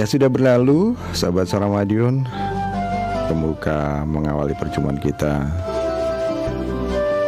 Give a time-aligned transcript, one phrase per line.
[0.00, 2.24] Iya sudah berlalu sahabat Saramadion
[3.28, 5.44] Pembuka mengawali perjumpaan kita.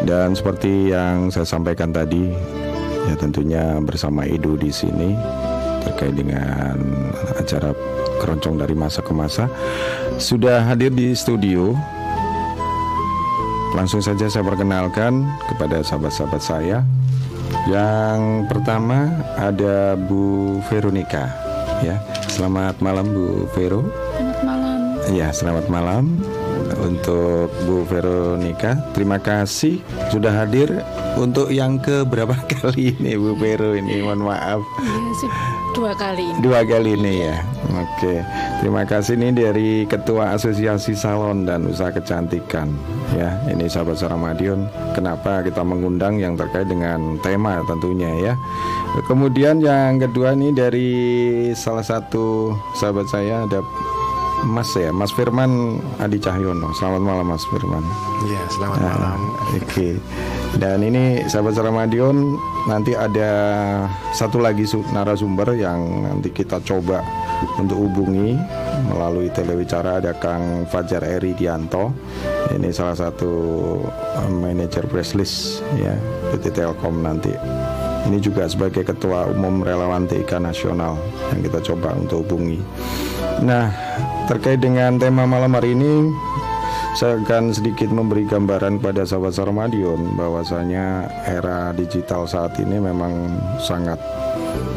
[0.08, 2.32] Dan seperti yang saya sampaikan tadi
[3.12, 5.12] Ya tentunya bersama Edo di sini
[5.84, 6.80] Terkait dengan
[7.36, 7.76] acara
[8.24, 9.52] keroncong dari masa ke masa
[10.16, 11.76] Sudah hadir di studio.
[13.76, 16.88] Langsung saja saya perkenalkan kepada sahabat-sahabat saya.
[17.68, 21.28] Yang pertama ada Bu Veronica
[21.84, 22.11] ya.
[22.42, 23.86] Selamat malam Bu Vero.
[24.18, 24.78] Selamat malam.
[25.14, 26.18] Ya, selamat malam
[26.82, 28.82] untuk Bu Veronica.
[28.98, 29.78] Terima kasih
[30.10, 30.82] sudah hadir
[31.14, 34.02] untuk yang ke berapa kali ini Bu Vero ini.
[34.02, 34.58] Mohon maaf.
[34.58, 35.30] Ya, sih,
[35.72, 36.38] dua kali ini.
[36.44, 37.36] Dua kali ini ya.
[37.72, 38.20] Oke.
[38.60, 42.70] Terima kasih ini dari Ketua Asosiasi Salon dan Usaha Kecantikan.
[43.16, 44.68] Ya, ini sahabat Saramadion.
[44.92, 48.34] Kenapa kita mengundang yang terkait dengan tema tentunya ya.
[49.08, 50.90] Kemudian yang kedua nih dari
[51.56, 53.64] salah satu sahabat saya ada
[54.42, 56.74] Mas ya, Mas Firman Adi Cahyono.
[56.74, 57.84] Selamat malam Mas Firman.
[58.26, 59.18] Iya, selamat Nah, malam.
[59.54, 59.88] Oke.
[60.52, 62.36] Dan ini sahabat Saramadion
[62.66, 63.30] nanti ada
[64.12, 67.00] satu lagi su- narasumber yang nanti kita coba
[67.56, 68.34] untuk hubungi
[68.84, 71.94] melalui telewicara ada Kang Fajar Eri Dianto.
[72.50, 73.32] Ini salah satu
[74.18, 75.94] eh, manajer press list ya
[76.30, 77.30] PT Telkom nanti.
[78.02, 80.98] Ini juga sebagai ketua umum relawan TIK nasional
[81.30, 82.58] yang kita coba untuk hubungi.
[83.40, 83.70] Nah,
[84.30, 86.12] terkait dengan tema malam hari ini
[86.92, 93.96] saya akan sedikit memberi gambaran pada sahabat Sarmadion bahwasanya era digital saat ini memang sangat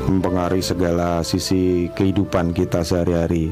[0.08, 3.52] mempengaruhi segala sisi kehidupan kita sehari-hari.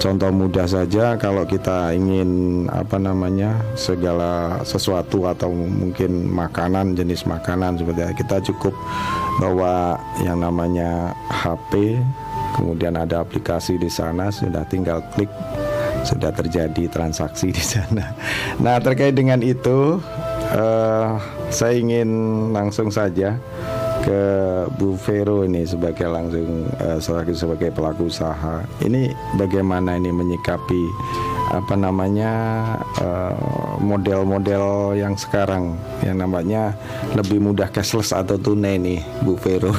[0.00, 7.76] Contoh mudah saja kalau kita ingin apa namanya segala sesuatu atau mungkin makanan jenis makanan
[7.76, 8.72] seperti kita cukup
[9.44, 12.00] bawa yang namanya HP,
[12.54, 15.30] kemudian ada aplikasi di sana sudah tinggal klik
[16.00, 18.16] sudah terjadi transaksi di sana.
[18.64, 20.00] Nah terkait dengan itu
[20.52, 21.08] eh,
[21.48, 22.08] saya ingin
[22.52, 23.36] langsung saja
[24.00, 24.22] ke
[24.72, 28.64] Bu Vero ini sebagai langsung eh, sebagai sebagai pelaku usaha.
[28.80, 30.82] Ini bagaimana ini menyikapi
[31.50, 32.32] apa namanya
[32.96, 33.34] eh,
[33.80, 36.78] model-model yang sekarang yang namanya
[37.12, 39.74] lebih mudah cashless atau tunai nih Bu Vero.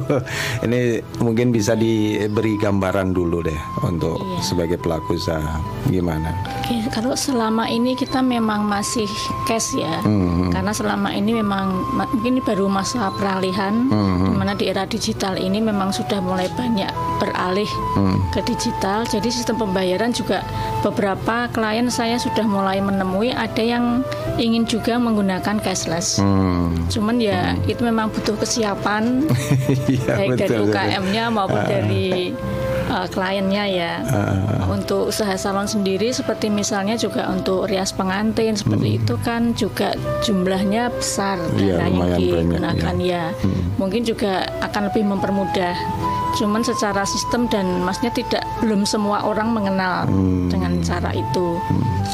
[0.64, 4.40] ini mungkin bisa diberi gambaran dulu deh untuk Iya.
[4.42, 6.28] sebagai pelaku usaha gimana?
[6.60, 9.08] Oke, kalau selama ini kita memang masih
[9.44, 14.34] cash ya, Hmm, karena selama ini memang ma- mungkin ini baru masa peralihan, Hmm, di
[14.34, 18.20] mana di era digital ini memang sudah mulai banyak beralih Hmm.
[18.28, 19.02] ke digital.
[19.02, 20.44] Jadi sistem pembayaran juga
[20.80, 24.04] beberapa klien saya sudah mulai menemui ada yang
[24.36, 26.20] ingin juga menggunakan cashless.
[26.20, 26.76] Hmm.
[26.86, 29.24] Cuman ya itu memang butuh kesiapan
[29.88, 30.68] Iya baik dari betul.
[30.68, 30.72] betul.
[30.76, 32.36] UKM-nya maupun dari
[32.88, 33.92] uh, kliennya ya.
[34.66, 39.92] Untuk usaha salon sendiri seperti misalnya juga untuk rias pengantin seperti itu kan juga
[40.22, 41.58] jumlahnya besar Hmm.
[41.58, 43.24] Iya, dana yang digunakan ya.
[43.76, 45.74] Mungkin juga akan lebih mempermudah.
[46.36, 50.48] Cuman secara sistem dan masnya tidak belum semua orang mengenal Hmm.
[50.48, 51.56] dengan cara itu.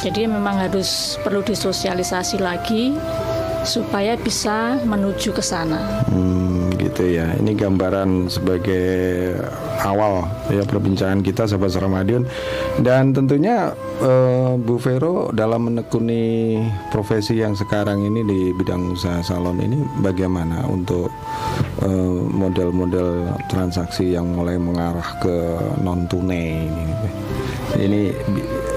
[0.01, 2.95] Jadi memang harus perlu disosialisasi lagi
[3.63, 6.03] supaya bisa menuju ke sana.
[6.11, 6.42] Hmm,
[6.93, 7.33] gitu ya.
[7.41, 8.85] Ini gambaran sebagai
[9.81, 12.29] awal ya perbincangan kita sahabat Ramadion
[12.85, 13.73] dan tentunya
[14.05, 16.61] eh, Bu Vero dalam menekuni
[16.93, 21.09] profesi yang sekarang ini di bidang usaha salon ini bagaimana untuk
[21.81, 25.37] eh, model-model transaksi yang mulai mengarah ke
[25.81, 26.87] non tunai ini.
[27.73, 28.01] Ini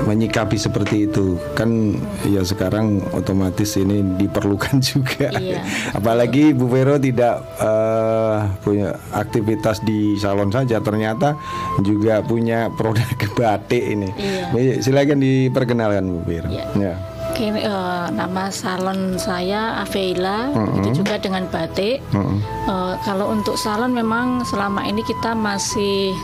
[0.04, 1.96] menyikapi seperti itu kan
[2.28, 5.64] ya sekarang otomatis ini diperlukan juga Iya.
[5.92, 11.40] apalagi Bu Vero tidak eh, punya aktivitas di salon saja ternyata
[11.80, 13.08] juga punya produk
[13.40, 14.84] batik ini Iya.
[14.84, 16.66] Silakan diperkenalkan Bu Vero Iya.
[16.76, 16.96] ya
[17.26, 22.00] Oke, eh, nama salon saya Aveila, itu juga dengan batik.
[22.16, 22.40] Mm-mm.
[22.64, 26.16] Eh, kalau untuk salon memang selama ini kita masih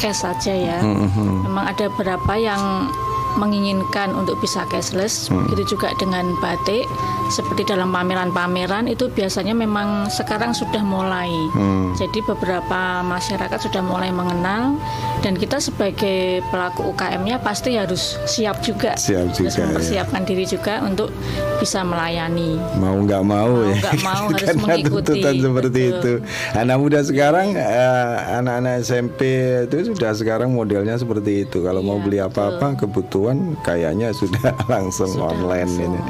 [0.00, 0.78] cash saja ya.
[0.82, 1.46] Mm-mm.
[1.46, 2.90] Memang ada beberapa yang
[3.36, 6.86] menginginkan untuk bisa cashless, begitu juga dengan batik.
[7.26, 11.32] Seperti dalam pameran-pameran itu biasanya memang sekarang sudah mulai.
[11.50, 11.96] Hmm.
[11.96, 14.76] Jadi beberapa masyarakat sudah mulai mengenal
[15.18, 16.20] dan kita sebagai
[16.50, 19.64] pelaku UKM-nya pasti harus siap juga, Siap harus juga, ya.
[19.64, 21.08] mempersiapkan diri juga untuk
[21.56, 22.60] bisa melayani.
[22.76, 25.96] mau nggak mau, Mau ya nggak mau harus Karena mengikuti, tuntutan seperti betul.
[25.96, 26.12] itu
[26.54, 28.06] anak muda sekarang eh,
[28.36, 29.20] anak-anak SMP
[29.64, 33.23] itu sudah sekarang modelnya seperti itu kalau mau Iya, beli apa-apa kebutuhan
[33.64, 36.00] kayaknya sudah langsung Sudah online langsung, ini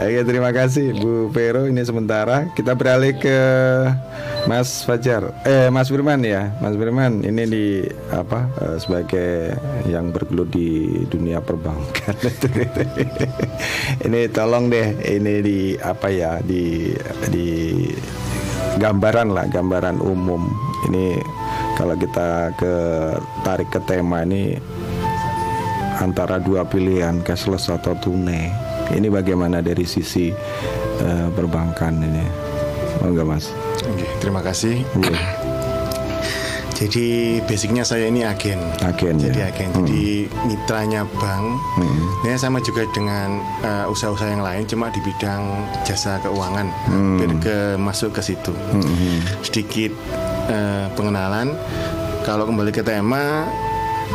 [0.00, 3.38] Oke terima kasih Bu Vero ini sementara kita beralih ke
[4.44, 5.32] Mas Fajar.
[5.48, 6.52] Eh Mas Firman ya.
[6.60, 7.66] Mas Firman ini di
[8.12, 9.56] apa uh, sebagai
[9.88, 12.16] yang bergelut di dunia perbankan.
[14.06, 16.92] ini tolong deh ini di apa ya di
[17.32, 17.48] di
[18.76, 20.44] gambaran lah gambaran umum.
[20.92, 21.16] Ini
[21.80, 22.74] kalau kita ke
[23.42, 24.60] tarik ke tema ini
[26.00, 28.50] antara dua pilihan cashless atau tunai.
[28.92, 30.34] Ini bagaimana dari sisi
[31.00, 32.24] uh, perbankan ini?
[33.04, 33.46] Enggak mas?
[33.84, 34.82] Oke, terima kasih.
[35.02, 35.44] Yeah.
[36.74, 38.58] Jadi basicnya saya ini agen.
[38.82, 39.14] Agen.
[39.14, 39.48] Jadi ya?
[39.48, 39.70] agen.
[39.70, 39.86] Hmm.
[39.86, 41.46] Jadi mitranya bank.
[41.78, 42.26] Hmm.
[42.26, 45.42] Ini sama juga dengan uh, usaha-usaha yang lain, cuma di bidang
[45.86, 46.66] jasa keuangan.
[46.90, 47.16] Hmm.
[47.22, 48.50] Biar ke masuk ke situ.
[48.50, 49.22] Hmm.
[49.46, 49.94] Sedikit
[50.50, 51.54] uh, pengenalan.
[52.26, 53.46] Kalau kembali ke tema,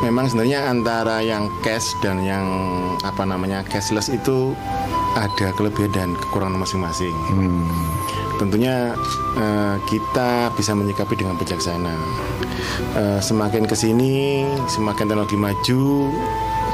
[0.01, 2.45] memang sebenarnya antara yang cash dan yang
[3.01, 4.53] apa namanya cashless itu
[5.17, 7.15] ada kelebihan dan kekurangan masing-masing.
[7.33, 7.65] Hmm.
[8.39, 8.95] Tentunya
[9.35, 11.95] uh, kita bisa menyikapi dengan bijaksana.
[12.95, 16.13] Uh, semakin ke sini, semakin teknologi maju.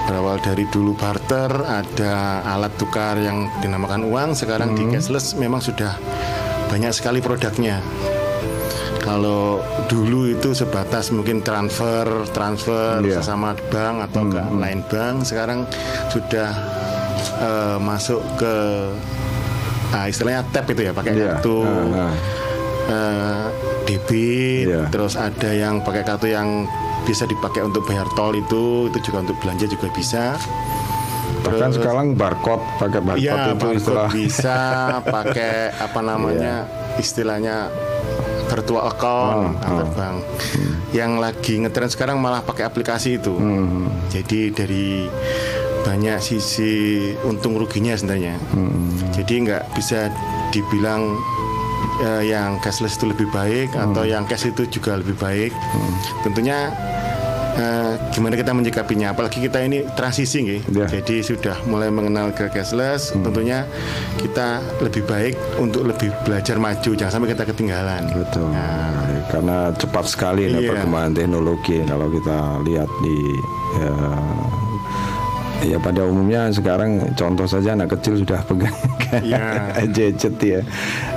[0.05, 4.37] Berawal dari dulu barter, ada alat tukar yang dinamakan uang.
[4.37, 4.77] Sekarang hmm.
[4.77, 5.97] di cashless memang sudah
[6.69, 7.81] banyak sekali produknya
[9.05, 13.21] kalau dulu itu sebatas mungkin transfer, transfer yeah.
[13.21, 14.31] sesama bank atau hmm.
[14.33, 14.57] ke hmm.
[14.57, 15.59] lain bank, sekarang
[16.09, 16.49] sudah
[17.37, 18.55] uh, masuk ke
[19.93, 21.37] uh, istilahnya tap itu ya pakai yeah.
[21.37, 21.61] kartu.
[21.61, 22.13] Uh, uh.
[22.85, 23.49] Uh,
[23.85, 24.85] debit, yeah.
[24.93, 26.69] terus ada yang pakai kartu yang
[27.05, 30.37] bisa dipakai untuk bayar tol itu, itu juga untuk belanja juga bisa.
[31.45, 34.09] Bahkan sekarang barcode pakai barcode ya, itu barcode istilah.
[34.09, 34.59] bisa
[35.05, 37.01] pakai apa namanya yeah.
[37.01, 37.57] istilahnya
[38.47, 39.87] virtual account oh, oh.
[39.93, 40.17] bank.
[40.53, 40.73] Hmm.
[40.95, 43.35] Yang lagi ngetren sekarang malah pakai aplikasi itu.
[43.35, 43.89] Hmm.
[44.09, 45.09] Jadi dari
[45.85, 48.35] banyak sisi untung ruginya sebenarnya.
[48.53, 48.89] Hmm.
[49.13, 50.09] Jadi nggak bisa
[50.49, 51.13] dibilang
[52.01, 53.91] uh, yang cashless itu lebih baik hmm.
[53.91, 55.51] atau yang cash itu juga lebih baik.
[55.53, 55.93] Hmm.
[56.25, 56.73] Tentunya
[57.55, 60.87] uh, gimana kita menyikapinya apalagi kita ini transisi nih yeah.
[60.89, 63.23] jadi sudah mulai mengenal ke cashless hmm.
[63.25, 63.63] tentunya
[64.19, 69.23] kita lebih baik untuk lebih belajar maju jangan sampai kita ketinggalan betul nah.
[69.31, 70.67] karena cepat sekali yeah.
[70.67, 73.17] perkembangan teknologi kalau kita lihat di
[73.79, 73.93] ya,
[75.65, 78.77] Ya pada umumnya sekarang contoh saja anak kecil sudah pegang
[79.25, 79.73] yeah.
[79.89, 80.61] gadget ya.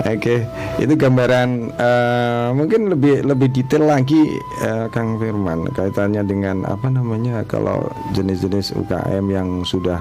[0.09, 0.49] Oke,
[0.81, 7.45] itu gambaran uh, mungkin lebih lebih detail lagi uh, Kang Firman kaitannya dengan apa namanya
[7.45, 10.01] kalau jenis-jenis UKM yang sudah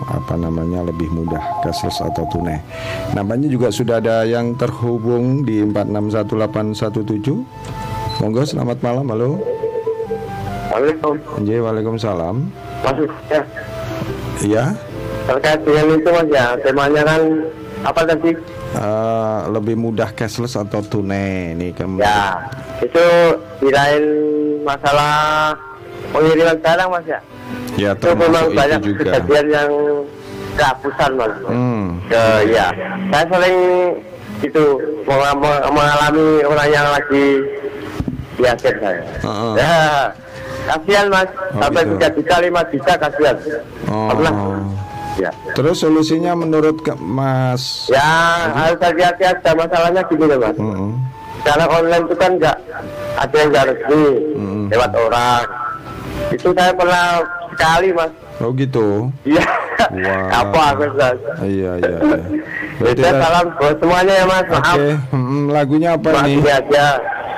[0.09, 2.59] apa namanya lebih mudah cashless atau tunai.
[3.15, 8.19] Namanya juga sudah ada yang terhubung di 461817.
[8.19, 9.07] Monggo selamat malam.
[9.07, 9.39] Halo.
[10.69, 11.47] Waalaikumsalam.
[11.47, 12.35] Iya, Waalaikumsalam.
[12.83, 13.41] Masuk ya.
[14.39, 14.63] Iya.
[15.29, 17.21] Terkait dengan itu Mas ya, temanya kan
[17.85, 18.33] apa tadi?
[18.69, 22.05] Uh, lebih mudah cashless atau tunai nih kemudian.
[22.05, 22.37] Ya,
[22.85, 23.05] itu
[23.57, 24.05] kirain
[24.61, 25.57] masalah
[26.13, 27.19] pengiriman sekarang mas ya.
[27.81, 29.09] Ya, itu memang banyak juga.
[29.17, 29.71] kejadian yang
[30.53, 31.33] kehapusan mas.
[31.49, 31.97] Hmm.
[32.05, 32.69] Ke, ya,
[33.09, 33.57] saya sering
[34.45, 34.63] itu
[35.73, 37.25] mengalami orang yang lagi
[38.39, 39.01] akhir saya.
[39.25, 39.53] Heeh.
[39.57, 39.77] Ya,
[40.69, 41.91] kasihan mas, Oh, sampai gitu.
[41.97, 43.35] tiga juta, lima juta kasihan.
[43.89, 44.07] Oh.
[44.13, 44.33] Pernah.
[45.19, 45.31] Ya.
[45.51, 47.91] Terus solusinya menurut ke- Mas?
[47.91, 48.07] Ya,
[48.49, 50.55] harus hati-hati aja masalahnya gini loh mas.
[50.55, 50.95] Mm-mm.
[51.39, 52.57] Sekarang online itu kan nggak
[53.17, 54.03] ada yang nggak resmi
[54.69, 55.43] lewat orang.
[56.29, 57.05] Itu saya pernah
[57.49, 58.11] sekali mas.
[58.39, 59.11] Oh gitu.
[59.25, 59.43] Iya.
[59.89, 60.27] Wah.
[60.39, 61.17] Apa aku mas?
[61.41, 61.97] Iya iya.
[61.99, 62.19] iya.
[62.79, 64.45] Berarti salam buat semuanya ya mas.
[64.47, 64.71] Maaf.
[64.71, 66.37] Oke, mm, lagunya apa Maaf nih?
[66.45, 66.87] aja.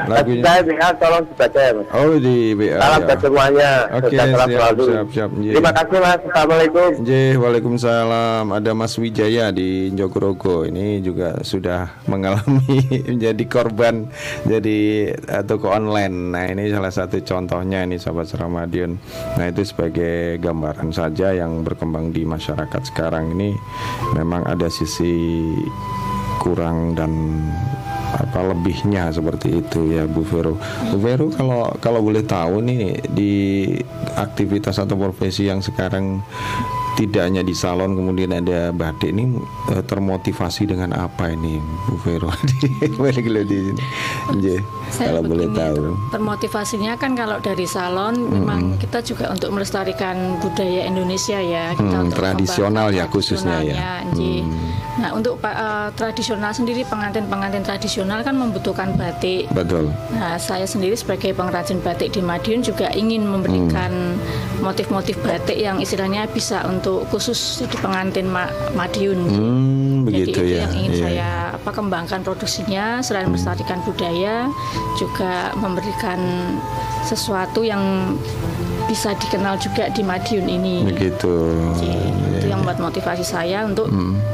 [0.08, 0.44] Lagunya.
[0.46, 1.88] Saya BA tolong dibaca ya mas.
[1.92, 2.78] Oh di WA.
[2.78, 3.06] Salam ya.
[3.06, 3.72] buat semuanya.
[3.92, 4.84] Oke, Sejahtera siap, selalu.
[4.86, 5.30] siap, siap.
[5.38, 5.52] Iya.
[5.54, 6.22] Terima kasih mas.
[6.26, 6.90] Assalamualaikum.
[7.06, 8.46] J, Waalaikumsalam.
[8.52, 10.56] Ada Mas Wijaya di Jogorogo.
[10.66, 12.78] Ini juga sudah mengalami
[13.12, 14.08] menjadi korban
[14.48, 14.80] jadi
[15.16, 16.16] eh, toko online.
[16.32, 18.98] Nah ini salah satu contohnya ini sahabat Ramadion.
[19.38, 23.56] Nah itu sebagai gambaran saja yang berkembang di masyarakat sekarang ini
[24.16, 25.14] memang ada sisi
[26.42, 27.14] kurang dan
[28.18, 30.58] apa lebihnya seperti itu ya Bu Vero.
[30.90, 33.34] Bu Vero kalau kalau boleh tahu nih di
[34.18, 36.20] aktivitas atau profesi yang sekarang
[36.94, 42.28] tidak hanya di salon kemudian ada batik ini eh, termotivasi dengan apa ini Bu Vero
[42.44, 42.68] di
[43.62, 43.84] sini.
[44.92, 45.76] Kalau boleh tahu.
[45.78, 51.90] ter- termotivasinya kan kalau dari salon memang kita juga untuk melestarikan budaya Indonesia ya kita
[51.94, 54.04] Hmm, tradisional ya khususnya ya.
[54.06, 54.44] nggih.
[54.98, 59.48] Nah untuk eh, tradisional sendiri pengantin-pengantin tradisional kan membutuhkan batik.
[59.50, 59.88] Betul.
[60.12, 64.20] Nah saya sendiri sebagai pengrajin batik di Madiun juga ingin memberikan
[64.60, 69.20] motif-motif batik yang istilahnya bisa untuk khusus di pengantin Ma- Madiun.
[69.22, 70.60] Hmm, begitu Jadi itu ya.
[70.60, 71.02] yang ingin Iya.
[71.02, 74.50] saya apa kembangkan produksinya selain melestarikan budaya
[74.96, 76.20] juga memberikan
[77.02, 78.16] sesuatu yang
[78.86, 80.76] bisa dikenal juga di Madiun ini.
[80.84, 81.36] Begitu.
[81.76, 83.88] Jadi, Iya, itu yang buat motivasi saya untuk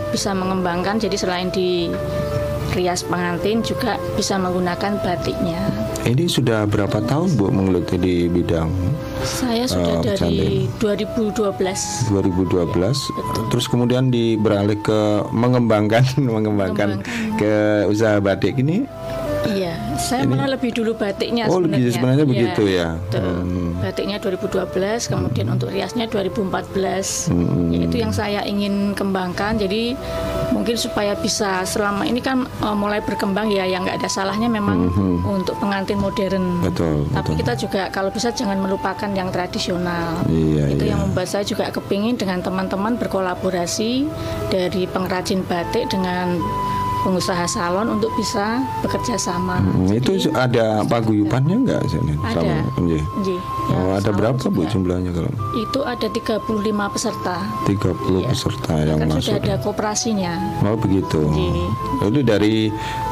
[0.10, 1.92] bisa mengembangkan jadi selain di
[2.70, 5.62] rias pengantin juga bisa menggunakan batiknya.
[6.04, 8.70] Ini sudah berapa tahun Bu menggeluti di bidang
[9.28, 17.04] Saya sudah Oh, dari 2012 2012 terus kemudian di beralih ke mengembangkan mengembangkan.
[17.36, 18.88] ke usaha batik ini
[19.98, 21.89] Saya malah lebih dulu batiknya Oh, sebenarnya.
[21.92, 22.88] sebenarnya Iya, begitu ya?
[22.96, 23.34] betul.
[23.42, 23.72] Hmm.
[23.77, 27.27] Batiknya 2012, kemudian untuk riasnya 2014.
[27.27, 27.74] Hmm.
[27.74, 29.58] Ya, itu yang saya ingin kembangkan.
[29.58, 29.98] Jadi
[30.54, 34.88] mungkin supaya bisa selama ini kan eh, mulai berkembang ya, yang nggak ada salahnya memang
[35.24, 36.62] untuk pengantin modern.
[36.62, 37.39] Hmm, Betul, Tapi betul.
[37.42, 40.22] kita juga kalau bisa jangan melupakan yang tradisional.
[40.27, 40.94] Iya, itu iya.
[40.94, 44.06] yang membuat saya juga kepingin dengan teman-teman berkolaborasi
[44.48, 46.38] dari pengrajin batik dengan
[47.08, 49.64] pengusaha salon untuk bisa bekerja sama.
[49.64, 52.68] Hmm, itu ada paguyupannya enggak sini Ada.
[52.76, 53.00] Nggih.
[53.18, 54.72] Nggih, ya, Oh, ada salon berapa Bu juga.
[54.76, 56.44] jumlahnya kalau Itu ada 35
[56.92, 57.38] peserta.
[57.64, 58.28] 30 Iya.
[58.28, 59.24] peserta yang kan masuk.
[59.24, 60.34] sudah ada kooperasinya.
[60.62, 61.20] Oh begitu.
[61.24, 61.56] Nggih.
[62.04, 62.56] Itu dari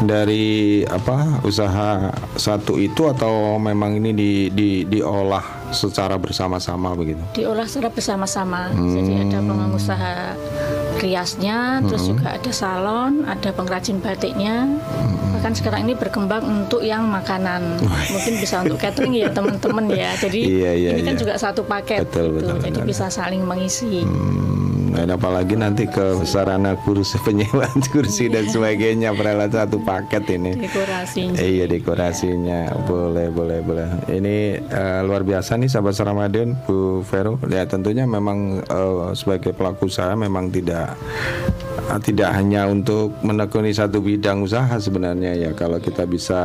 [0.02, 0.46] dari
[0.84, 7.22] apa usaha satu itu atau memang ini di, di diolah secara bersama-sama begitu?
[7.32, 8.70] Diolah secara bersama-sama.
[8.72, 9.50] Jadi ada Hmm.
[9.50, 10.14] pengusaha
[10.96, 14.66] riasnya, terus juga ada salon, ada pengrajin batiknya.
[15.36, 17.78] Bahkan sekarang ini berkembang untuk yang makanan.
[17.84, 20.16] Mungkin bisa untuk catering ya teman-teman ya.
[20.16, 21.22] Jadi Iya, iya, ini kan iya.
[21.22, 22.56] juga satu paket Betul, gitu.
[22.56, 22.90] betul, Jadi betul.
[22.90, 24.02] bisa saling mengisi.
[24.02, 30.56] Hmm, dan apalagi nanti ke sarana kursi penyewaan kursi dan sebagainya peralatan satu paket ini.
[30.56, 31.36] Dekorasinya.
[31.36, 33.88] Eh, iya dekorasinya boleh boleh boleh.
[34.08, 37.36] Ini eh, luar biasa nih sahabat Ramadan Bu Vero.
[37.52, 40.96] Ya tentunya memang eh, sebagai pelaku usaha memang tidak
[42.02, 46.42] tidak hanya untuk menekuni satu bidang usaha sebenarnya ya kalau kita bisa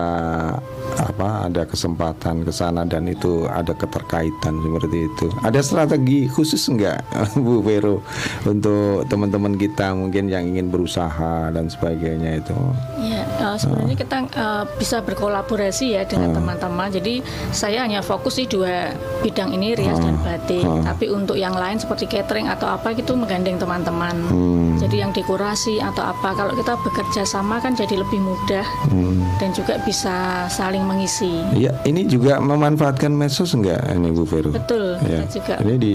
[0.97, 5.27] apa ada kesempatan ke sana dan itu ada keterkaitan seperti itu.
[5.41, 7.01] Ada strategi khusus enggak
[7.45, 8.05] Bu Vero
[8.45, 12.57] untuk teman-teman kita mungkin yang ingin berusaha dan sebagainya itu?
[13.01, 16.89] Ya, eh, sebenarnya kita eh, bisa berkolaborasi ya dengan teman-teman.
[16.93, 18.93] Jadi saya hanya fokus di dua
[19.25, 20.65] bidang ini rias dan batik.
[20.65, 24.15] Tapi untuk yang lain seperti catering atau apa gitu menggandeng teman-teman.
[24.29, 24.77] Hmm.
[24.81, 29.23] Jadi yang dekorasi atau apa kalau kita bekerja sama kan jadi lebih mudah Hmm.
[29.39, 30.11] dan juga bisa
[30.51, 31.31] saling mengisi.
[31.55, 34.51] Iya, ini juga memanfaatkan medsos enggak ini Bu Vero?
[34.51, 35.23] Betul, Ya.
[35.31, 35.63] juga.
[35.63, 35.95] Ini di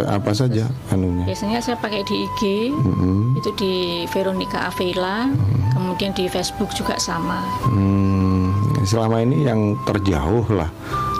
[0.00, 1.28] apa saja anunya?
[1.28, 2.40] Biasanya saya pakai di IG,
[2.72, 3.36] Mm-mm.
[3.36, 3.72] itu di
[4.08, 5.28] Veronica Avela,
[5.76, 7.44] kemudian di Facebook juga sama.
[7.60, 10.72] Hmm, selama ini yang terjauh lah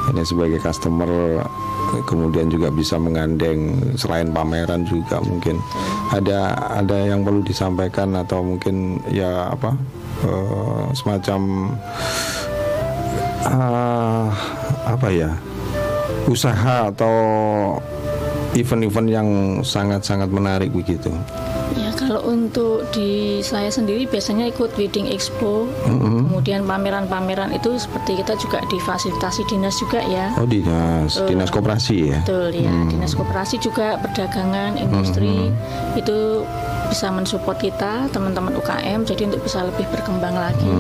[0.09, 1.45] ini sebagai customer
[2.07, 5.59] kemudian juga bisa menggandeng selain pameran juga mungkin
[6.13, 9.75] ada ada yang perlu disampaikan atau mungkin ya apa
[10.27, 11.41] eh, semacam
[13.47, 14.29] ah,
[14.87, 15.31] apa ya
[16.27, 17.15] usaha atau
[18.57, 19.29] event-event yang
[19.63, 21.13] sangat-sangat menarik begitu?
[21.75, 28.39] Ya kalau untuk di saya sendiri biasanya ikut wedding expo, kemudian pameran-pameran itu seperti kita
[28.39, 30.31] juga difasilitasi dinas juga ya.
[30.39, 31.29] Oh dinas, Betul.
[31.35, 32.19] dinas koperasi ya.
[32.23, 35.51] Betul ya, dinas koperasi juga perdagangan, industri
[35.99, 36.47] itu
[36.87, 40.71] bisa mensupport kita teman-teman UKM jadi untuk bisa lebih berkembang lagi.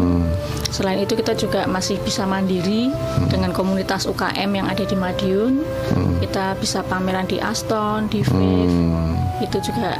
[0.70, 2.92] Selain itu kita juga masih bisa mandiri
[3.26, 5.64] dengan komunitas UKM yang ada di Madiun.
[6.22, 8.74] Kita bisa pameran di Aston, di VIV.
[9.42, 9.98] Itu juga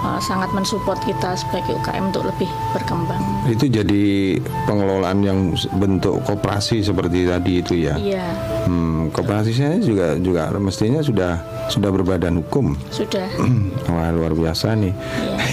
[0.00, 3.20] uh, sangat mensupport kita sebagai UKM untuk lebih berkembang.
[3.44, 5.38] Itu jadi pengelolaan yang
[5.76, 7.94] bentuk koperasi seperti tadi itu ya.
[7.94, 8.26] Iya,
[8.64, 12.76] Hmm, kooperasinya juga juga mestinya sudah sudah berbadan hukum.
[12.90, 13.28] sudah.
[13.92, 14.92] Wah luar biasa nih.
[14.94, 15.36] Iya.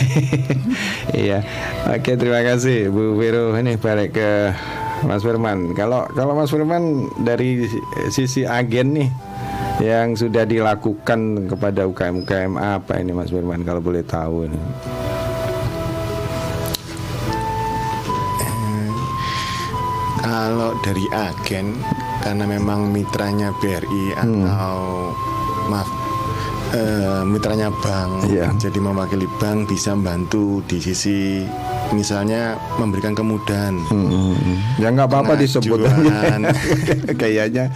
[1.15, 1.39] Iya.
[1.87, 3.55] Oke terima kasih Bu Vero.
[3.55, 4.51] Ini balik ke
[5.03, 5.71] Mas Firman.
[5.71, 7.63] Kalau kalau Mas Firman dari
[8.09, 9.09] sisi agen nih
[9.79, 14.59] yang sudah dilakukan kepada UKM UKM apa ini Mas Firman kalau boleh tahu ini?
[20.15, 21.75] Kalau dari agen
[22.23, 25.13] karena memang mitranya BRI atau
[25.69, 25.85] maaf
[26.73, 28.49] eh, mitranya bank, Iya.
[28.57, 31.45] jadi mewakili bank bisa membantu di sisi
[31.91, 33.75] misalnya memberikan kemudahan.
[33.91, 34.33] Hmm,
[34.77, 35.85] ya nggak apa-apa disebut.
[37.21, 37.69] Kayaknya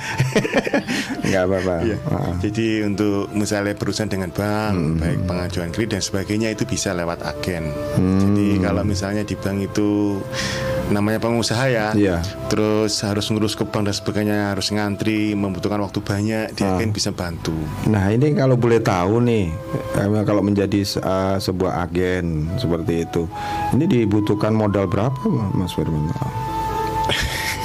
[1.30, 1.76] nggak apa-apa.
[1.86, 1.98] Iya.
[2.10, 2.34] Ah.
[2.40, 4.98] Jadi untuk misalnya berurusan dengan bank, Hmm.
[4.98, 7.70] baik pengajuan kredit dan sebagainya itu bisa lewat agen.
[7.96, 8.34] Hmm.
[8.34, 10.18] Jadi kalau misalnya di bank itu
[10.90, 12.20] namanya pengusaha ya, Iya.
[12.48, 16.76] terus harus ngurus ke bank dan sebagainya, harus ngantri, membutuhkan waktu banyak, di Ah.
[16.76, 17.54] agen bisa bantu.
[17.86, 19.54] Nah ini kalau boleh tahu nih,
[19.96, 23.30] eh, kalau menjadi eh, sebuah agen seperti itu,
[23.72, 25.22] ini dibutuhkan modal berapa,
[25.52, 26.10] Mas Firman?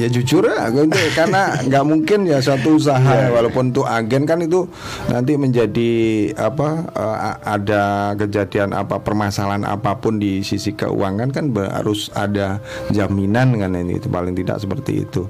[0.00, 0.44] ya jujur.
[0.48, 0.96] Ya, gitu.
[1.12, 4.64] karena nggak mungkin ya suatu usaha walaupun untuk agen kan itu
[5.12, 5.90] nanti menjadi
[6.34, 12.58] apa a- ada kejadian apa permasalahan apa pun di sisi keuangan kan harus ada
[12.90, 15.28] jaminan kan ini itu paling tidak seperti itu.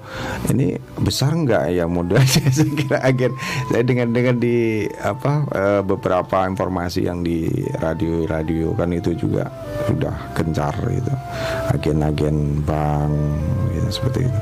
[0.48, 2.28] Ini besar nggak ya modalnya?
[2.60, 3.32] Saya kira agen
[3.70, 7.46] saya dengar dengar di apa eh, beberapa informasi yang di
[7.78, 9.48] radio-radio kan itu juga
[9.88, 11.14] sudah gencar itu.
[11.72, 13.14] Agen-agen bank
[13.72, 14.40] gitu, seperti itu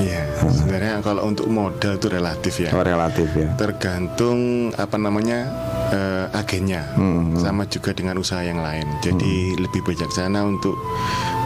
[0.00, 2.72] Iya, sebenarnya kalau untuk modal itu relatif ya.
[2.72, 3.52] oh, relatif ya.
[3.54, 4.38] Tergantung
[4.74, 5.44] apa namanya
[5.90, 6.88] eh, agennya.
[6.96, 8.88] Hmm, sama juga dengan usaha yang lain.
[9.00, 10.74] Jadi lebih bijaksana untuk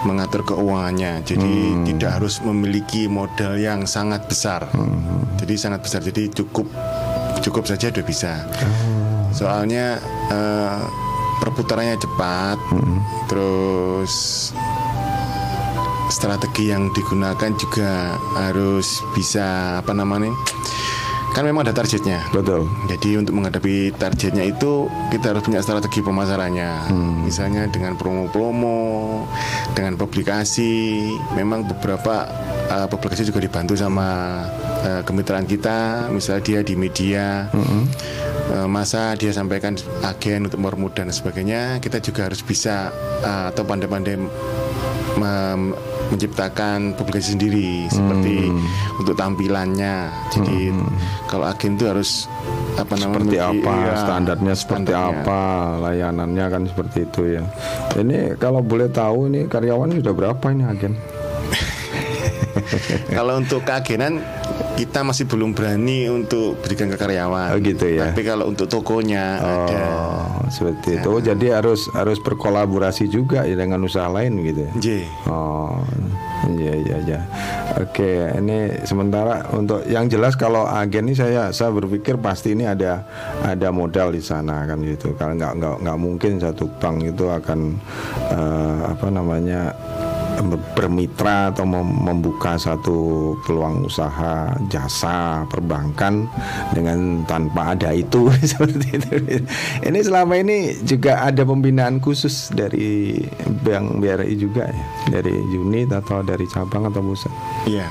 [0.05, 1.25] mengatur keuangannya.
[1.25, 1.83] Jadi Hmm.
[1.85, 4.69] tidak harus memiliki modal yang sangat besar.
[4.71, 6.01] Hmm, jadi sangat besar.
[6.01, 6.69] Jadi cukup
[7.41, 8.33] cukup saja udah bisa.
[8.63, 9.03] Oh.
[9.35, 9.99] soalnya
[10.31, 10.79] eh,
[11.41, 12.57] perputarannya cepat.
[12.71, 13.03] Hmm.
[13.25, 14.53] terus
[16.13, 20.33] strategi yang digunakan juga harus bisa apa namanya
[21.35, 26.91] kan memang ada targetnya betul jadi untuk menghadapi targetnya itu kita harus punya strategi pemasarannya.
[27.23, 29.23] Misalnya dengan promo-promo,
[29.79, 31.07] dengan publikasi.
[31.39, 32.27] Memang beberapa
[32.71, 34.43] uh, publikasi juga dibantu sama
[34.83, 36.11] uh, kemitraan kita.
[36.11, 41.79] Misalnya dia di media, uh, masa dia sampaikan agen untuk mempermudah dan sebagainya.
[41.79, 42.91] Kita juga harus bisa
[43.23, 44.19] uh, atau pandai-pandai
[46.09, 48.51] menciptakan publikasi sendiri seperti
[48.97, 50.11] untuk tampilannya.
[50.29, 50.73] Jadi
[51.27, 52.27] kalau agen itu harus
[52.75, 55.23] apa namanya seperti memiliki- apa iya, standarnya seperti standarnya.
[55.23, 55.41] apa
[55.79, 57.43] layanannya kan seperti itu ya
[57.95, 60.93] ini kalau boleh tahu ini karyawan sudah berapa ini agen
[63.11, 64.23] Kalau untuk keagenan
[64.75, 67.55] kita masih belum berani untuk berikan ke karyawan.
[67.55, 68.11] Oh, gitu ya.
[68.11, 69.79] Tapi kalau untuk tokonya ada.
[69.87, 74.73] oh seperti itu Oh, jadi harus harus berkolaborasi juga ya dengan usaha lain gitu ya
[74.79, 74.87] J.
[75.31, 75.81] Oh,
[76.59, 77.21] iya iya iya.
[77.81, 83.03] Oke, ini sementara untuk yang jelas kalau agen ini saya saya berpikir pasti ini ada
[83.43, 85.17] ada modal di sana kan gitu.
[85.17, 87.61] Kalau nggak nggak nggak mungkin satu bank itu akan
[88.31, 89.73] eh, apa namanya
[90.75, 92.97] bermitra atau mem- membuka satu
[93.43, 96.27] peluang usaha jasa perbankan
[96.71, 99.11] dengan tanpa ada itu seperti itu.
[99.83, 103.23] Ini selama ini juga ada pembinaan khusus dari
[103.63, 107.33] Bank BRI juga ya, dari unit atau dari cabang atau pusat.
[107.65, 107.87] Iya,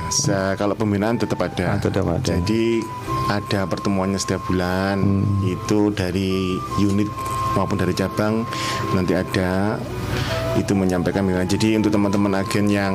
[0.56, 1.76] kalau pembinaan tetap ada.
[1.76, 2.22] Ah, tetap ada.
[2.24, 2.84] Jadi
[3.26, 5.42] ada pertemuannya setiap bulan Hmm.
[5.44, 7.08] itu dari unit
[7.54, 8.46] maupun dari cabang
[8.94, 9.78] nanti ada
[10.58, 11.50] itu menyampaikan pembinaan.
[11.50, 12.94] Jadi untuk teman-teman agen yang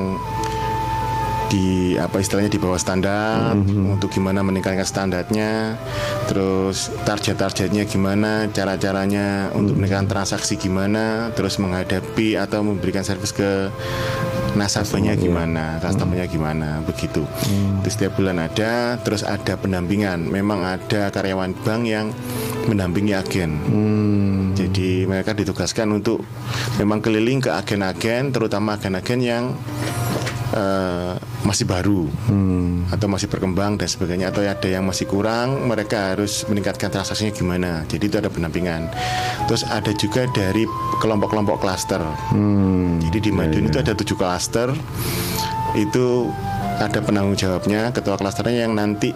[1.49, 3.97] di apa istilahnya di bawah standar Hmm.
[3.97, 5.81] untuk gimana meningkatkan standarnya
[6.29, 9.81] terus target-targetnya gimana cara-caranya untuk Hmm.
[9.81, 13.73] meningkatkan transaksi gimana terus menghadapi atau memberikan servis ke
[14.57, 17.27] nasabahnya gimana, customernya gimana, begitu.
[17.83, 20.29] Itu setiap bulan ada, terus ada pendampingan.
[20.29, 22.15] Memang ada karyawan bank yang
[22.69, 23.51] mendampingi agen.
[24.55, 26.25] Jadi mereka ditugaskan untuk
[26.77, 29.45] memang keliling ke agen-agen, terutama agen-agen yang
[30.55, 32.09] eh, masih baru
[32.89, 37.71] atau masih berkembang dan sebagainya atau ada yang masih kurang mereka harus meningkatkan transaksinya gimana.
[37.89, 38.89] Jadi itu ada pendampingan.
[39.49, 40.65] Terus ada juga dari
[41.01, 42.01] kelompok-kelompok klaster.
[43.05, 44.73] Jadi di Madiun itu ada tujuh klaster.
[45.77, 46.33] Itu
[46.79, 49.11] ada penanggung jawabnya ketua klasternya yang nanti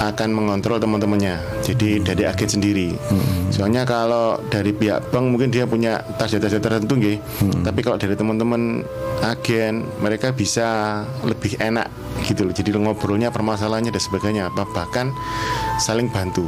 [0.00, 1.40] akan mengontrol teman-temannya.
[1.64, 2.94] Jadi dari agen sendiri.
[3.50, 7.16] Soalnya kalau dari pihak bank mungkin dia punya target-target tertentu nggih.
[7.64, 8.84] Tapi kalau dari teman-teman
[9.24, 11.88] agen mereka bisa lebih enak
[12.28, 12.54] gitu loh.
[12.54, 15.12] Jadi ngobrolnya permasalahannya dan sebagainya apa bahkan
[15.80, 16.44] saling bantu.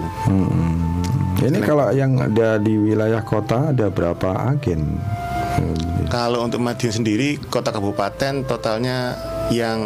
[1.38, 4.98] Ini kalau yang ada di wilayah kota ada berapa agen?
[6.08, 9.12] Kalau untuk Madiun sendiri kota kabupaten totalnya
[9.48, 9.80] yang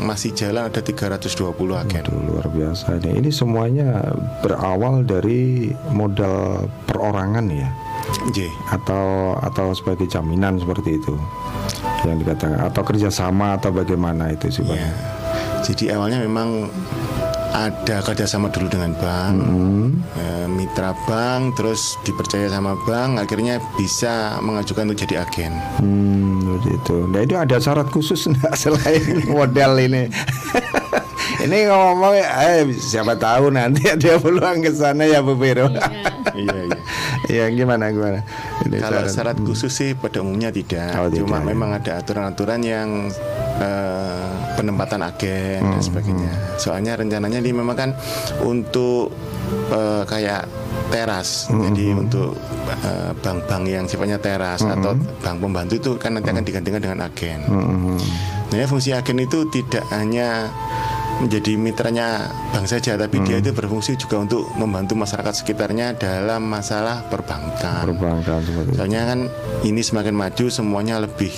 [0.00, 2.02] masih jalan ada 320 agen.
[2.04, 3.20] Aduh, luar biasa ini.
[3.20, 4.00] Ini semuanya
[4.40, 7.68] berawal dari modal perorangan ya,
[8.32, 8.48] J.
[8.72, 11.14] atau atau sebagai jaminan seperti itu
[12.08, 14.76] yang dikatakan atau kerjasama atau bagaimana itu sih Pak?
[14.76, 14.92] Ya.
[15.60, 16.72] Jadi awalnya memang
[17.52, 19.36] ada kerjasama dulu dengan bank,
[20.14, 25.52] eh, mitra bank, terus dipercaya sama bank, akhirnya bisa mengajukan untuk jadi agen.
[25.76, 27.06] Hmm, begitu.
[27.06, 30.06] Nah itu ada syarat khusus enggak selain modal ini?
[31.40, 35.66] ini ngomong eh siapa tahu nanti ada peluang ke sana ya Bu Vero.
[36.32, 36.78] iya iya.
[37.26, 38.22] ya gimana gimana?
[38.62, 41.44] Ini Kalau syarat- syarat khusus sih pada umumnya tidak, Oh, tidak, cuma ya.
[41.46, 43.08] memang ada aturan-aturan yang
[43.58, 44.30] eh,
[44.60, 46.30] penempatan agen Hmm, dan sebagainya.
[46.56, 47.90] Soalnya rencananya ini memang kan
[48.40, 49.08] untuk
[49.68, 50.44] eh, kayak
[50.88, 52.36] teras, Hmm, jadi untuk
[52.68, 57.40] eh, bank-bank yang sifatnya teras atau bank pembantu itu kan nanti akan digantikan dengan agen.
[57.42, 57.98] Hmm,
[58.50, 60.50] Nah, fungsi agen itu tidak hanya
[61.18, 67.06] menjadi mitranya bank saja, tapi dia itu berfungsi juga untuk membantu masyarakat sekitarnya dalam masalah
[67.06, 67.86] perbankan.
[67.86, 68.40] perbankan.
[68.72, 69.18] Soalnya kan
[69.62, 71.30] ini semakin maju semuanya lebih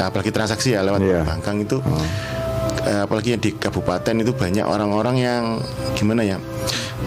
[0.00, 1.78] apalagi transaksi ya lewat perbankan itu.
[2.82, 5.42] Eh, apalagi yang di kabupaten itu banyak orang-orang yang
[5.94, 6.36] gimana ya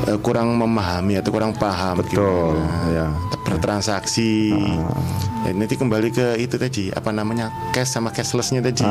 [0.07, 3.07] eh, kurang memahami atau kurang paham Betul, gimana ya.
[3.45, 4.51] Bertransaksi.
[5.45, 8.81] Ya, nanti kembali ke itu tadi apa namanya cash sama cashlessnya tadi.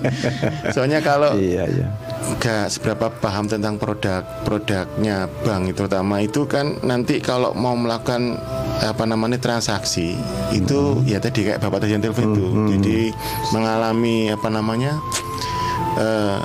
[0.74, 1.88] Soalnya kalau Iya iya.
[2.40, 8.40] nggak seberapa paham tentang produk produknya bank itu terutama itu kan nanti kalau mau melakukan
[8.80, 10.16] apa namanya transaksi
[10.56, 12.46] itu ya tadi kayak bapak tadi yang telepon itu
[12.80, 12.98] jadi
[13.52, 14.96] mengalami apa namanya
[16.00, 16.40] eh,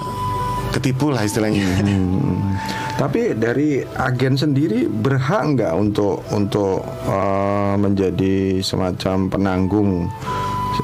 [0.75, 1.63] ketipu lah istilahnya
[2.99, 10.11] Tapi dari agen sendiri berhak nggak untuk untuk eh, menjadi semacam penanggung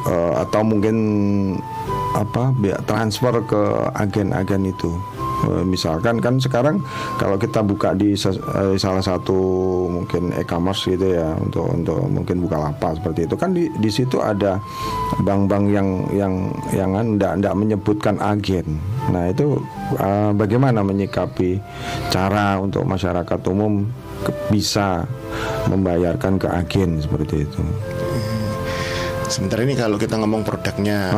[0.08, 0.98] eh, atau mungkin
[2.16, 2.56] apa
[2.88, 3.62] transfer ke
[4.00, 4.96] agen-agen itu.
[5.46, 6.82] Eh, Misalkan kan sekarang
[7.20, 9.38] kalau kita buka di eh, salah satu
[9.92, 14.18] mungkin e-commerce gitu ya untuk untuk mungkin buka lapak seperti itu kan di di situ
[14.24, 14.58] ada
[15.22, 16.34] bank-bank yang yang
[16.72, 18.80] yang enggak enggak menyebutkan agen.
[19.12, 19.60] Nah, itu
[20.00, 21.60] eh, bagaimana menyikapi
[22.10, 23.86] cara untuk masyarakat umum
[24.50, 25.04] bisa
[25.70, 27.62] membayarkan ke agen seperti itu.
[29.26, 31.12] Sementara ini kalau kita ngomong produknya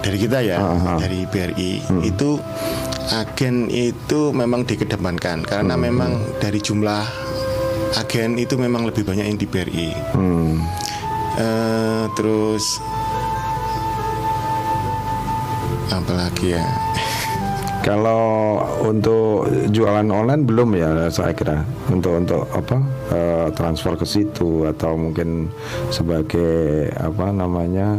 [0.00, 0.58] dari kita ya
[0.96, 1.72] dari BRI
[2.04, 2.38] itu
[3.08, 7.02] agen itu memang dikedepankan karena memang dari jumlah
[7.96, 10.60] agen itu memang lebih banyak yang di BRI Hmm.
[11.38, 12.82] Eh, terus
[15.88, 16.66] apalagi ya
[17.78, 21.62] Kalau untuk jualan online belum ya saya kira.
[21.88, 22.76] Untuk untuk apa
[23.14, 25.48] eh, transfer ke situ atau mungkin
[25.88, 27.94] sebagai apa namanya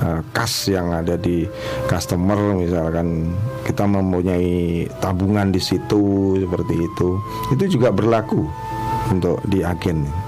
[0.00, 1.44] eh, kas yang ada di
[1.86, 3.30] customer misalkan
[3.68, 7.08] kita mempunyai tabungan di situ seperti itu.
[7.52, 8.42] Itu juga berlaku
[9.12, 10.27] untuk di agen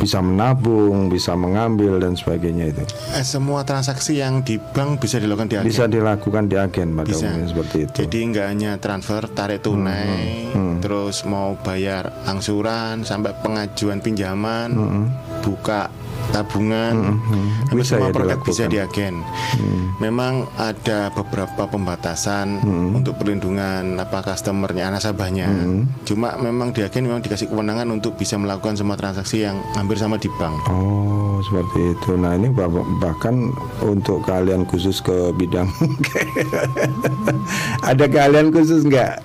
[0.00, 2.82] bisa menabung bisa mengambil dan sebagainya itu.
[3.12, 5.68] Eh, semua transaksi yang di bank bisa dilakukan di agen?
[5.68, 7.28] bisa dilakukan di agen pada Bisa.
[7.28, 7.96] umumnya seperti itu.
[8.08, 10.48] Jadi nggak hanya transfer, tarik tunai,
[10.80, 14.72] terus mau bayar angsuran sampai pengajuan pinjaman,
[15.44, 15.92] buka
[16.30, 17.18] tabungan,
[17.62, 18.70] hampir Bisa semua ya produk bisa dilakukan.
[18.70, 19.14] di agen.
[19.98, 22.62] Memang ada beberapa pembatasan
[22.92, 25.50] untuk perlindungan apa customernya, nasabahnya.
[26.02, 30.16] Cuma memang di agen memang dikasih kewenangan untuk bisa melakukan semua transaksi yang hampir sama
[30.16, 30.56] di bank.
[30.66, 32.10] Oh, seperti itu.
[32.14, 35.66] Nah, ini bah- bahkan untuk kalian khusus ke bidang
[37.82, 39.24] ada kalian khusus nggak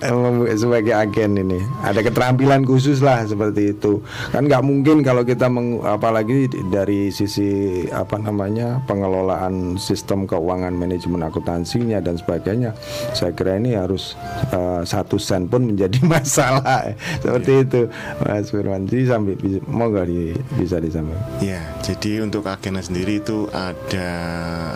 [0.54, 1.58] sebagai agen ini?
[1.80, 4.00] Ada keterampilan khusus lah seperti itu.
[4.28, 10.72] Kan nggak mungkin kalau kita meng- apalagi dari dari sisi apa namanya pengelolaan sistem keuangan
[10.72, 12.72] manajemen akuntansinya dan sebagainya
[13.12, 14.16] saya kira ini harus
[14.56, 17.64] uh, satu sen pun menjadi masalah seperti yeah.
[17.68, 17.80] itu
[18.24, 19.36] Mas Firman jadi sampai
[19.68, 24.10] mau nggak di, bisa disampaikan ya jadi untuk agen sendiri itu ada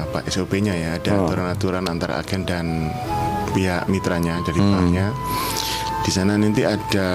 [0.04, 1.24] apa SOP-nya ya ada oh.
[1.24, 2.92] aturan-aturan antara agen dan
[3.56, 4.72] pihak mitranya dari hmm.
[4.76, 5.08] banknya
[6.00, 7.08] di sana nanti ada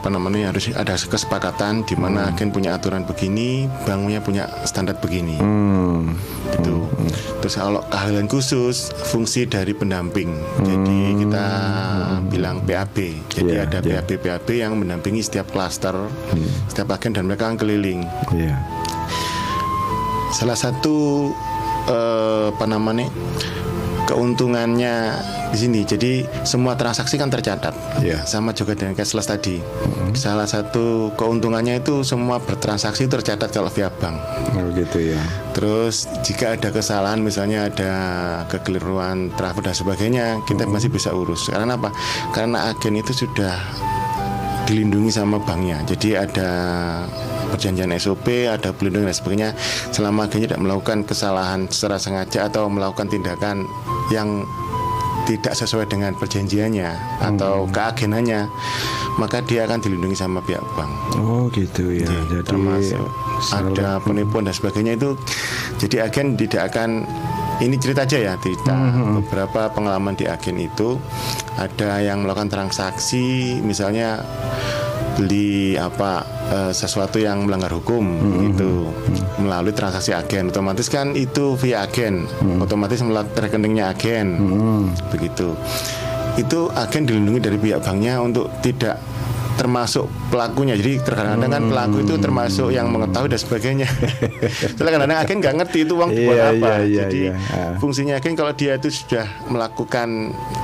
[0.00, 2.30] apa namanya harus ada kesepakatan di mana hmm.
[2.32, 5.36] agen punya aturan begini, banknya punya standar begini.
[5.36, 6.16] Hmm.
[6.56, 6.88] Gitu.
[6.88, 7.10] Hmm.
[7.44, 10.32] Terus kalau keahlian khusus fungsi dari pendamping.
[10.32, 10.64] Hmm.
[10.64, 12.20] Jadi kita hmm.
[12.32, 12.96] bilang PAB.
[13.28, 14.00] Jadi yeah, ada yeah.
[14.00, 16.72] PAB PAB yang mendampingi setiap klaster, hmm.
[16.72, 18.08] setiap agen dan mereka akan keliling.
[18.32, 18.56] Yeah.
[20.32, 21.28] Salah satu
[21.90, 23.12] uh, apa namanya
[24.10, 25.14] keuntungannya
[25.54, 25.80] di sini.
[25.86, 27.70] Jadi semua transaksi kan tercatat.
[28.02, 28.26] Yeah.
[28.26, 29.62] Sama juga dengan cashless tadi.
[29.62, 30.18] Mm-hmm.
[30.18, 34.18] Salah satu keuntungannya itu semua bertransaksi tercatat kalau via bank.
[34.58, 35.22] Oh gitu ya.
[35.54, 37.92] Terus jika ada kesalahan misalnya ada
[38.50, 40.74] kekeliruan transfer dan sebagainya, kita mm-hmm.
[40.74, 41.46] masih bisa urus.
[41.46, 41.94] Karena apa?
[42.34, 43.54] Karena agen itu sudah
[44.66, 45.82] dilindungi sama banknya.
[45.86, 46.50] Jadi ada
[47.50, 49.50] perjanjian SOP, ada pelindungan dan sebagainya.
[49.90, 53.66] Selama agennya tidak melakukan kesalahan secara sengaja atau melakukan tindakan
[54.10, 54.44] yang
[55.24, 57.28] tidak sesuai dengan perjanjiannya hmm.
[57.34, 58.50] atau keagenannya
[59.18, 60.90] maka dia akan dilindungi sama pihak bank.
[61.20, 62.08] Oh gitu ya.
[62.08, 63.04] Jadi, jadi termasuk
[63.52, 65.16] ada penipuan dan sebagainya itu
[65.80, 67.04] jadi agen tidak akan
[67.60, 69.12] ini cerita aja ya cerita hmm, hmm.
[69.24, 70.96] beberapa pengalaman di agen itu
[71.60, 74.24] ada yang melakukan transaksi misalnya
[75.18, 78.48] beli apa uh, sesuatu yang melanggar hukum hmm.
[78.54, 79.46] itu hmm.
[79.46, 82.62] melalui transaksi agen otomatis kan itu via agen hmm.
[82.62, 84.82] otomatis melalui rekeningnya agen hmm.
[85.10, 85.54] begitu
[86.38, 88.96] itu agen dilindungi dari pihak banknya untuk tidak
[89.56, 90.74] termasuk pelakunya.
[90.76, 93.88] Jadi terkadang-kadang kan pelaku itu termasuk yang mengetahui dan sebagainya.
[94.76, 96.68] Soalnya kadang-kadang agen nggak ngerti itu uang buat iya, apa.
[96.70, 97.34] Iya, iya, Jadi iya.
[97.78, 100.08] fungsinya agen kalau dia itu sudah melakukan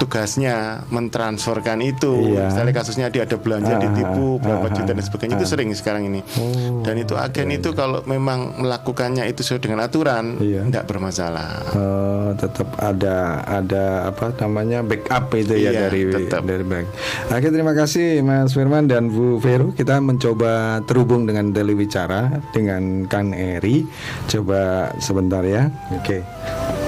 [0.02, 2.36] tugasnya mentransferkan itu.
[2.36, 2.52] Iya.
[2.52, 5.68] Misalnya kasusnya dia ada belanja ah, ditipu berapa ah, juta dan sebagainya ah, itu sering
[5.72, 6.20] sekarang ini.
[6.36, 7.78] Oh, dan itu agen iya, itu iya.
[7.78, 10.66] kalau memang melakukannya itu sesuai dengan aturan iya.
[10.68, 11.48] tidak bermasalah.
[11.72, 16.42] Uh, tetap ada ada apa namanya backup itu ya iya, ya dari tetap.
[16.44, 16.86] dari bank.
[17.32, 23.08] Oke terima kasih Mas Firman dan Bu Vero kita mencoba terhubung dengan Deli Wicara dengan
[23.08, 23.88] Kang Eri.
[24.28, 25.72] Coba sebentar ya.
[25.96, 26.20] Oke.
[26.20, 26.85] Okay.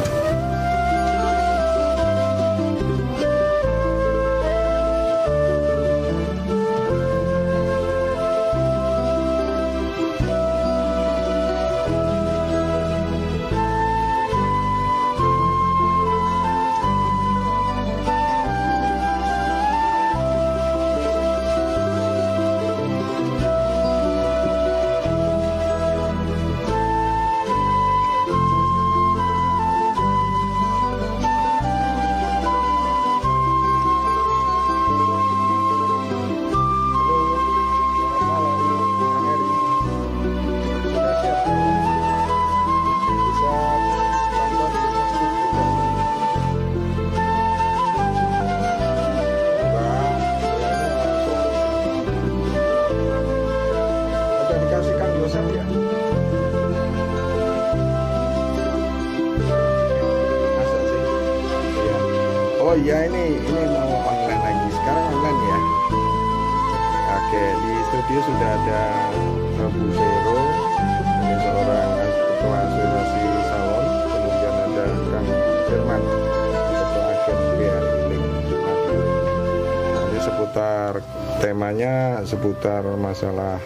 [82.58, 83.62] Seputar masalah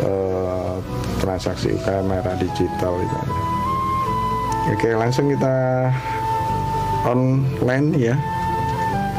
[0.00, 0.80] uh,
[1.20, 3.20] transaksi kamera digital itu.
[4.72, 5.92] Oke, langsung kita
[7.04, 8.16] online ya,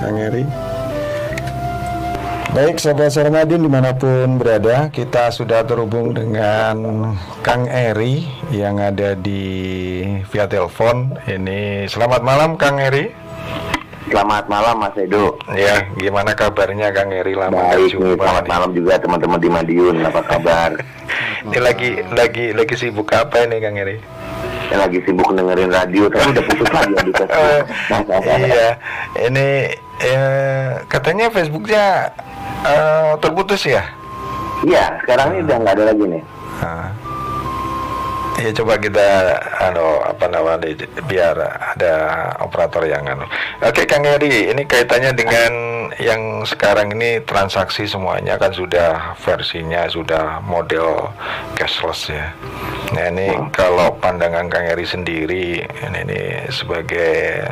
[0.02, 0.42] Kang Eri.
[2.58, 7.14] Baik, Sobat Sermadin di mana pun berada, kita sudah terhubung dengan
[7.46, 10.02] Kang Eri yang ada di
[10.34, 11.14] via telepon.
[11.30, 13.23] Ini selamat malam Kang Eri.
[14.14, 15.42] Selamat malam Mas Edo.
[15.58, 18.22] Ya, gimana kabarnya Kang Eri lama Baik, jumpa.
[18.22, 20.06] Selamat malam juga teman-teman di Madiun.
[20.06, 20.70] Apa kabar?
[21.50, 23.98] ini lagi lagi lagi sibuk apa ini Kang Eri?
[24.70, 27.66] Ya, lagi sibuk dengerin radio, tapi udah putus lagi di Facebook.
[28.38, 28.70] iya,
[29.26, 29.48] ini
[30.06, 32.14] eh, katanya Facebooknya
[32.70, 33.82] uh, terputus ya?
[34.62, 36.24] Iya, sekarang ini udah nggak ada lagi nih.
[36.62, 36.94] Ah.
[38.44, 40.68] Ya coba kita anu apa namanya
[41.08, 41.32] biar
[41.80, 41.96] ada
[42.44, 43.24] operator yang anu.
[43.64, 45.52] Oke Kang Eri, ini kaitannya dengan
[45.96, 51.08] yang sekarang ini transaksi semuanya kan sudah versinya sudah model
[51.56, 52.36] cashless ya.
[52.92, 57.48] Nah ini kalau pandangan Kang Eri sendiri ini, ini sebagai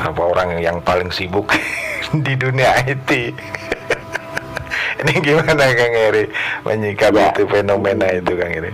[0.00, 1.52] apa orang yang paling sibuk
[2.24, 3.36] di dunia IT.
[5.04, 6.24] ini gimana Kang Eri
[6.64, 7.36] menyikapi Ya.
[7.36, 8.72] itu fenomena itu Kang Eri?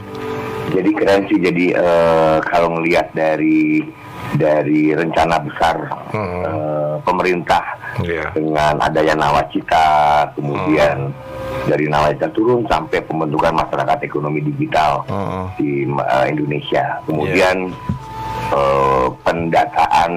[0.71, 1.39] Jadi keren sih.
[1.39, 3.83] Jadi eh, kalau ngelihat dari
[4.31, 5.77] dari rencana besar
[6.11, 6.43] Hmm.
[6.43, 7.65] eh, pemerintah
[7.99, 8.31] Iya.
[8.33, 9.87] dengan adanya nawacita,
[10.33, 11.11] kemudian
[11.67, 15.45] dari nawacita turun sampai pembentukan masyarakat ekonomi digital Heeh.
[15.57, 17.03] di eh, Indonesia.
[17.05, 17.75] Kemudian
[18.51, 20.13] eh, pendataan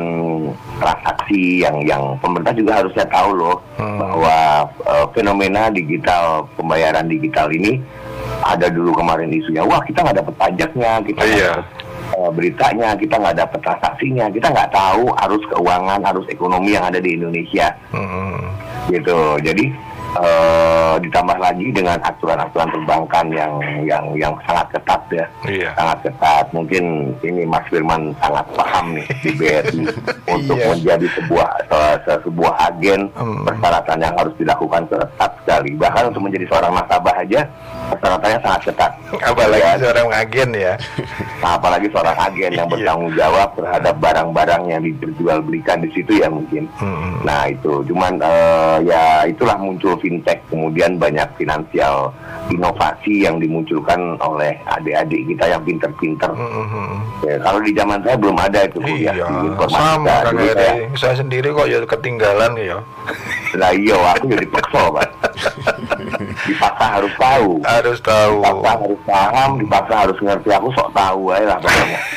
[0.76, 3.98] transaksi yang yang pemerintah juga harusnya tahu loh Hmm.
[3.98, 4.38] bahwa
[4.84, 7.82] eh, fenomena digital pembayaran digital ini
[8.46, 11.52] ada dulu kemarin isunya wah kita nggak dapat pajaknya kita Iya.
[11.56, 11.66] dapat,
[12.14, 17.00] eh, beritanya kita nggak dapat transaksinya kita nggak tahu arus keuangan arus ekonomi yang ada
[17.00, 18.36] di Indonesia Heeh.
[18.92, 19.18] gitu.
[19.40, 19.66] Jadi
[20.16, 25.70] eh, ditambah lagi dengan aturan-aturan perbankan yang yang yang sangat ketat ya, Iya.
[25.74, 26.46] sangat ketat.
[26.52, 26.84] Mungkin
[27.20, 29.80] ini Mas Firman sangat paham nih di BRI
[30.36, 30.70] untuk Iya.
[30.72, 33.42] menjadi sebuah se- se- sebuah agen Hmm.
[33.44, 35.72] persyaratan yang harus dilakukan ketat sekali.
[35.74, 37.42] Bahkan untuk menjadi seorang nasabah aja
[37.90, 38.92] persyaratannya sangat ketat.
[39.20, 40.74] Apalagi Ya, seorang agen ya.
[41.40, 42.72] Nah, apalagi seorang agen yang Iya.
[42.72, 46.66] bertanggung jawab terhadap barang-barang yang diperjualbelikan di situ ya mungkin.
[46.76, 47.22] Hmm.
[47.22, 52.12] Nah itu, cuman eh, ya itulah muncul fintech, kemudian banyak finansial
[52.52, 56.28] inovasi yang dimunculkan oleh adik-adik kita yang pinter-pinter.
[56.28, 57.00] Hmm.
[57.24, 59.80] Ya, kalau di zaman saya belum ada itu kuliah Iya, di informatika.
[59.80, 60.74] sama Dulu saya.
[61.00, 62.78] Saya sendiri kok ya ketinggalan ya.
[63.54, 65.08] lah iya, aku jadi pekso, Pak.
[66.44, 67.50] Dipaksa harus tahu.
[67.64, 68.36] Harus tahu.
[68.42, 70.50] Dipaksa harus paham, dipaksa harus ngerti.
[70.52, 72.00] Aku sok tahu aja lah pokoknya.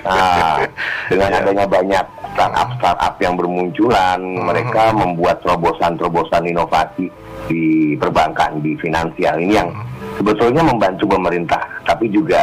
[0.00, 0.66] Nah,
[1.06, 1.38] dengan Iya.
[1.46, 4.46] adanya banyak startup-startup yang bermunculan, Hmm.
[4.46, 7.10] mereka membuat terobosan-terobosan inovasi
[7.46, 7.64] di
[7.96, 9.70] perbankan, di finansial ini yang
[10.14, 12.38] sebetulnya membantu pemerintah, tapi juga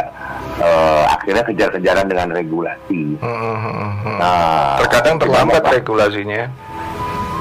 [0.58, 3.14] eh, akhirnya kejar-kejaran dengan regulasi.
[3.22, 4.18] Hmm.
[4.18, 6.50] Nah, Terkadang terlambat regulasinya.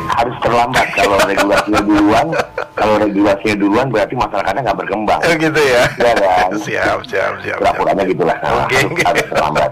[0.07, 2.27] harus terlambat kalau regulasinya duluan.
[2.73, 5.19] Kalau regulasinya duluan berarti masyarakatnya nggak berkembang.
[5.21, 5.83] Oh gitu ya.
[5.93, 6.49] Iya kan?
[6.65, 7.57] siap, siap, siap.
[7.57, 8.37] Pura-puranya gitulah.
[8.63, 8.77] Oke.
[8.77, 9.71] harus, harus terlambat.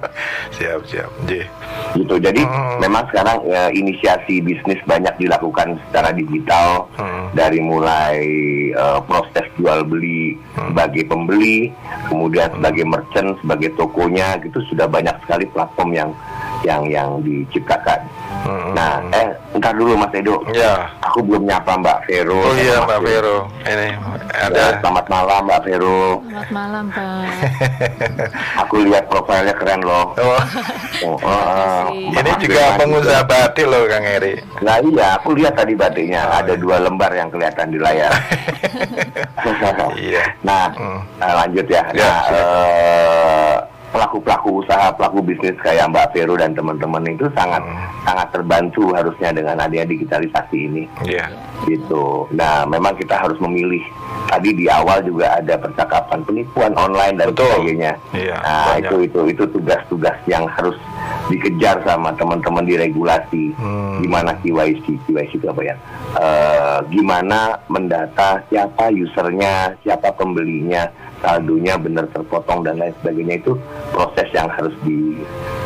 [0.51, 1.09] siap, siap.
[1.25, 1.45] J.
[1.93, 2.15] gitu.
[2.17, 2.77] Jadi Hmm.
[2.77, 7.31] memang sekarang ya, inisiasi bisnis banyak dilakukan secara digital Hmm.
[7.31, 8.17] dari mulai
[8.67, 10.71] eh, proses jual beli Hmm.
[10.71, 11.71] sebagai pembeli,
[12.05, 16.09] kemudian sebagai merchant, sebagai tokonya gitu sudah banyak sekali platform yang
[16.61, 18.01] yang yang diciptakan.
[18.43, 18.73] Hmm.
[18.73, 20.89] Nah, eh entar dulu Mas Edo, Ya.
[20.99, 22.36] aku belum nyapa Mbak Vero.
[22.36, 22.99] Oh sama iya Mbak.
[23.01, 23.38] Vero.
[23.63, 23.88] Ini
[24.36, 24.65] Ya, ada.
[24.78, 26.19] selamat malam Mbak Vero.
[26.21, 27.23] Selamat malam, Pak.
[28.61, 30.11] Aku lihat profilnya keren loh.
[30.13, 30.39] Oh,
[31.05, 31.84] Oh, oh, oh.
[31.93, 34.36] Ini juga pengusaha batik loh Kang Eri.
[34.59, 36.59] Nah iya, aku lihat tadi batiknya Oh, ada iya.
[36.59, 38.11] dua lembar yang kelihatan di layar.
[39.95, 40.23] Iya.
[40.47, 40.99] Nah, Hmm.
[41.17, 41.84] lanjut ya.
[41.93, 43.55] Ya, Nah, eh,
[43.95, 47.79] pelaku-pelaku usaha, pelaku bisnis kayak Mbak Vero dan teman-teman itu sangat Hmm.
[48.03, 50.83] sangat terbantu harusnya dengan adanya digitalisasi ini.
[51.07, 51.31] Iya.
[51.63, 52.27] Gitu.
[52.35, 53.79] Nah, memang kita harus memilih.
[54.27, 57.45] Tadi di awal juga ada percakapan penipuan online dan Betul.
[57.47, 57.93] sebagainya.
[58.11, 58.83] Iya, Nah, banyak.
[58.83, 60.75] itu itu itu tugas-tugas yang harus
[61.25, 63.55] dikejar sama teman-teman di regulasi.
[63.55, 64.01] Hmm.
[64.01, 64.85] Gimana KYC?
[65.07, 65.75] KYC itu apa ya?
[66.15, 70.85] Eh, gimana mendata siapa usernya, siapa pembelinya,
[71.19, 73.53] saldonya benar terpotong dan lain sebagainya itu
[73.91, 75.21] proses yang harus di-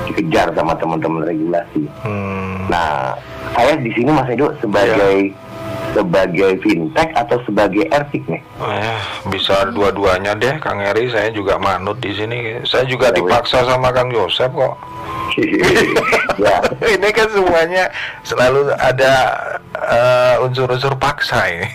[0.08, 1.86] dikejar sama teman-teman regulasi.
[2.02, 2.66] Hmm.
[2.68, 3.14] Nah,
[3.54, 5.32] saya di sini Mas Edo sebagai
[5.90, 8.42] sebagai fintech atau sebagai ertik nih.
[8.62, 11.10] Eh, bisa dua-duanya deh, Kang Eri.
[11.10, 12.62] Saya juga manut di sini.
[12.62, 14.76] Saya juga Ya, dipaksa sama Kang Yosep kok.
[16.42, 16.58] ya,
[16.94, 17.90] ini kan semuanya
[18.22, 19.14] selalu ada
[19.74, 21.70] eh, unsur-unsur paksa ini.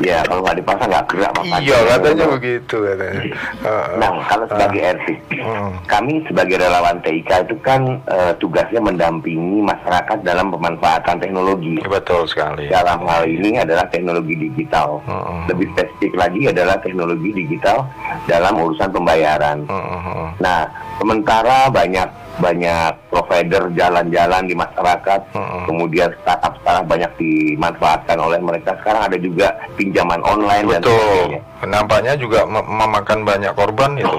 [0.00, 3.22] Ya kalau nggak dipaksa nggak gerak Mas iya, katanya begitu katanya.
[3.60, 3.86] Heeh.
[3.98, 5.74] Nah, kalau sebagai ertik, Hmm.
[5.90, 11.82] kami sebagai relawan TIK itu kan eh, tugasnya mendampingi masyarakat dalam pemanfaatan teknologi.
[11.82, 12.70] Ya, betul sekali.
[12.70, 15.02] Dalam hal ini adalah teknologi digital.
[15.04, 15.50] Hmm.
[15.50, 17.84] Lebih spesifik lagi adalah teknologi digital
[18.24, 19.66] dalam urusan pembayaran.
[19.66, 20.26] Heeh.
[20.38, 20.60] Nah,
[20.96, 22.08] sementara banyak
[22.42, 25.62] banyak provider jalan-jalan di masyarakat, Mm-mm.
[25.70, 28.74] kemudian startup startup banyak dimanfaatkan oleh mereka.
[28.82, 30.98] Sekarang ada juga pinjaman online dan Betul.
[30.98, 31.40] sebagainya.
[31.70, 34.18] Nampaknya juga mem- memakan banyak korban itu.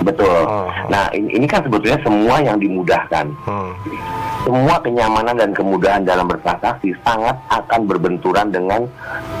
[0.00, 0.48] Betul.
[0.48, 0.72] Oh.
[0.88, 3.28] Nah, ini, ini kan sebetulnya semua yang dimudahkan.
[3.44, 3.76] Hmm.
[4.40, 8.88] Semua kenyamanan dan kemudahan dalam bertransaksi sangat akan berbenturan dengan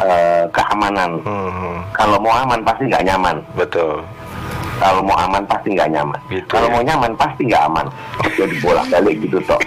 [0.04, 1.24] eh, keamanan.
[1.24, 1.80] Hmm.
[1.96, 3.40] Kalau mau aman pasti nggak nyaman.
[3.56, 4.04] Betul.
[4.80, 6.20] Kalau mau aman pasti nggak nyaman.
[6.26, 6.72] Gitu Kalau ya.
[6.72, 7.86] mau nyaman pasti nggak aman.
[8.32, 9.60] Jadi bolak balik gitu toh.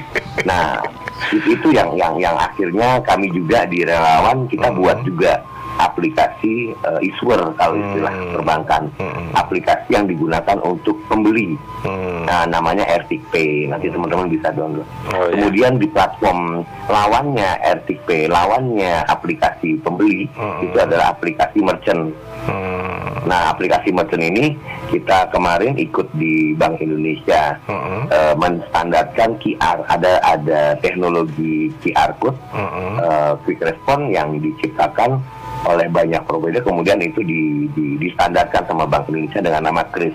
[0.44, 0.82] Nah
[1.30, 4.78] itu, itu yang yang yang akhirnya kami juga di relawan kita Hmm.
[4.82, 5.38] buat juga
[5.78, 8.32] aplikasi eh, issuer kalau istilah Hmm.
[8.34, 8.84] perbankan.
[8.96, 9.30] Hmm.
[9.34, 11.56] Aplikasi yang digunakan untuk pembeli.
[11.82, 12.24] Hmm.
[12.24, 13.68] Nah, namanya Ertik Pay.
[13.68, 14.86] Nanti teman-teman bisa download.
[15.10, 15.34] Oh, iya.
[15.36, 20.64] Kemudian di platform lawannya Ertik Pay, lawannya aplikasi pembeli Mm-mm.
[20.64, 22.14] itu adalah aplikasi merchant.
[22.44, 23.24] Hmm.
[23.24, 24.56] Nah, aplikasi merchant ini
[24.90, 28.06] kita kemarin ikut di Bank Indonesia Hmm.
[28.10, 29.80] eh, menstandarkan QR.
[29.88, 33.00] Ada ada teknologi QR code Hmm.
[33.00, 35.18] eh, quick response yang diciptakan
[35.64, 40.14] oleh banyak provider kemudian itu di, di distandarkan sama Bank Indonesia dengan nama Kris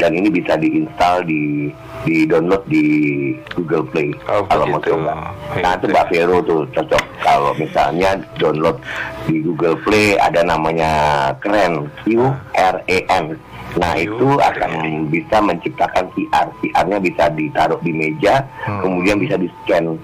[0.00, 1.70] dan ini bisa diinstal di
[2.02, 2.84] di download di
[3.54, 5.30] Google Play Oh, kalau mau coba.
[5.62, 5.94] Nah itu Gitu.
[5.94, 8.76] Mbak Vero tuh cocok kalau misalnya download
[9.30, 10.90] di Google Play ada namanya
[11.38, 12.18] keren Q
[12.58, 13.38] R E N.
[13.72, 14.72] Nah itu akan
[15.08, 16.46] bisa menciptakan QR.
[16.60, 18.84] QR-nya bisa ditaruh di meja, Hmm.
[18.84, 19.96] kemudian bisa di scan.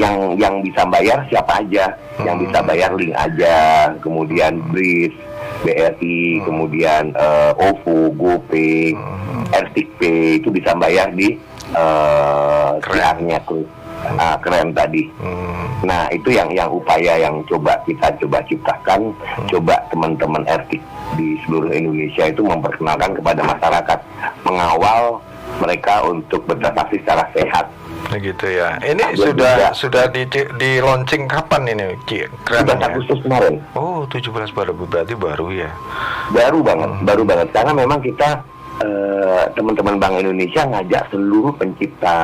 [0.00, 1.92] Yang yang bisa bayar siapa aja?
[2.24, 2.44] Yang Hmm.
[2.48, 3.56] bisa bayar link aja,
[4.00, 5.12] kemudian BRIS,
[5.60, 6.44] BRI, Hmm.
[6.48, 8.96] kemudian eh, OVO, GoPay,
[9.52, 11.36] Ertik Pay itu bisa bayar di
[11.72, 13.16] eh, Keren.
[13.20, 13.64] QR-nya tuh.
[14.12, 15.06] Ah, keren tadi.
[15.16, 15.66] Hmm.
[15.82, 19.46] Nah itu yang yang upaya yang coba kita coba ciptakan, Hmm.
[19.48, 20.78] coba teman-teman RT
[21.14, 23.98] di seluruh Indonesia itu memperkenalkan kepada masyarakat,
[24.42, 25.18] mengawal
[25.58, 27.66] mereka untuk bertransaksi secara sehat.
[28.04, 28.76] Begitu ya.
[28.78, 29.68] Ini Gua sudah juga.
[29.72, 32.26] sudah di di launching kapan ini Ki?
[32.26, 32.76] 11 Kerennya.
[32.84, 35.70] Agustus kemarin, Oh, 17 baru berarti baru ya.
[36.30, 37.48] baru banget, baru banget.
[37.50, 38.42] Karena memang kita
[39.52, 42.16] teman-teman Bank Indonesia ngajak seluruh pencipta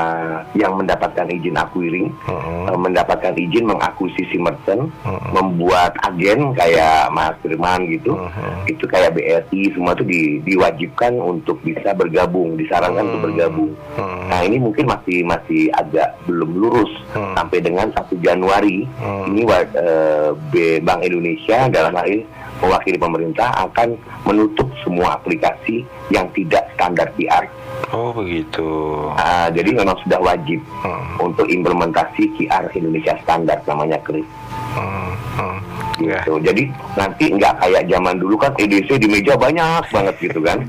[0.52, 2.66] yang mendapatkan izin acquiring, Hmm.
[2.68, 5.20] eh, mendapatkan izin mengakuisisi merchant, Hmm.
[5.30, 8.64] membuat agen kayak Mas Firman gitu, Hmm.
[8.64, 13.28] itu kayak BRI semua itu di- diwajibkan untuk bisa bergabung, disarankan untuk Hmm.
[13.30, 13.72] bergabung.
[13.94, 14.26] Hmm.
[14.28, 17.34] Nah ini mungkin masih masih agak belum lurus Hmm.
[17.34, 19.28] sampai dengan 1 Januari Hmm.
[19.28, 22.22] ini eh, B- Bank Indonesia dalam hal ini
[22.58, 27.44] mewakili pemerintah akan menutup semua aplikasi yang tidak standar QR.
[27.88, 28.68] Oh, begitu.
[29.14, 31.16] Ah, jadi memang sudah wajib Hmm.
[31.22, 34.28] untuk implementasi QR Indonesia standar namanya KRIS.
[34.74, 35.12] Hmm.
[35.34, 35.58] Hmm.
[35.98, 36.20] Ya.
[36.20, 36.38] Gitu.
[36.40, 36.62] Jadi
[36.94, 40.58] nanti nggak kayak zaman dulu kan EDC di meja banyak banget gitu kan.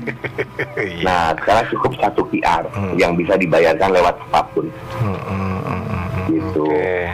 [0.80, 1.04] Iya.
[1.04, 2.96] Nah sekarang cukup satu QR Hmm.
[2.96, 4.66] yang bisa dibayarkan lewat apa pun.
[4.96, 5.99] Hmm, hmm, hmm, hmm.
[6.30, 6.62] Gitu.
[6.62, 7.10] Oke.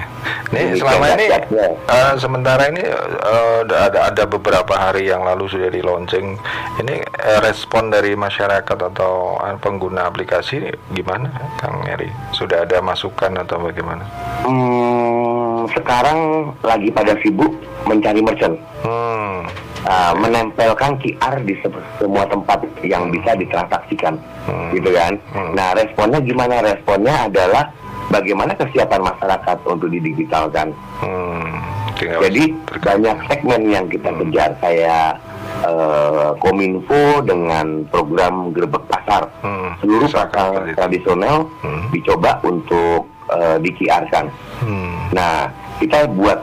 [0.46, 5.80] Ini selama ini eh, sementara ini eh, ada ada beberapa hari yang lalu sudah di
[5.80, 6.36] launching.
[6.78, 10.62] Ini eh, respon dari masyarakat atau pengguna aplikasi
[10.92, 12.06] gimana, Kang Eri?
[12.30, 14.04] Sudah ada masukan atau bagaimana?
[14.46, 16.18] Hmm, sekarang
[16.60, 17.50] lagi pada sibuk
[17.84, 18.54] mencari merchant.
[18.80, 19.42] Hmm.
[19.82, 24.74] Ah, menempelkan QR di se- semua tempat yang bisa ditransaksikan, Hmm.
[24.74, 25.14] gitu kan?
[25.30, 25.54] Hmm.
[25.54, 26.58] Nah, responnya gimana?
[26.58, 27.70] Responnya adalah
[28.11, 30.70] bagaimana kesiapan masyarakat untuk didigitalkan.
[31.00, 31.59] Hmm.
[31.96, 35.16] Jadi banyak segmen yang kita kejar kayak
[35.64, 39.24] eh, Kominfo dengan program gerbek pasar.
[39.40, 39.72] Hmm.
[39.80, 41.88] Seluruh pasar tradisional Hmm.
[41.88, 44.28] dicoba untuk eh, di QR-kan.
[44.61, 45.09] Hmm.
[45.16, 45.48] Nah,
[45.80, 46.38] kita buat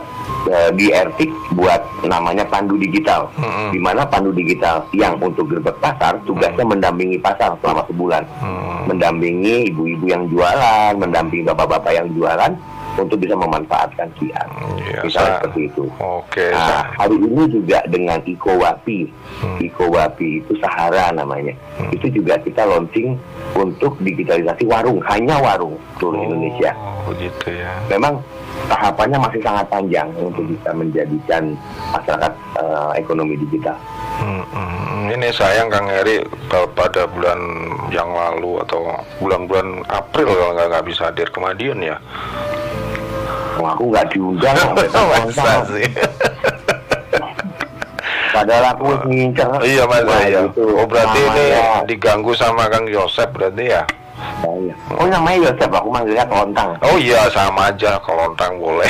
[0.46, 3.30] eh, di Ertik buat namanya pandu digital.
[3.34, 3.70] Hmm.
[3.70, 8.24] Di mana pandu digital yang untuk gerbek pasar tugasnya mendampingi pasar selama sebulan.
[8.39, 8.88] Hmm.
[8.88, 12.52] Mendampingi ibu-ibu yang jualan, mendampingi bapak-bapak yang jualan
[12.94, 14.46] untuk bisa memanfaatkan QR.
[14.78, 15.84] Iya, Misalnya sa- seperti itu.
[15.98, 16.54] Oke.
[16.54, 19.00] Nah, sa- hari ini juga dengan Iko Wapi,
[19.41, 19.58] Hmm.
[19.60, 21.58] Iko Wapi itu Sahara namanya.
[21.74, 21.89] Hmm.
[21.89, 23.18] Itu juga kita launching
[23.56, 26.70] untuk digitalisasi warung, hanya warung seluruh Indonesia.
[26.78, 27.74] Oh, begitu ya.
[27.89, 28.22] Memang
[28.66, 31.43] tahapannya masih sangat panjang untuk bisa menjadikan
[31.89, 33.76] masyarakat eh, ekonomi digital.
[34.16, 34.82] Hmm, hmm.
[35.09, 37.38] Ini sayang Kang Eri kalau pada bulan
[37.89, 38.88] yang lalu atau
[39.18, 41.97] bulan-bulan April kalau nggak nggak bisa hadir ke Madiun ya.
[43.55, 44.57] Wah, aku nggak diundang
[45.14, 45.86] Masa sih?
[48.34, 49.45] Padahal aku ngincer.
[49.61, 50.41] iya mas Wah, ya.
[50.43, 53.84] itu Oh berarti ini namanya- diganggu sama Kang Yosep berarti ya?
[54.43, 54.76] Oh, iya.
[54.95, 56.69] Oh namanya Yosep, aku manggilnya Kelontang.
[56.84, 58.89] Oh iya sama aja kelontang boleh.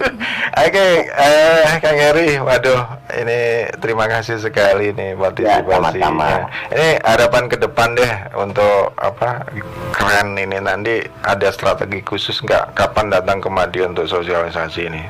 [0.64, 2.82] Oke, eh Kang Eri, waduh
[3.14, 3.40] ini
[3.78, 5.66] terima kasih sekali nih partisipasinya.
[5.66, 6.28] Ya, sama-sama.
[6.70, 9.42] ini harapan ke depan deh untuk apa
[9.90, 15.02] keren ini nanti ada strategi khusus nggak kapan datang ke Madiun untuk sosialisasi ini?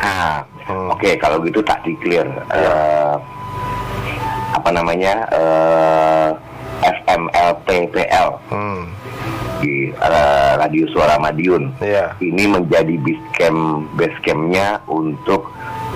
[0.00, 0.90] Ah, Hmm.
[0.90, 2.26] oke kalau gitu tak di clear.
[2.50, 2.74] Iya.
[2.74, 3.14] Eh,
[4.50, 6.28] apa namanya eh,
[6.80, 8.82] FMLPPL Hmm,
[9.58, 11.72] di eh, Radio Suara Madiun.
[11.78, 12.12] iya.
[12.18, 13.60] Ini menjadi base camp
[13.94, 15.48] base campnya untuk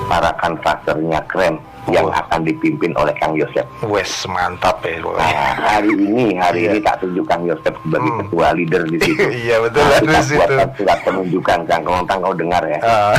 [0.07, 1.57] para kanvasernya keren
[1.89, 3.65] yang akan dipimpin oleh Kang Yosep.
[3.85, 5.27] Wes mantap ya pokoknya.
[5.27, 8.21] Nah, hari ini, hari ini tak tunjuk Kang Yosep sebagai Hmm.
[8.23, 9.27] ketua leader di situ.
[9.43, 12.79] Iya, betul, Nah, kita buatkan surat penunjukan Kang Kelontang kau dengar ya.
[12.81, 13.17] Ah,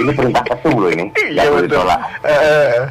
[0.00, 1.68] Ini perintah ketum loh ini, Iya betul.
[1.68, 2.00] ditolak.
[2.24, 2.84] Eh, eh, eh.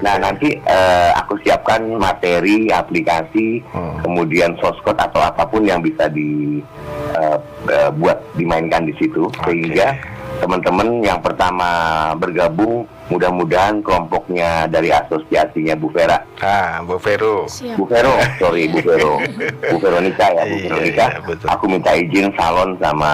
[0.00, 4.00] Nah nanti eh, aku siapkan materi, aplikasi, Hmm.
[4.00, 6.60] kemudian source code atau apa pun yang bisa di
[7.12, 9.94] eh, eh, buat dimainkan di situ sehingga
[10.36, 11.68] teman-teman yang pertama
[12.14, 17.44] bergabung mudah-mudahan kelompoknya dari asosiasinya Bu Vera, Ah, Bu Vero.
[17.46, 17.76] Siap.
[17.76, 19.20] Bu Vero, sorry Bu Vero,
[19.62, 21.04] Bu Veronica ya Bu Iya, Veronica.
[21.06, 21.46] iya, betul.
[21.48, 23.12] Aku minta izin salon sama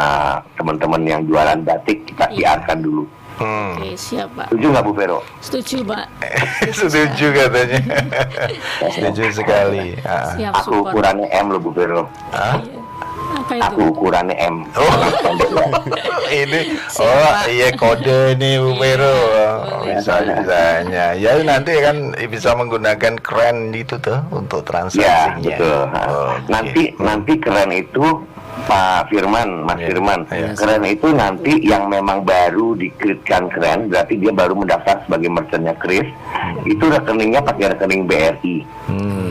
[0.54, 2.54] teman-teman yang jualan batik kita Iya.
[2.56, 3.04] siarkan dulu.
[3.36, 3.72] Hmm.
[3.74, 4.46] Oke, siap Pak.
[4.48, 5.18] Setuju nggak Bu Vero?
[5.40, 6.04] Setuju Pak.
[6.76, 7.80] Setuju katanya.
[8.94, 9.96] Setuju sekali.
[10.02, 10.36] Ah.
[10.36, 12.04] Siap Aku ukurannya M loh Bu Vero.
[12.30, 12.60] Ah.
[12.60, 12.78] Iya.
[13.31, 13.62] Apa itu?
[13.64, 14.57] Aku ukurannya M.
[14.74, 14.83] Oh.
[14.83, 15.64] Ya.
[16.43, 16.61] ini
[16.97, 19.14] oh iya kode nih Bu Iya, Vero
[19.61, 25.81] Oh, bisa bisanya ya nanti kan bisa menggunakan keren itu tuh untuk Ya, transaksinya betul.
[25.91, 27.03] Oh, nanti gitu.
[27.03, 28.05] nanti keren itu
[28.61, 30.20] Pak Firman, Mas Iya, Firman.
[30.28, 30.53] iya.
[30.53, 36.05] Keren itu nanti yang memang baru dikritkan keren, berarti dia baru mendaftar sebagai merchantnya Kris.
[36.62, 38.57] Itu rekeningnya pakai rekening BRI.
[38.87, 39.30] hmm.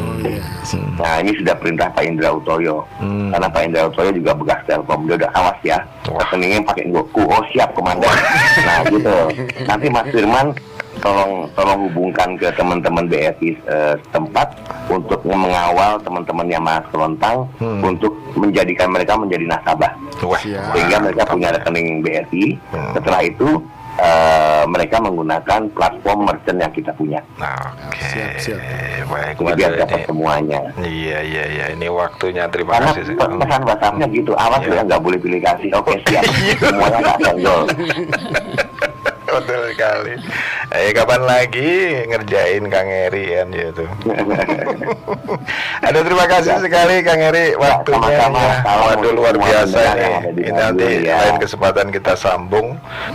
[1.00, 2.84] Nah ini sudah perintah Pak Indra Utoyo.
[3.00, 3.32] Hmm.
[3.32, 5.08] Karena Pak Indra Utoyo juga bekas Telkom.
[5.08, 5.78] Dia udah awas ya.
[6.06, 7.24] Rekeningnya pakai goku.
[7.26, 8.12] Oh siap komandan.
[8.68, 9.16] nah gitu.
[9.64, 10.48] Nanti Mas Firman
[11.00, 14.52] tolong tolong hubungkan ke teman-teman BRI eh, setempat
[14.92, 17.80] untuk mengawal teman-temannya Mas Kelontang Hmm.
[17.86, 19.92] untuk menjadikan mereka menjadi nasabah
[20.24, 22.60] Wah, sehingga mereka punya rekening BRI.
[22.72, 22.92] Hmm.
[23.00, 23.64] Setelah itu
[24.00, 27.20] eh, mereka menggunakan platform merchant yang kita punya.
[27.36, 28.60] Nah, Oke, Siap, siap.
[29.06, 29.36] baik.
[29.36, 30.60] Jadi biar waduh, dapat semuanya.
[30.78, 33.14] Iya iya iya ini waktunya terima Karena kasih.
[33.14, 34.74] pe- pesan WhatsAppnya gitu, awas Iya.
[34.74, 35.70] ya nggak boleh pilih kasih.
[35.74, 36.24] Oke siap,
[36.62, 37.62] semuanya nggak senggol.
[39.30, 40.14] Betul sekali.
[40.70, 41.70] Eh kapan lagi
[42.06, 43.86] ngerjain Kang Eri kan gitu.
[45.86, 47.98] Aduh terima kasih sekali Kang Eri waktunya.
[48.20, 48.40] sama-sama.
[48.40, 48.54] ya.
[48.62, 50.14] Salam Waduh untuk luar biasa nih.
[50.20, 51.16] ada Ini nanti ya.
[51.20, 52.68] lain kesempatan kita sambung.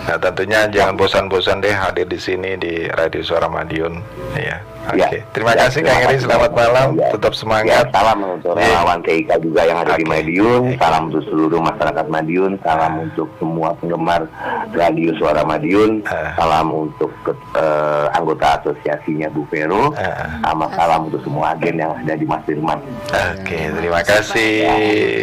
[0.05, 3.99] Nah tentunya jangan bosan-bosan deh hadir di sini di Radio Suara Madiun.
[4.35, 4.59] Ya.
[4.85, 5.01] Oke.
[5.01, 5.09] Ya.
[5.33, 6.17] Terima Ya, kasih Kang Eri.
[6.19, 6.89] Selamat malam.
[6.95, 7.09] Ya.
[7.11, 7.85] Tetap Ya, semangat.
[7.89, 8.65] salam untuk Iya.
[8.69, 10.13] relawan TIK juga yang ada di Oke.
[10.13, 10.63] Madiun.
[10.77, 12.53] Salam untuk seluruh masyarakat Madiun.
[12.61, 14.23] Salam untuk semua penggemar
[14.71, 16.05] radio Suara Madiun.
[16.05, 16.37] Ah.
[16.37, 19.95] Salam untuk ke- eh, anggota asosiasinya Bu Vero.
[19.95, 20.37] Ah.
[20.43, 22.79] Sama salam untuk semua agen yang ada di Mas Firman.
[23.09, 24.53] Oke, terima kasih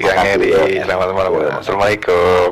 [0.02, 0.52] Ya, Kang Eri.
[0.80, 1.32] Selamat malam.
[1.54, 2.50] Assalamualaikum.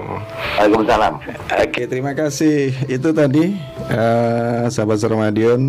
[0.56, 1.14] Waalaikumsalam.
[1.58, 2.70] Oke, terima kasih.
[2.86, 3.58] Itu tadi
[3.88, 5.62] eh, sahabat Sermadion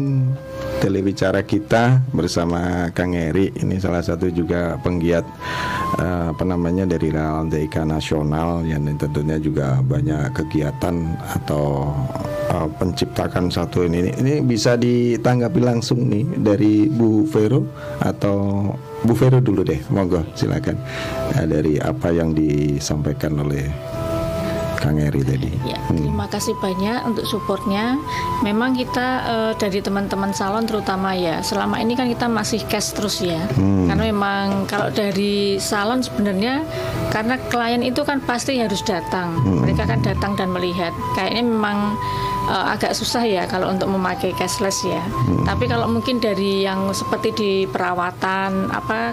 [0.80, 3.52] telebicara kita bersama Kang Eri.
[3.52, 5.22] Ini salah satu juga penggiat
[6.00, 11.92] eh, apa namanya dari TIK nasional yang tentunya juga banyak kegiatan atau
[12.48, 14.08] eh, penciptakan satu ini.
[14.16, 17.68] Ini bisa ditanggapi langsung nih dari Bu Vero
[18.00, 18.72] atau
[19.04, 20.80] Bu Vero dulu deh, monggo silakan
[21.30, 23.70] Eh, dari apa yang disampaikan oleh
[24.80, 25.52] Kang Eri tadi.
[25.62, 26.00] Ya, Hmm.
[26.00, 28.00] terima kasih banyak untuk supportnya.
[28.40, 33.20] Memang kita eh, dari teman-teman salon terutama ya, selama ini kan kita masih cash terus
[33.20, 33.38] ya.
[33.54, 33.86] Hmm.
[33.86, 36.64] Karena memang kalau dari salon sebenarnya
[37.12, 39.36] karena klien itu kan pasti harus datang.
[39.36, 39.62] Hmm.
[39.62, 40.96] Mereka kan datang dan melihat.
[41.12, 41.78] Kayaknya memang
[42.48, 45.04] eh, agak susah ya kalau untuk memakai cashless ya.
[45.04, 45.44] Hmm.
[45.44, 49.12] Tapi kalau mungkin dari yang seperti di perawatan apa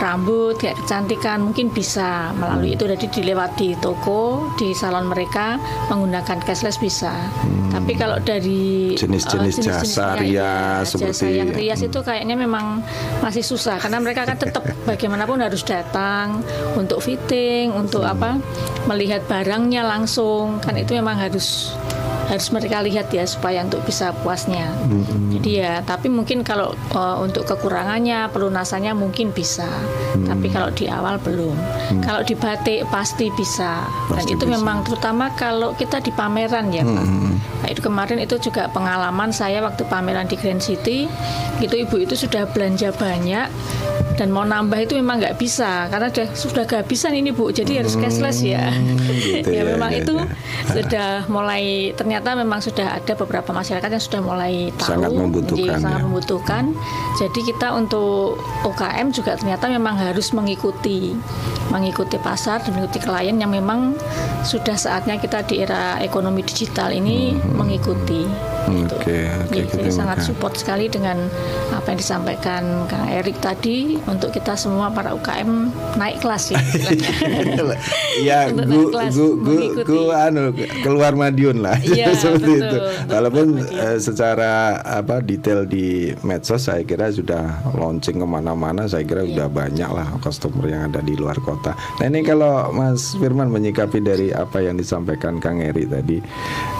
[0.00, 2.84] rambut kayak kecantikan mungkin bisa melalui itu.
[2.84, 7.12] Jadi dilihat di toko di salon mereka menggunakan cashless bisa.
[7.70, 8.98] Tapi kalau dari Hmm.
[9.00, 11.98] Jenis-jenis eh, jasa rias jasa seperti- yang rias itu.
[12.00, 12.80] kayaknya memang
[13.20, 13.76] masih susah.
[13.76, 16.40] Karena mereka kan tetap bagaimanapun harus datang
[16.74, 18.40] untuk fitting untuk apa
[18.86, 20.58] melihat barangnya langsung.
[20.58, 21.76] Kan itu memang harus
[22.30, 24.70] harus mereka lihat ya supaya untuk bisa puasnya.
[25.34, 29.66] Jadi ya, tapi mungkin kalau uh, untuk kekurangannya, pelunasannya mungkin bisa.
[30.14, 31.58] Tapi kalau di awal belum.
[32.06, 33.82] Kalau di batik pasti bisa.
[34.06, 34.54] Dan Pasti itu bisa.
[34.54, 37.06] memang terutama kalau kita di pameran ya, Pak.
[37.60, 41.10] Nah, itu kemarin itu juga pengalaman saya waktu pameran di Grand City,
[41.58, 43.50] itu ibu itu sudah belanja banyak
[44.18, 47.94] dan mau nambah itu memang nggak bisa karena sudah sudah kehabisan ini bu jadi harus
[47.96, 48.70] cashless ya
[49.10, 50.26] gitu ya, ya, memang ya, itu ya.
[50.70, 55.82] sudah mulai ternyata memang sudah ada beberapa masyarakat yang sudah mulai tahu Sangat membutuhkan, jadi
[55.82, 56.04] sangat ya.
[56.06, 56.64] membutuhkan
[57.16, 61.14] jadi kita untuk UKM juga ternyata memang harus mengikuti
[61.70, 63.94] mengikuti pasar dan mengikuti klien yang memang
[64.42, 67.56] sudah saatnya kita di era ekonomi digital ini Hmm.
[67.56, 68.24] mengikuti
[68.76, 68.94] gitu.
[68.96, 71.26] Oke, oke, Ya, kita jadi sangat support sekali dengan
[71.70, 75.50] apa yang disampaikan Kang Erik tadi untuk kita semua para UKM
[75.96, 76.60] naik kelas ya.
[78.28, 80.52] ya Untuk gu, gu, gu, gu, anu
[80.82, 82.66] keluar Madiun lah Iya, seperti betul.
[82.66, 82.76] itu
[83.08, 89.20] walaupun eh, secara apa detail di medsos saya kira sudah launching ke mana-mana saya kira
[89.20, 89.36] Iya.
[89.36, 94.00] sudah banyak lah customer yang ada di luar kota nah ini kalau Mas Firman menyikapi
[94.00, 96.16] dari apa yang disampaikan Kang Eri tadi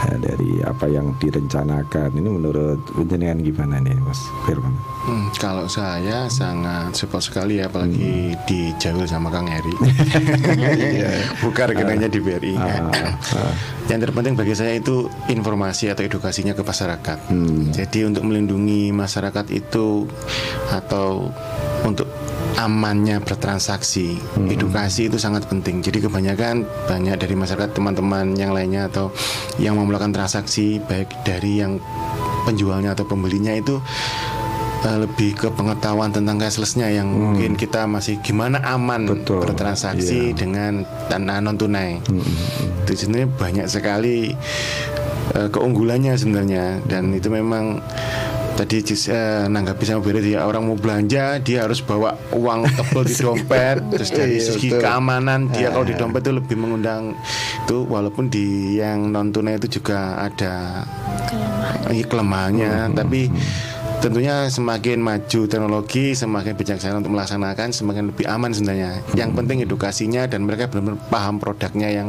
[0.05, 1.80] eh, dari apa yang direncanakan
[2.17, 8.37] ini menurut penjenengan gimana nih Mas Firman Hmm, kalau saya sangat support sekali ya, apalagi
[8.45, 9.73] dijauh sama Kang Eri.
[11.43, 12.53] Bukan rekeningnya di BRI.
[13.89, 17.33] Yang terpenting bagi saya itu informasi atau edukasinya ke masyarakat.
[17.73, 20.05] Jadi untuk melindungi masyarakat itu
[20.69, 21.33] atau
[21.89, 22.07] untuk
[22.59, 24.19] amannya bertransaksi,
[24.51, 25.85] edukasi itu sangat penting.
[25.85, 29.15] Jadi kebanyakan banyak dari masyarakat teman-teman yang lainnya atau
[29.63, 31.79] yang melakukan transaksi baik dari yang
[32.49, 33.79] penjualnya atau pembelinya itu
[34.83, 40.89] eh, lebih ke pengetahuan tentang cashlessnya yang mungkin kita masih gimana aman Betul, bertransaksi dengan
[41.07, 42.01] dana non tunai.
[42.89, 44.33] Itu sebenarnya banyak sekali
[45.37, 46.83] eh, keunggulannya sebenarnya.
[46.89, 47.79] Dan itu memang
[48.61, 53.15] tadi eh, nanggapi sama Beri ya orang mau belanja dia harus bawa uang tebel di
[53.25, 54.85] dompet terus dari Iya, segi betul.
[54.85, 57.17] keamanan dia kalau di dompet itu lebih mengundang
[57.65, 60.85] itu walaupun di yang non tunai itu juga ada
[61.89, 62.93] ini kelemahannya.
[62.95, 63.33] Tapi
[64.01, 69.01] tentunya semakin maju teknologi semakin bijaksana untuk melaksanakan semakin lebih aman sebenarnya.
[69.17, 72.09] Yang penting edukasinya dan mereka benar-benar paham produknya yang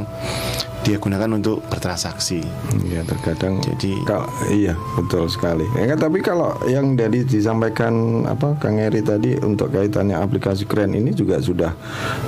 [0.82, 2.42] dia gunakan untuk bertransaksi
[2.82, 5.64] Iya terkadang Jadi- kalau iya betul sekali.
[5.78, 10.92] Ya kan tapi kalau yang dari disampaikan apa Kang Eri tadi untuk kaitannya aplikasi keren
[10.92, 11.72] ini juga sudah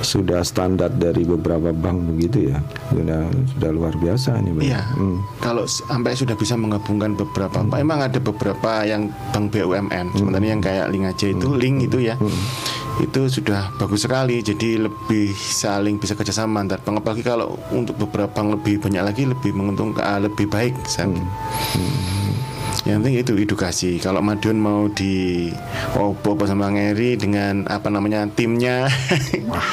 [0.00, 2.58] sudah standar dari beberapa bank begitu ya.
[2.88, 4.64] Sudah sudah luar biasa ini Bang.
[4.64, 4.80] Iya.
[4.96, 5.18] Hmm.
[5.42, 10.62] Kalau sampai sudah bisa menggabungkan beberapa bank, emang ada beberapa yang bank BUMN, sebenarnya yang
[10.62, 12.14] kayak Link aja itu, Link itu ya,
[12.96, 14.38] itu sudah bagus sekali.
[14.38, 17.02] Jadi lebih saling bisa kerjasama antar bank.
[17.02, 20.74] Apalagi kalau untuk beberapa bank lebih banyak lagi, lebih menguntungkan, ah, lebih baik.
[20.84, 21.10] saya-
[22.84, 23.90] Yang penting itu edukasi.
[23.96, 25.48] Kalau Madiun mau di
[25.96, 28.90] Opo sama Ngeri dengan apa namanya timnya,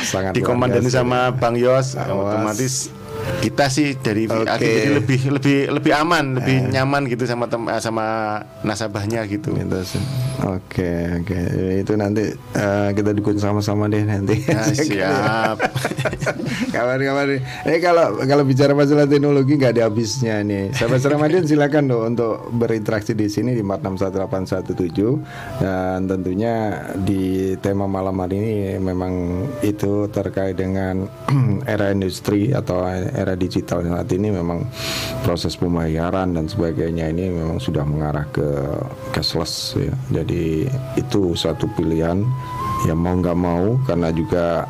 [0.01, 2.07] sangat luar dikomandani sama Bang Yos, Awas.
[2.07, 2.73] otomatis
[3.41, 4.45] kita sih dari Oke.
[4.45, 8.05] VAG jadi lebih lebih lebih aman, lebih nyaman gitu sama tem eh, sama
[8.61, 9.57] nasabahnya gitu.
[9.57, 9.77] Gitu.
[10.41, 11.37] Oke oke
[11.81, 14.37] itu nanti eh, kita dukung sama-sama deh nanti.
[14.51, 15.57] Ya, siap.
[16.75, 17.39] Kabar-kabar.
[17.63, 20.75] Eh kalau kalau bicara masalah teknologi nggak ada habisnya nih.
[20.75, 28.19] Sahabat Ramadhan silakan dong untuk berinteraksi di sini di 461817 dan tentunya di tema malam
[28.19, 31.07] hari ini memang itu terkait dengan
[31.71, 34.65] era industri atau era digital saat ini memang
[35.21, 38.47] proses pembayaran dan sebagainya ini memang sudah mengarah ke
[39.11, 39.93] cashless ya.
[40.21, 42.23] Jadi itu satu pilihan
[42.89, 44.65] ya mau nggak mau karena juga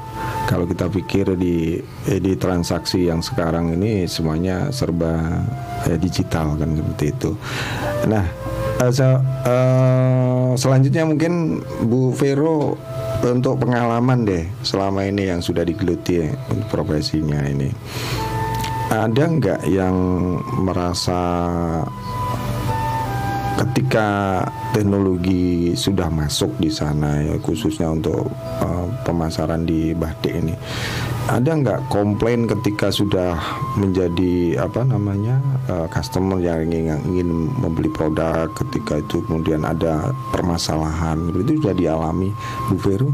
[0.50, 1.80] kalau kita pikir di
[2.12, 5.42] eh, di transaksi yang sekarang ini semuanya serba
[5.88, 7.32] eh, digital kan seperti itu.
[8.12, 8.26] Nah,
[8.84, 12.76] eh, se- eh, selanjutnya mungkin Bu Vero
[13.22, 16.34] untuk pengalaman deh selama ini yang sudah digeluti ya,
[16.74, 17.70] profesinya ini.
[18.92, 19.96] Ada nggak yang
[20.68, 21.20] merasa
[23.56, 24.42] ketika
[24.76, 28.28] teknologi sudah masuk di sana ya khususnya untuk
[28.60, 30.52] uh, pemasaran di batik ini
[31.30, 33.38] ada nggak komplain ketika sudah
[33.78, 35.38] menjadi apa namanya
[35.70, 37.30] uh, customer yang ingin, ingin
[37.64, 42.34] membeli produk ketika itu kemudian ada permasalahan itu sudah dialami
[42.68, 43.08] Bu Vero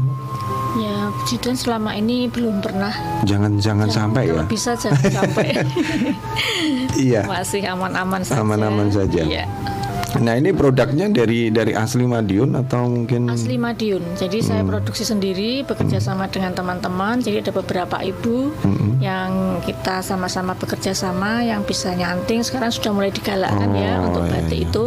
[1.08, 2.92] Ya, puji Tuhan selama ini belum pernah.
[3.24, 5.64] jangan jangan sampai ya bisa jangan sampai.
[6.94, 8.40] iya Masih aman-aman saja.
[8.40, 9.22] Aman-aman saja.
[9.22, 9.44] Iya.
[10.18, 14.16] nah ini produknya dari dari asli Madiun atau mungkin Asli Madiun.
[14.16, 17.20] Jadi saya produksi sendiri, bekerja sama dengan teman-teman.
[17.20, 18.48] Jadi ada beberapa ibu
[18.98, 22.40] yang kita sama-sama bekerja sama, yang bisa nyanting.
[22.40, 24.66] Sekarang sudah mulai digalakkan ya Oh, untuk iya, batik iya.
[24.66, 24.84] itu.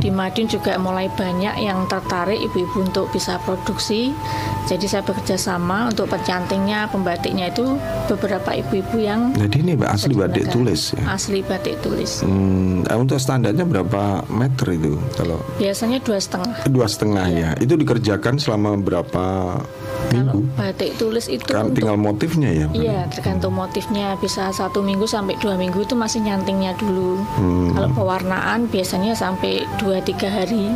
[0.00, 4.16] Di Madiun juga mulai banyak yang tertarik ibu-ibu untuk bisa produksi.
[4.62, 10.48] Jadi saya bekerja sama untuk pencantingnya, pembatiknya itu beberapa ibu-ibu yang jadi ini asli batik
[10.48, 12.22] tulis ya Asli batik tulis.
[12.22, 16.56] Hmm, untuk standarnya berapa meter itu kalau Biasanya dua setengah.
[16.70, 19.24] dua setengah ya itu dikerjakan selama berapa
[19.58, 24.14] Kalau minggu batik tulis itu kan untuk tinggal motifnya ya Iya, tergantung motifnya.
[24.18, 27.18] Bisa satu minggu sampai dua minggu itu masih nyantingnya dulu.
[27.34, 27.74] Hmm.
[27.74, 30.70] Kalau pewarnaan biasanya sampai dua tiga hari.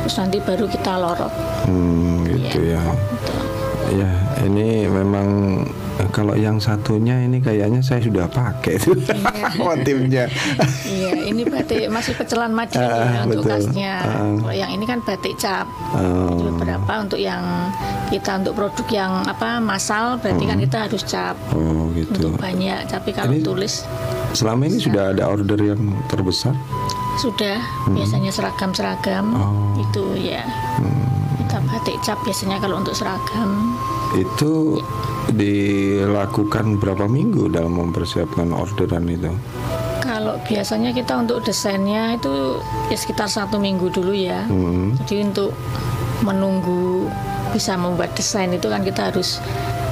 [0.00, 1.28] Terus nanti baru kita lorot.
[1.68, 2.19] Hmm,
[2.50, 2.82] gitu ya
[3.90, 5.26] ya ini memang
[5.98, 8.94] eh, kalau yang satunya ini kayaknya saya sudah pakai itu
[9.58, 10.30] motifnya.
[10.86, 13.50] Iya, ini batik masih pecelan madu Ah, ya untuk betul.
[13.50, 13.94] kasnya.
[13.98, 14.30] Ah.
[14.38, 15.66] Kalau yang ini kan batik cap.
[15.90, 16.38] Oh.
[16.38, 17.42] Jadi beberapa untuk yang
[18.06, 22.30] kita untuk produk yang apa masal berarti kan kita harus cap Oh gitu.
[22.30, 22.86] untuk banyak.
[22.86, 23.82] Tapi kalau Ini- tulis
[24.30, 26.54] Selama ini sudah ada order yang terbesar?
[27.18, 27.58] sudah
[27.90, 29.74] biasanya seragam-seragam Oh.
[29.76, 30.46] itu ya.
[30.78, 31.09] Kita
[31.80, 33.72] batik cap biasanya kalau untuk seragam
[34.12, 34.84] Itu
[35.32, 39.32] dilakukan berapa minggu dalam mempersiapkan orderan itu?
[40.04, 42.60] Kalau biasanya kita untuk desainnya itu
[42.92, 44.44] ya sekitar satu minggu dulu ya.
[44.44, 44.92] Hmm.
[45.00, 45.56] Jadi untuk
[46.20, 47.08] menunggu
[47.56, 49.40] bisa membuat desain itu kan kita harus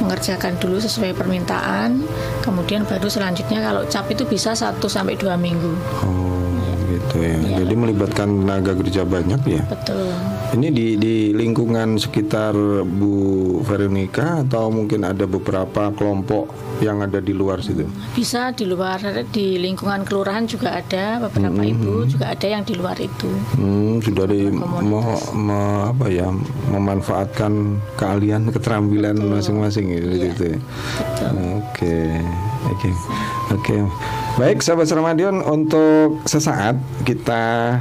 [0.05, 2.05] mengerjakan dulu sesuai permintaan.
[2.45, 5.73] Kemudian baru selanjutnya kalau cap itu bisa 1 sampai dua minggu.
[6.05, 6.38] Oh
[7.19, 7.37] gitu ya.
[7.39, 7.57] Iya.
[7.61, 9.63] Jadi melibatkan tenaga kerja banyak ya.
[9.67, 10.09] Betul.
[10.49, 12.57] Ini di di lingkungan sekitar
[12.87, 13.13] Bu
[13.61, 16.49] Veronica atau mungkin ada beberapa kelompok
[16.81, 17.85] yang ada di luar situ?
[18.15, 22.97] Bisa di luar di lingkungan kelurahan juga ada beberapa ibu juga ada yang di luar
[22.97, 23.29] itu.
[23.59, 26.33] Hmm, sudah di me- me- apa ya
[26.71, 27.53] memanfaatkan
[27.99, 30.59] keahlian keterampilan masing-masing gitu, gitu ya.
[31.59, 31.99] Oke,
[32.73, 32.89] oke,
[33.53, 33.77] oke.
[34.39, 37.75] Baik, sahabat Ramadion, untuk sesaat kita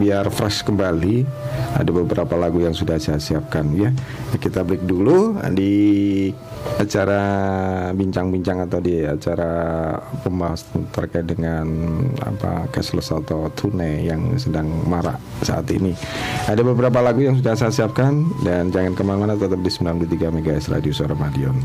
[0.00, 1.28] biar fresh kembali.
[1.76, 3.92] Ada beberapa lagu yang sudah saya siapkan ya.
[4.32, 6.32] Kita break dulu di
[6.80, 7.20] acara
[7.92, 9.52] bincang-bincang atau di acara
[10.24, 11.68] pembahasan terkait dengan
[12.24, 15.92] apa cashless atau tunai yang sedang marak saat ini.
[16.48, 20.72] Ada beberapa lagu yang sudah saya siapkan dan jangan ke mana-mana tetap di 93 MHz
[20.72, 21.60] Radio Suara Madiun.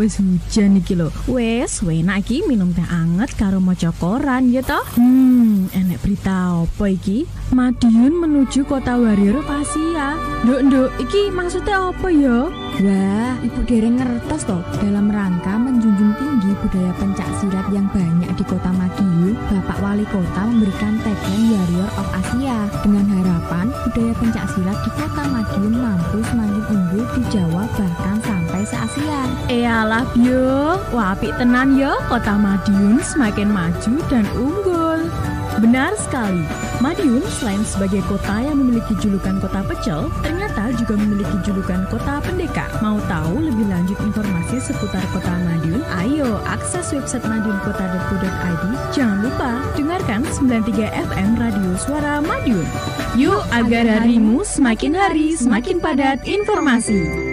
[0.00, 1.12] Wis hujan iki lho.
[1.28, 4.80] Wes, enak iki minum teh anget karo maca koran ya toh.
[4.96, 7.28] Hmm, enek berita apa iki?
[7.52, 10.16] Madiun menuju kota Warrior Pasia.
[10.46, 12.38] Nduk, nduk, iki maksudnya apa ya?
[12.80, 15.49] Wah, Ibu Dereng ngertos toh dalam rangka
[16.64, 22.08] budaya pencak silat yang banyak di kota Madiun, Bapak Wali Kota memberikan tagline Warrior of
[22.16, 28.16] Asia dengan harapan budaya pencak silat di kota Madiun mampu semakin unggul di Jawa bahkan
[28.24, 29.20] sampai se-Asia.
[29.46, 35.00] Eyalah Bio, wah apik tenan ya kota Madiun semakin maju dan unggul.
[35.60, 36.40] Benar sekali,
[36.80, 42.68] Madiun selain sebagai kota yang memiliki julukan kota pecel, ternyata juga memiliki julukan kota pendekar.
[42.84, 45.80] Mau tahu lebih lanjut informasi seputar kota Madiun?
[45.96, 48.64] Ayo akses website madiunkota.co.id.
[48.92, 52.66] Jangan lupa dengarkan 93 FM Radio Suara Madiun.
[53.16, 57.29] Yuk agar harimu semakin hari semakin padat informasi.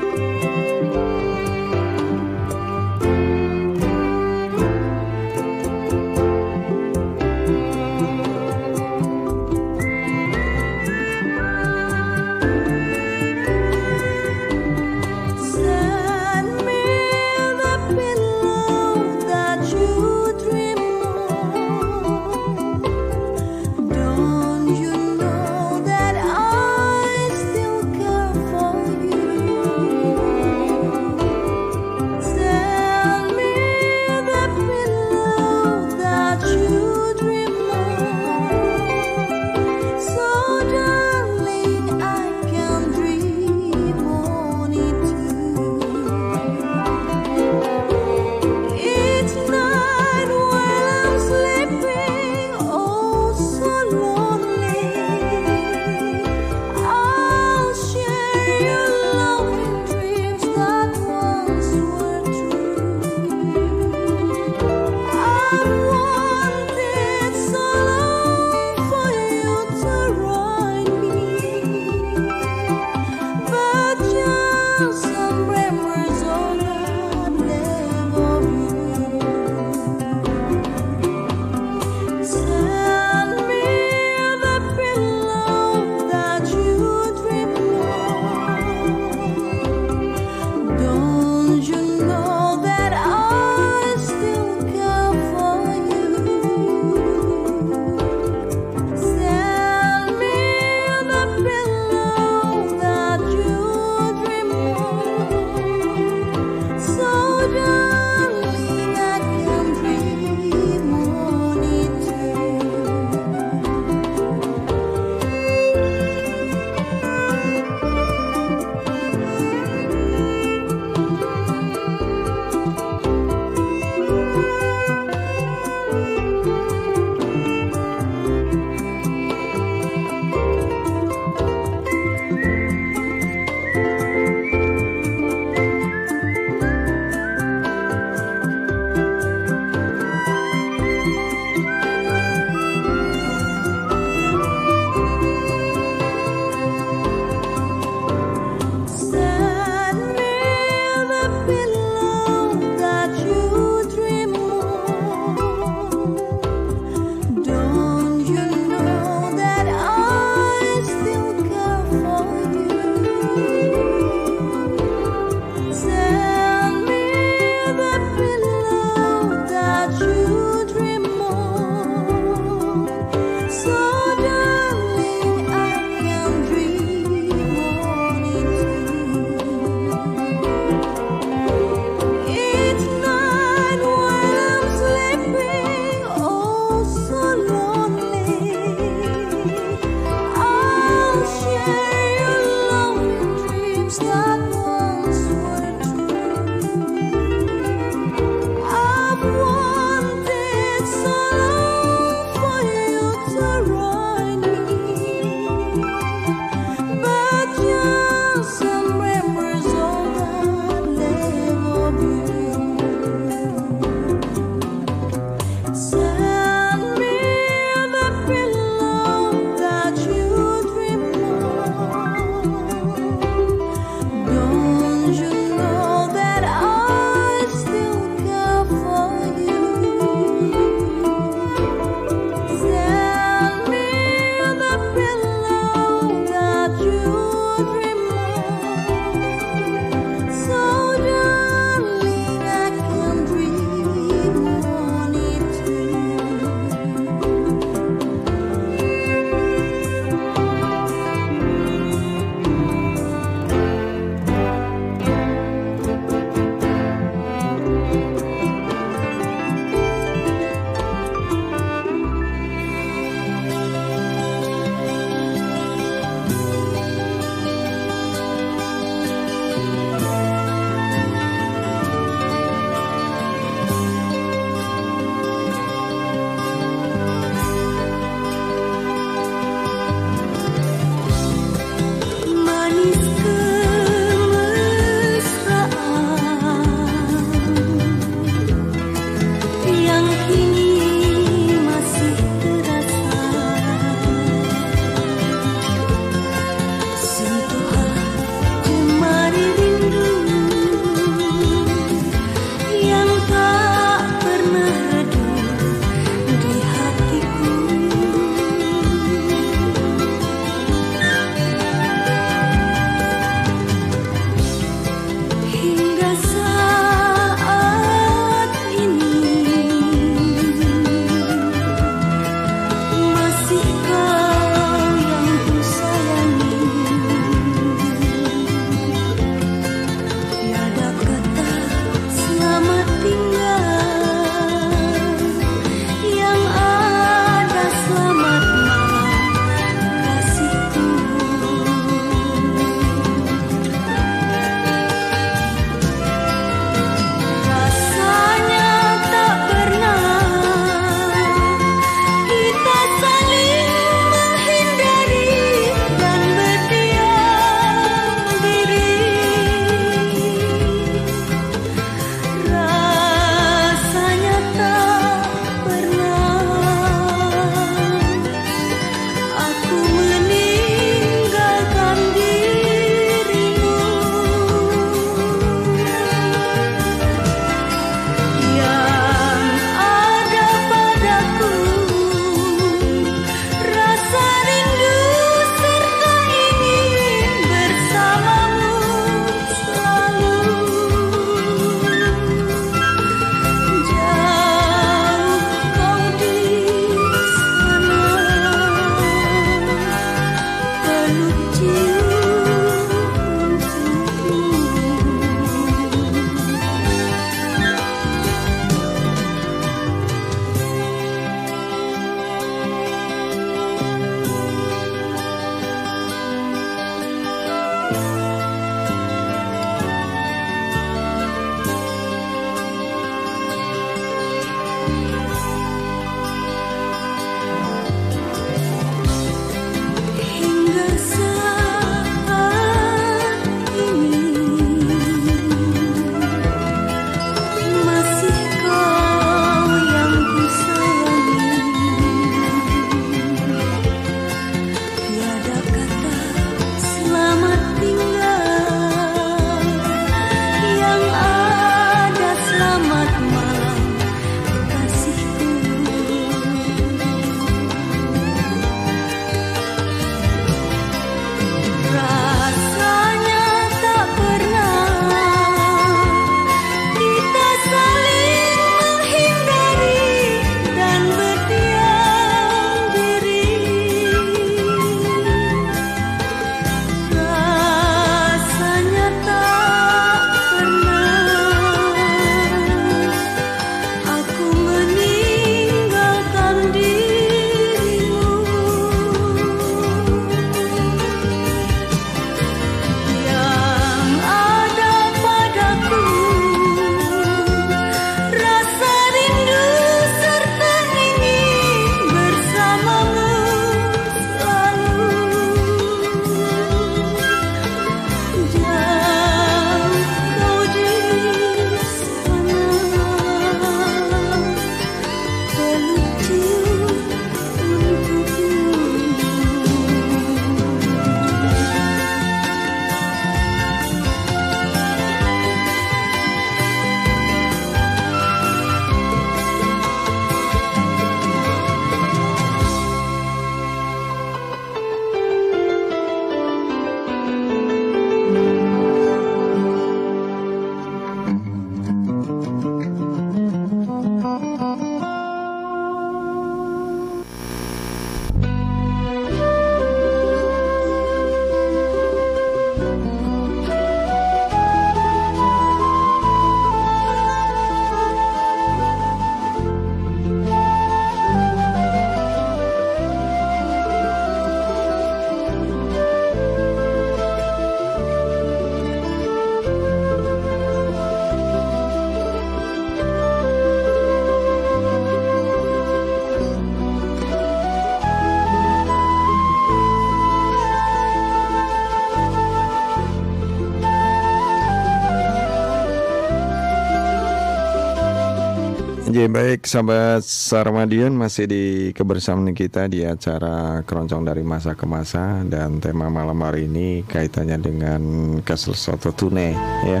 [589.64, 591.64] Sahabat Sarmadion masih di
[591.96, 595.40] kebersamaan kita di acara keroncong dari masa ke masa.
[595.48, 598.02] Dan tema malam hari ini kaitannya dengan
[598.44, 599.56] kasus soto tune
[599.88, 600.00] ya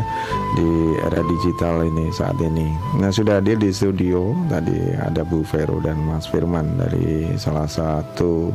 [0.54, 0.70] di
[1.00, 2.68] era digital ini saat ini.
[3.00, 4.36] Nah sudah hadir di studio.
[4.52, 8.52] Tadi ada Bu Vero dan Mas Firman dari salah satu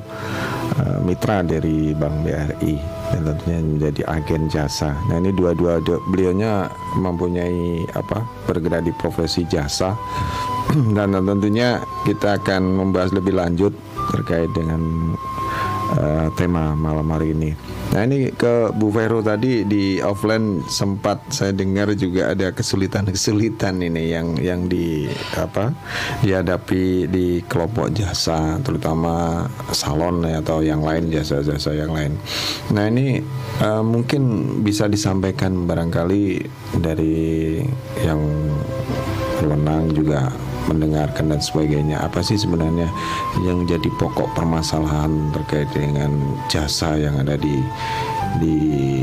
[0.78, 4.94] uh, mitra dari Bank BRI dan tentunya menjadi agen jasa.
[5.10, 9.98] Nah ini dua-dua beliaunya mempunyai apa bergerak di profesi jasa
[10.96, 13.74] dan tentunya kita akan membahas lebih lanjut
[14.14, 14.82] terkait dengan
[15.98, 17.69] uh, tema malam hari ini.
[17.90, 24.14] Nah ini ke Bu Vero tadi di offline sempat saya dengar juga ada kesulitan-kesulitan ini
[24.14, 25.74] yang yang di apa
[26.22, 32.14] dihadapi di kelompok jasa terutama salon ya, atau yang lain jasa-jasa yang lain.
[32.70, 33.26] Nah ini
[33.66, 34.22] uh, mungkin
[34.62, 36.46] bisa disampaikan barangkali
[36.78, 37.58] dari
[38.06, 38.22] yang
[39.42, 40.30] berwenang juga
[40.70, 42.06] mendengarkan dan sebagainya.
[42.06, 42.86] Apa sih sebenarnya
[43.42, 46.14] yang jadi pokok permasalahan terkait dengan
[46.46, 47.66] jasa yang ada di
[48.38, 48.56] di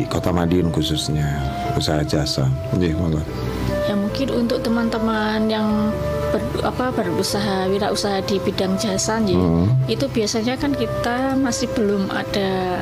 [0.06, 1.26] Kota Madiun khususnya
[1.74, 2.46] usaha jasa?
[2.72, 3.18] Monggo.
[3.90, 5.90] Ya mungkin untuk teman-teman yang
[6.30, 9.90] ber, apa berusaha wirausaha di bidang jasa ya, hmm.
[9.90, 12.80] itu biasanya kan kita masih belum ada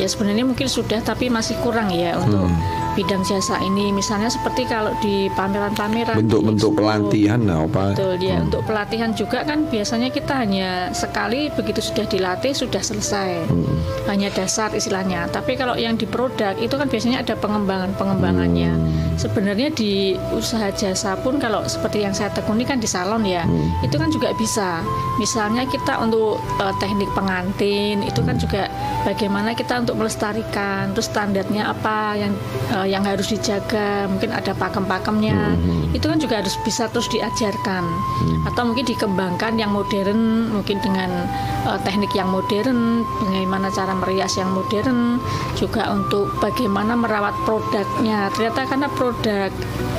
[0.00, 4.68] ya sebenarnya mungkin sudah tapi masih kurang ya untuk hmm bidang jasa ini misalnya seperti
[4.68, 8.46] kalau di pameran-pameran bentuk-bentuk pelatihan nah, apa betul ya hmm.
[8.50, 14.08] untuk pelatihan juga kan biasanya kita hanya sekali begitu sudah dilatih sudah selesai hmm.
[14.12, 19.16] hanya dasar istilahnya tapi kalau yang di produk itu kan biasanya ada pengembangan-pengembangannya hmm.
[19.16, 23.88] sebenarnya di usaha jasa pun kalau seperti yang saya tekuni kan di salon ya hmm.
[23.88, 24.84] itu kan juga bisa
[25.16, 28.68] misalnya kita untuk uh, teknik pengantin itu kan juga
[29.08, 32.32] bagaimana kita untuk melestarikan terus standarnya apa yang
[32.76, 35.94] uh, uh, yang harus dijaga mungkin ada pakem-pakemnya hmm.
[35.94, 38.50] itu kan juga harus bisa terus diajarkan hmm.
[38.50, 41.30] atau mungkin dikembangkan yang modern mungkin dengan
[41.70, 45.22] uh, teknik yang modern bagaimana cara merias yang modern
[45.54, 49.50] juga untuk bagaimana merawat produknya ternyata karena produk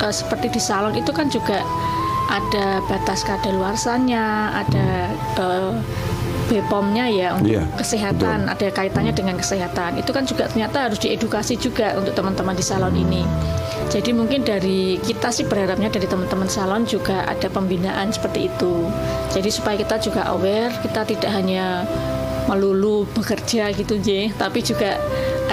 [0.03, 1.63] uh, seperti di salon itu kan juga
[2.31, 5.75] ada batas kadaluarsanya ada uh,
[6.49, 8.47] BPOM-nya ya untuk Iya, kesehatan.
[8.49, 9.99] ada kaitannya dengan kesehatan.
[9.99, 13.23] Itu kan juga ternyata harus diedukasi juga untuk teman-teman di salon ini.
[13.91, 18.87] Jadi mungkin dari kita sih berharapnya dari teman-teman salon juga ada pembinaan seperti itu.
[19.35, 21.85] Jadi supaya kita juga aware kita tidak hanya
[22.47, 24.99] melulu bekerja gitu J tapi juga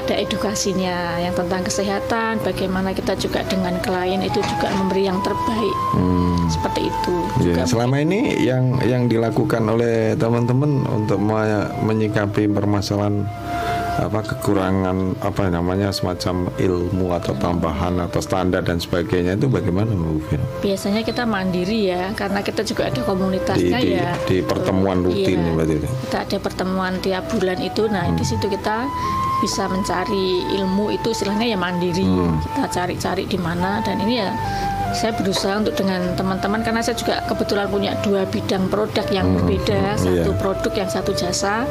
[0.00, 5.76] ada edukasinya yang tentang kesehatan bagaimana kita juga dengan klien itu juga memberi yang terbaik.
[6.50, 7.62] Seperti itu Ya, Juga.
[7.64, 13.22] selama ini yang yang dilakukan oleh teman-teman untuk me- menyikapi permasalahan
[14.00, 20.16] apa kekurangan apa namanya semacam ilmu atau tambahan atau standar dan sebagainya itu bagaimana Bu
[20.24, 20.40] Vin?
[20.58, 25.36] biasanya kita mandiri ya karena kita juga ada komunitasnya Di- di- ya di pertemuan rutin
[25.38, 25.52] Iya.
[25.52, 28.16] berarti kita ada pertemuan tiap bulan itu nah Hmm.
[28.16, 28.88] di situ kita
[29.38, 32.40] bisa mencari ilmu itu istilahnya ya mandiri Hmm.
[32.40, 34.32] kita cari-cari di mana dan ini ya
[34.90, 39.94] saya berusaha untuk dengan teman-teman karena saya juga kebetulan punya dua bidang produk yang berbeda
[39.94, 40.34] satu iya.
[40.34, 41.62] produk yang satu jasa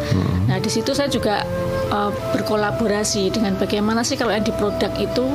[0.48, 1.44] nah di situ saya juga
[1.92, 5.26] uh, berkolaborasi dengan bagaimana sih kalau yang di produk itu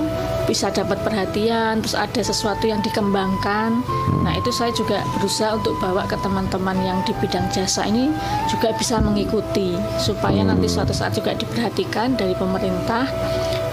[0.45, 3.81] bisa dapat perhatian terus ada sesuatu yang dikembangkan.
[4.25, 8.13] Nah itu saya juga berusaha untuk bawa ke teman-teman yang di bidang jasa ini
[8.49, 13.09] juga bisa mengikuti supaya nanti suatu saat juga diperhatikan dari pemerintah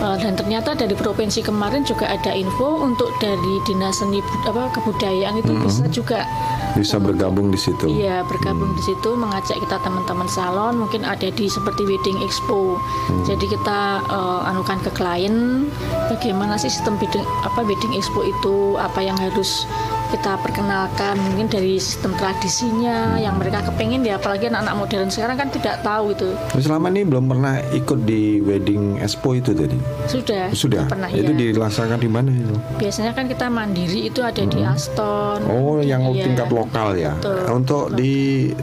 [0.02, 4.18] dan ternyata dari provinsi kemarin juga ada info untuk dari dinas seni
[4.50, 6.26] apa kebudayaan itu bisa juga
[6.72, 7.84] Bisa bergabung di situ.
[7.84, 12.80] Iya bergabung di situ mengajak kita teman-teman salon mungkin ada di seperti wedding expo.
[13.28, 15.68] Jadi kita eh, anukan ke klien
[16.08, 19.68] bagaimana sih sistem wedding apa wedding expo itu apa yang harus
[20.12, 25.48] kita perkenalkan mungkin dari sistem tradisinya yang mereka kepengen ya apalagi anak-anak modern sekarang kan
[25.48, 29.80] tidak tahu itu Selama ini belum pernah ikut di wedding expo itu tadi.
[30.06, 30.84] sudah Sudah.
[30.86, 31.56] pernah itu iya.
[31.56, 32.56] dilaksanakan di mana itu?
[32.78, 36.28] biasanya kan kita mandiri itu ada di Aston Oh, yang Iya.
[36.28, 37.16] tingkat lokal ya.
[37.16, 37.40] Betul.
[37.50, 38.14] Untuk di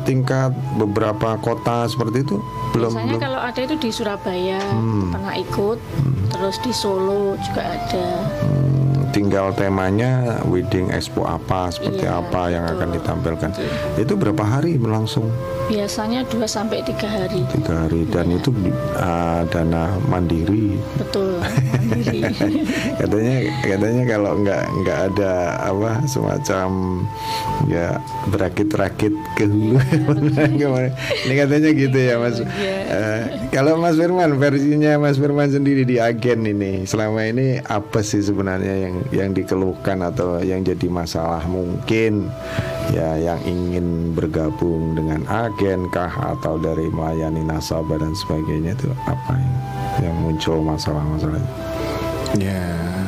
[0.02, 2.36] tingkat beberapa kota seperti itu
[2.70, 3.16] belum Biasanya belum.
[3.16, 3.24] Hmm.
[3.24, 4.60] kalau ada itu di Surabaya
[5.08, 5.78] pernah ikut,
[6.28, 8.06] terus di Solo juga ada.
[8.38, 8.67] Hmm,
[9.18, 12.96] tinggal temanya wedding expo apa seperti Iya, apa yang akan betul.
[13.02, 13.50] ditampilkan.
[13.98, 15.26] Itu berapa hari berlangsung?
[15.66, 17.42] Biasanya 2 sampai tiga hari.
[17.50, 18.38] Tiga hari dan Iya.
[18.38, 18.50] itu
[18.94, 20.78] uh, dana mandiri.
[20.94, 21.42] Betul,
[21.90, 22.22] mandiri.
[22.94, 25.32] katanya katanya kalau nggak nggak ada
[25.66, 26.68] apa semacam
[27.66, 29.82] ya berakit-rakit ke hulu
[30.58, 30.94] Gimana?
[31.26, 32.38] ini katanya gitu ya mas
[32.88, 38.20] Eh, kalau mas Firman versinya mas Firman sendiri di agen ini selama ini apa sih
[38.20, 42.28] sebenarnya yang yang dikeluhkan atau yang jadi masalah mungkin
[42.92, 49.32] ya yang ingin bergabung dengan agen kah atau dari melayani nasabah dan sebagainya itu apa
[49.36, 49.56] yang,
[50.08, 51.52] yang muncul masalah-masalahnya
[52.36, 52.60] ya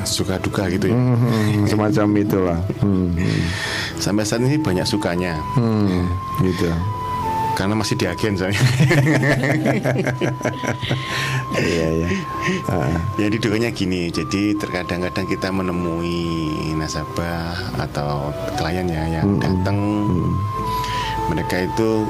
[0.09, 2.59] suka duka gitu ya Hmm, semacam itulah.
[2.81, 3.41] Hmm, hmm,
[4.01, 6.09] sampai saat ini banyak sukanya hmm,
[6.41, 6.73] gitu.
[7.59, 8.55] Karena masih di agen saya
[11.61, 12.09] Iya iya.
[12.71, 16.49] Ah, Jadi dukanya gini, jadi terkadang-kadang kita menemui
[16.79, 19.77] nasabah atau klien ya yang datang,
[21.27, 22.07] mereka itu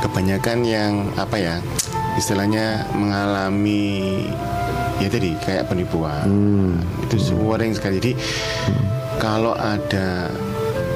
[0.00, 1.56] kebanyakan yang apa ya,
[2.14, 4.22] istilahnya mengalami
[5.02, 6.30] ya tadi kayak penipuan.
[7.04, 7.98] Itu semua yang sekali.
[8.00, 8.12] Jadi
[9.18, 10.30] kalau ada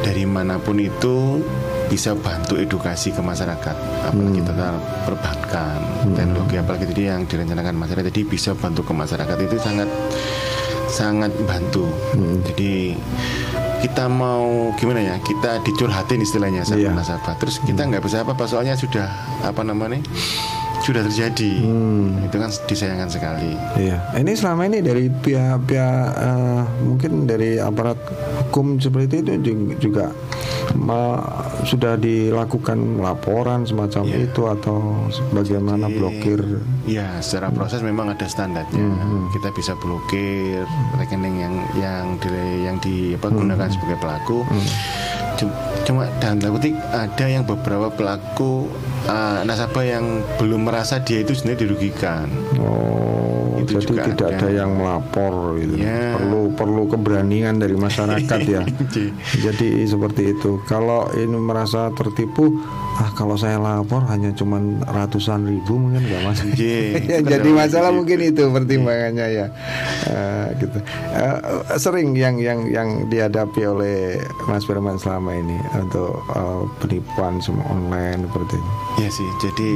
[0.01, 1.43] dari mana pun itu
[1.86, 5.78] bisa bantu edukasi ke masyarakat apalagi tentang perbankan
[6.12, 9.89] teknologi apalagi tadi yang direncanakan masyarakat jadi bisa bantu ke masyarakat itu sangat
[10.85, 11.90] sangat bantu.
[12.47, 12.94] Jadi
[13.82, 16.94] kita mau gimana ya kita dicurhatin istilahnya sama Iya.
[16.94, 17.35] nasabah.
[17.36, 19.11] Terus kita nggak bisa apa-apa soalnya sudah
[19.43, 19.98] apa namanya
[20.81, 21.53] sudah terjadi
[22.21, 24.03] itu kan disayangkan sekali iya.
[24.13, 27.97] Ini selama ini dari pihak-pihak eh, mungkin dari aparat
[28.43, 30.11] hukum seperti itu ju- juga
[30.75, 31.23] ma-
[31.63, 34.27] sudah dilakukan laporan semacam Iya.
[34.27, 34.79] itu atau
[35.31, 36.41] bagaimana Jadi, blokir.
[36.85, 38.77] Ya, secara proses memang ada standarnya.
[39.31, 42.29] Kita bisa blokir rekening yang yang di,
[42.63, 44.45] yang dipergunakan sebagai pelaku.
[45.35, 46.48] Cum- Cuma dalam tanda
[46.93, 48.69] ada yang beberapa pelaku
[49.09, 50.05] uh, nasabah yang
[50.36, 52.27] belum merasa dia itu sebenarnya dirugikan.
[52.61, 53.24] Oh,
[53.65, 54.49] Itu jadi juga tidak ada ada.
[54.53, 55.74] yang melapor gitu.
[55.81, 56.15] Ya.
[56.15, 58.62] Perlu perlu keberanian dari masyarakat ya.
[59.45, 60.61] Jadi- seperti itu.
[60.65, 62.61] Kalau ini merasa tertipu,
[62.97, 66.47] ah kalau saya lapor hanya cuman ratusan ribu mungkin nggak masuk.
[66.55, 69.47] Iya, Ya, itu jadi kan masalah mungkin itu pertimbangannya ya.
[70.05, 70.78] Eh, gitu.
[71.15, 71.39] Eh,
[71.77, 78.27] sering yang yang yang dihadapi oleh Mas Firman selama ini untuk eh, penipuan semua online
[78.27, 78.70] seperti ini.
[78.95, 79.73] Ya sih, jadi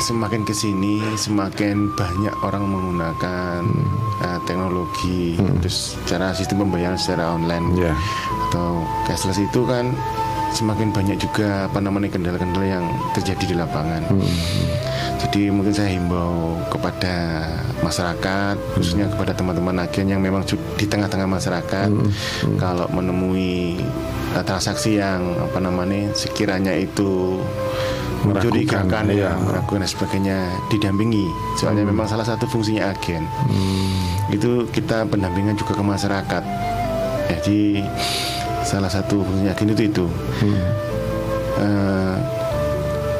[0.00, 7.66] semakin ke sini semakin banyak orang menggunakan uh, teknologi, terus cara sistem pembayaran secara online.
[7.78, 7.94] Ya.
[8.52, 9.96] atau cashless itu kan
[10.52, 12.84] semakin banyak juga apa namanya kendala-kendala yang
[13.16, 14.04] terjadi di lapangan.
[15.24, 17.48] Jadi mungkin saya himbau kepada
[17.80, 20.44] masyarakat, khususnya kepada teman-teman agen yang memang
[20.76, 21.88] di tengah-tengah masyarakat,
[22.60, 23.80] kalau menemui
[24.34, 27.40] uh, transaksi yang apa namanya sekiranya itu
[28.22, 29.34] mencurigakan iya.
[29.34, 30.38] ya, meragukan dan sebagainya,
[30.70, 31.26] didampingi.
[31.58, 33.26] Soalnya memang salah satu fungsinya agen
[34.30, 36.44] itu kita pendampingan juga ke masyarakat.
[37.28, 37.82] Jadi
[38.62, 40.06] salah satu fungsinya agen itu itu.
[41.62, 42.16] Eh,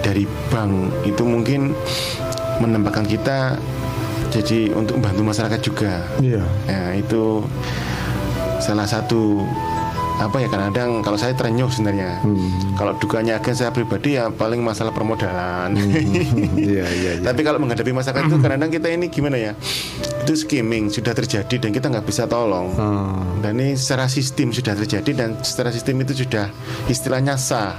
[0.03, 1.77] dari bank itu mungkin
[2.59, 3.55] menempatkan kita
[4.33, 5.93] jadi untuk membantu masyarakat juga.
[6.19, 6.43] Iya.
[6.67, 7.45] Ya, itu
[8.59, 9.45] salah satu
[10.21, 12.21] apa ya kadang-kadang kalau saya terenyuh sebenarnya.
[12.77, 15.73] Kalau dukanya agen saya pribadi ya paling masalah permodalan.
[16.63, 17.25] Iya, iya, iya.
[17.25, 19.53] Tapi kalau menghadapi masyarakat itu kadang-kadang kita ini gimana ya?
[20.23, 22.71] Itu skimming sudah terjadi dan kita nggak bisa tolong.
[22.77, 23.43] Hmm.
[23.43, 26.49] Dan ini secara sistem sudah terjadi dan secara sistem itu sudah
[26.87, 27.77] istilahnya sah.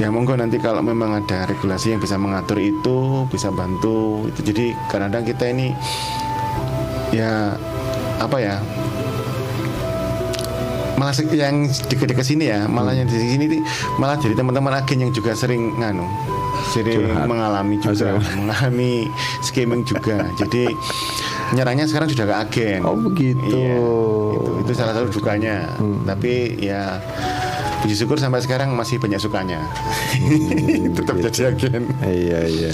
[0.00, 4.66] Ya monggo nanti kalau memang ada regulasi yang bisa mengatur itu bisa bantu itu jadi
[4.88, 5.68] kadang-kadang kita ini
[7.12, 7.52] ya
[8.16, 8.56] apa ya
[10.96, 13.62] malah yang dekat-dekat sini ya malah yang di sini nih,
[13.96, 16.04] malah jadi teman-teman agen yang juga sering nganu
[16.72, 17.26] sering Curhat.
[17.26, 19.08] mengalami juga Oh, mengalami
[19.42, 20.72] skimming juga jadi
[21.52, 23.44] nyerangnya sekarang sudah ke agen Oh begitu.
[23.44, 23.76] Iya,
[24.32, 25.68] itu, itu salah satu dukanya.
[26.08, 26.96] Tapi ya
[27.84, 29.60] puji syukur sampai sekarang masih banyak sukanya.
[30.96, 31.92] Tetap jadi agen.
[32.00, 32.72] Iya iya.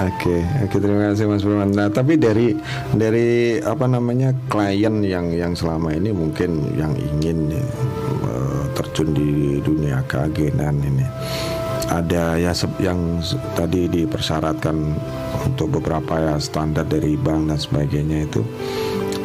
[0.00, 1.76] Oke, oke terima kasih Mas Firman.
[1.76, 2.56] Nah, tapi dari
[2.96, 10.00] dari apa namanya klien yang yang selama ini mungkin yang ingin eh, terjun di dunia
[10.08, 11.04] keagenan ini
[11.92, 13.20] ada ya yang
[13.52, 14.76] tadi dipersyaratkan
[15.44, 18.40] untuk beberapa ya standar dari bank dan sebagainya itu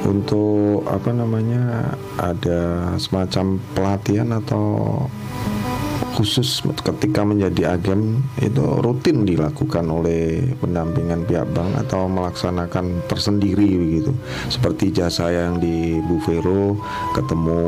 [0.03, 4.65] untuk apa namanya ada semacam pelatihan atau
[6.15, 14.15] khusus ketika menjadi agen itu rutin dilakukan oleh pendampingan pihak bank atau melaksanakan tersendiri begitu
[14.47, 16.79] seperti jasa yang di Bu Vero
[17.11, 17.59] ketemu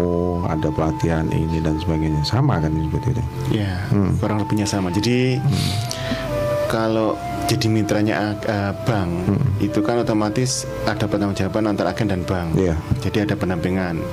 [0.48, 3.24] ada pelatihan ini dan sebagainya sama kan seperti itu
[3.64, 3.72] Ya,
[4.20, 4.92] kurang lebihnya sama.
[4.92, 5.40] Jadi
[6.68, 7.16] kalau
[7.48, 12.60] jadi mitranya uh, bank itu kan otomatis ada pertanggungjawaban antara agen dan bank.
[12.60, 12.76] Iya.
[13.00, 14.04] Jadi ada pendampingan.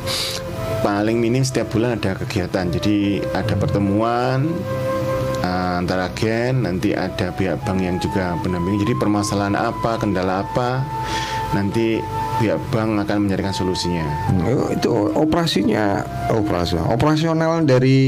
[0.84, 2.68] Paling minim setiap bulan ada kegiatan.
[2.68, 4.52] Jadi ada pertemuan
[5.40, 8.84] uh, antara agen, nanti ada pihak bank yang juga pendamping.
[8.84, 10.84] Jadi permasalahan apa, kendala apa,
[11.54, 12.02] nanti
[12.42, 14.02] pihak bank akan mencarikan solusinya.
[14.26, 16.02] Hmm, itu operasinya
[16.34, 17.98] operasi operasional dari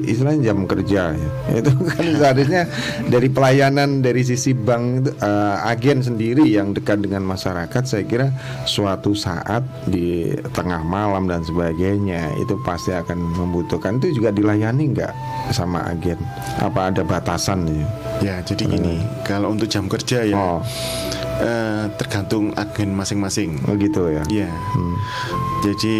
[0.00, 1.30] istilahnya jam kerja ya.
[1.52, 2.62] itu kan seharusnya
[3.06, 8.32] dari pelayanan dari sisi bank itu, eh, agen sendiri yang dekat dengan masyarakat saya kira
[8.64, 14.00] suatu saat di tengah malam dan sebagainya itu pasti akan membutuhkan.
[14.00, 15.12] Itu juga dilayani nggak
[15.52, 16.16] sama agen?
[16.64, 17.86] Apa ada batasan ya?
[18.16, 20.64] Ya, jadi gini, kalau untuk jam kerja ya oh
[21.38, 23.60] eh, tergantung agen masing-masing.
[23.64, 24.50] oh gitu ya Iya.
[25.58, 25.96] Jadi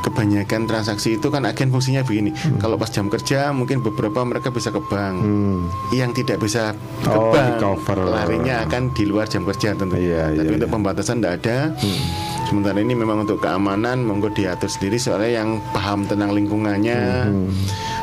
[0.00, 2.30] kebanyakan transaksi itu kan agen fungsinya begini.
[2.56, 5.16] Kalau pas jam kerja mungkin beberapa mereka bisa ke bank.
[5.18, 5.66] Hmm.
[5.90, 7.98] Yang tidak bisa ke Oh, bank di-cover.
[8.04, 10.30] larinya akan di luar jam kerja tentunya.
[10.30, 10.76] Iya, Tapi iya, untuk iya.
[10.76, 11.58] pembatasan tidak ada.
[12.46, 17.28] Sementara ini memang untuk keamanan monggo diatur sendiri soalnya yang paham tentang lingkungannya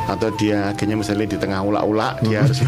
[0.05, 2.61] atau dia akhirnya misalnya di tengah ulak-ulak dia harus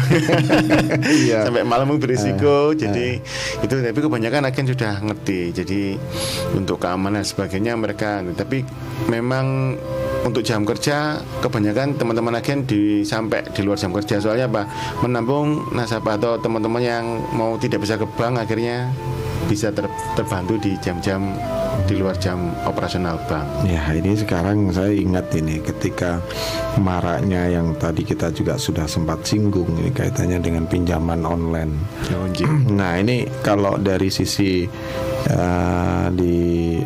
[1.26, 1.46] Iya.
[1.46, 3.22] sampai malam berisiko jadi
[3.62, 5.50] itu tapi kebanyakan agen sudah ngerti.
[5.52, 5.80] Jadi
[6.54, 8.62] untuk keamanan sebagainya mereka tapi
[9.06, 9.78] memang
[10.26, 14.18] untuk jam kerja kebanyakan teman-teman agen di sampai di luar jam kerja.
[14.18, 14.66] Soalnya apa?
[15.00, 18.90] Menampung nasabah atau teman-teman yang mau tidak bisa ke bank akhirnya
[19.46, 21.32] bisa ter- terbantu di jam-jam
[21.88, 23.64] di luar jam operasional bank.
[23.64, 26.20] Ya ini sekarang saya ingat ini ketika
[26.76, 31.72] maraknya yang tadi kita juga sudah sempat singgung ini kaitannya dengan pinjaman online.
[32.78, 34.62] Nah ini kalau dari sisi
[35.26, 36.76] eh, di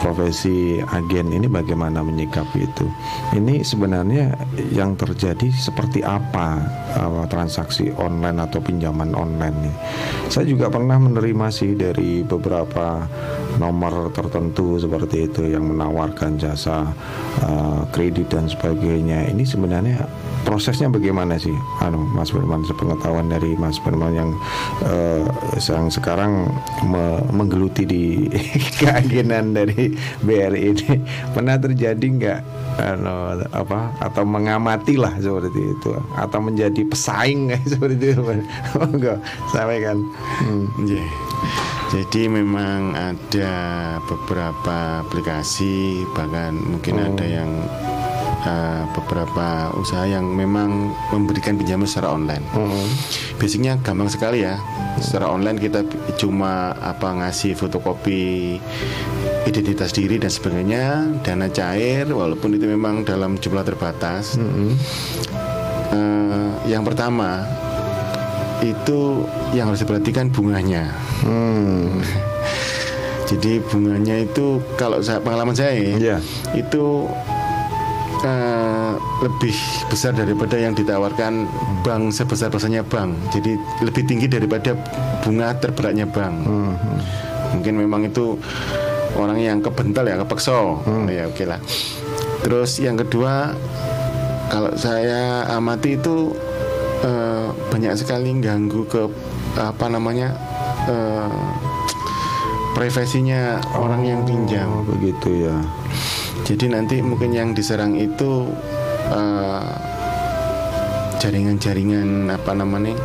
[0.00, 2.88] profesi agen ini bagaimana menyikapi itu?
[3.36, 4.32] Ini sebenarnya
[4.72, 6.56] yang terjadi seperti apa
[6.96, 9.72] eh, transaksi online atau pinjaman online ini?
[10.32, 13.04] Saya juga pernah menerima sih dari beberapa
[13.60, 16.88] nomor tertentu seperti itu yang menawarkan jasa
[17.44, 19.28] eh, kredit dan sebagainya.
[19.28, 20.08] Ini sebenarnya
[20.42, 24.30] prosesnya bagaimana sih, anu Mas Firman sepengetahuan dari Mas Firman yang
[25.60, 26.48] yang sekarang
[26.84, 28.26] me- menggeluti di
[28.80, 29.92] keagenan dari
[30.24, 30.88] BRI ini.
[31.32, 32.40] Pernah terjadi nggak
[32.80, 35.90] anu, apa atau mengamati lah seperti itu?
[36.16, 38.22] Atau menjadi pesaing seperti itu?
[38.76, 39.18] Enggak
[39.52, 40.02] sampaikan.
[40.42, 40.66] Hmm.
[40.84, 41.04] Iya.
[41.90, 43.52] Jadi memang ada
[44.06, 47.50] beberapa aplikasi bahkan mungkin ada yang
[48.42, 52.44] eh, beberapa usaha yang memang memberikan pinjaman secara online.
[53.36, 54.56] Basicnya gampang sekali ya.
[55.00, 55.84] Secara online kita
[56.20, 58.56] cuma apa ngasih fotokopi
[59.48, 60.84] identitas diri dan sebagainya,
[61.24, 64.36] dana cair walaupun itu memang dalam jumlah terbatas.
[65.90, 67.42] Eh, yang pertama
[68.60, 69.24] itu
[69.56, 70.92] yang harus diperhatikan bunganya.
[71.24, 71.98] Hmm.
[73.30, 76.16] Jadi bunganya itu kalau saya pengalaman saya ya, Iya.
[76.58, 77.06] itu
[78.24, 78.92] eh,
[79.24, 79.56] lebih
[79.88, 81.48] besar daripada yang ditawarkan
[81.84, 83.16] bank sebesar besarnya bank.
[83.34, 84.76] Jadi lebih tinggi daripada
[85.24, 86.34] bunga terberatnya bank.
[87.56, 88.38] Mungkin memang itu
[89.18, 90.80] orang yang kebental ya, kepekso.
[91.10, 91.60] Ya oke lah.
[92.40, 93.52] Terus yang kedua
[94.50, 96.34] kalau saya amati itu
[97.04, 99.02] eh, banyak sekali ganggu ke
[99.58, 100.34] apa namanya
[100.88, 101.30] eh,
[102.74, 104.66] privasinya orang yang pinjam.
[104.70, 105.56] Oh, begitu ya.
[106.44, 108.50] Jadi nanti mungkin yang diserang itu
[109.10, 109.72] eh,
[111.20, 112.96] jaringan-jaringan apa namanya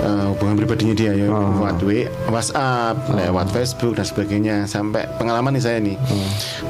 [0.00, 4.56] eh, hubungan pribadinya dia ya, lewat W- WhatsApp, lewat Facebook dan sebagainya.
[4.70, 5.98] Sampai pengalaman nih saya nih,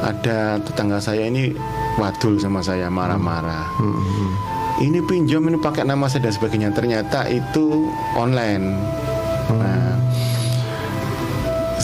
[0.00, 1.52] ada tetangga saya ini
[2.00, 3.68] wadul sama saya marah-marah.
[4.78, 6.70] Ini pinjam ini pakai nama saya dan sebagainya.
[6.70, 8.78] Ternyata itu online.
[9.50, 9.98] Nah,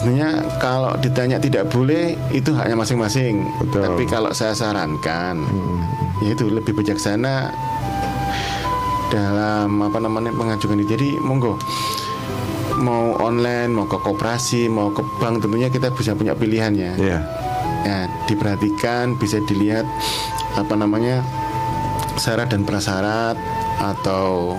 [0.05, 3.41] sebenarnya kalau ditanya tidak boleh itu haknya masing-masing.
[3.73, 5.41] Tapi kalau saya sarankan,
[6.21, 7.49] yaitu lebih bijaksana
[9.09, 10.93] dalam apa namanya mengajukan itu.
[10.93, 11.57] Jadi monggo
[12.85, 16.93] mau online, mau ke koperasi, mau ke bank tentunya kita bisa punya pilihan ya.
[17.01, 17.19] Iya.
[17.85, 17.99] Ya,
[18.29, 19.89] diperhatikan bisa dilihat
[20.53, 21.25] apa namanya
[22.21, 23.41] syarat dan prasyarat
[23.81, 24.57] atau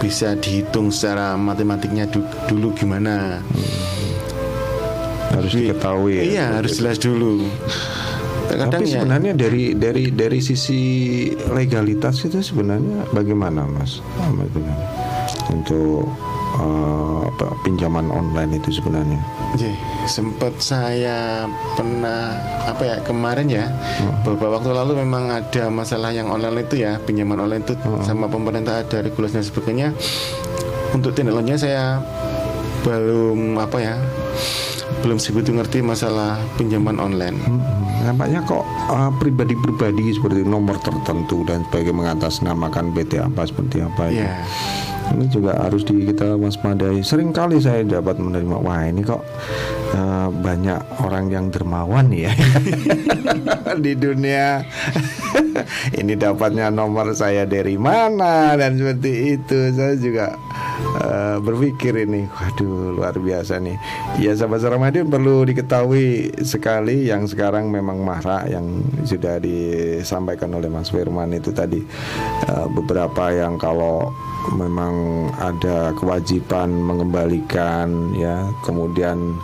[0.00, 3.40] bisa dihitung secara matematiknya du- dulu gimana.
[5.32, 6.22] Harus diketahui ya.
[6.22, 7.48] Iya, harus jelas dulu.
[8.52, 10.80] Kadang Tapi ya, sebenarnya dari dari dari sisi
[11.48, 14.04] legalitas itu sebenarnya bagaimana Mas
[15.48, 16.04] untuk
[17.32, 19.16] apa, pinjaman online itu sebenarnya?
[19.56, 19.72] Iya,
[20.04, 22.36] sempat saya pernah
[22.68, 23.72] apa ya kemarin ya
[24.20, 27.72] beberapa waktu lalu memang ada masalah yang online itu ya pinjaman online itu
[28.04, 29.88] sama pemerintah ada regulasi dan sebagainya
[30.92, 31.84] untuk tindak lanjutnya saya
[32.84, 33.94] belum apa ya
[35.02, 37.36] belum segitu ngerti masalah pinjaman online
[38.02, 44.26] Nampaknya kok eh, pribadi-pribadi seperti nomor tertentu dan sebagai mengatasnamakan PT apa seperti apa itu.
[44.26, 44.34] Iya.
[45.12, 46.98] Ini juga harus di kita waspadai.
[47.06, 49.22] Sering kali saya dapat menerima wah ini kok
[49.92, 52.32] eh, banyak orang yang dermawan ya
[53.84, 54.64] di dunia.
[56.00, 59.58] ini dapatnya nomor saya dari mana dan seperti itu.
[59.72, 60.26] Saya juga
[61.00, 63.76] eh, berpikir ini, waduh luar biasa nih.
[64.20, 70.92] Ya sahabat Ramadan perlu diketahui sekali yang sekarang memang marak yang sudah disampaikan oleh Mas
[70.92, 71.80] Firman itu tadi
[72.48, 74.12] eh, beberapa yang kalau
[74.58, 79.38] memang ada kewajiban mengembalikan ya kemudian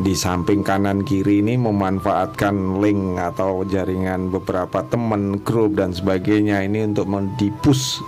[0.00, 6.88] di samping kanan kiri ini memanfaatkan link atau jaringan beberapa teman grup dan sebagainya ini
[6.88, 8.00] untuk mendipus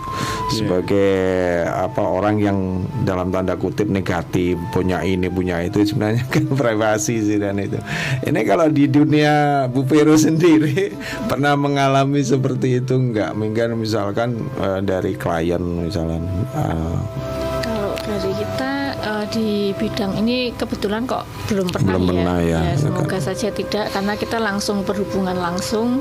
[0.49, 2.59] sebagai apa orang yang
[3.05, 5.85] dalam tanda kutip negatif punya ini punya itu.
[5.85, 7.77] Sebenarnya kan privasi sih dan itu.
[8.25, 10.95] Ini kalau di dunia Bu Vero sendiri
[11.29, 16.21] pernah mengalami seperti itu enggak mungkin misalkan eh, dari klien misalnya
[16.57, 16.97] eh,
[19.35, 22.09] di bidang ini kebetulan kok belum pernah Belum ya.
[22.15, 25.99] pernah ya, ya semoga saja tidak karena kita langsung berhubungan langsung.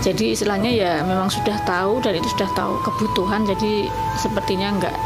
[0.00, 3.44] Jadi istilahnya ya memang sudah tahu dan itu sudah tahu kebutuhan.
[3.44, 4.96] Jadi sepertinya enggak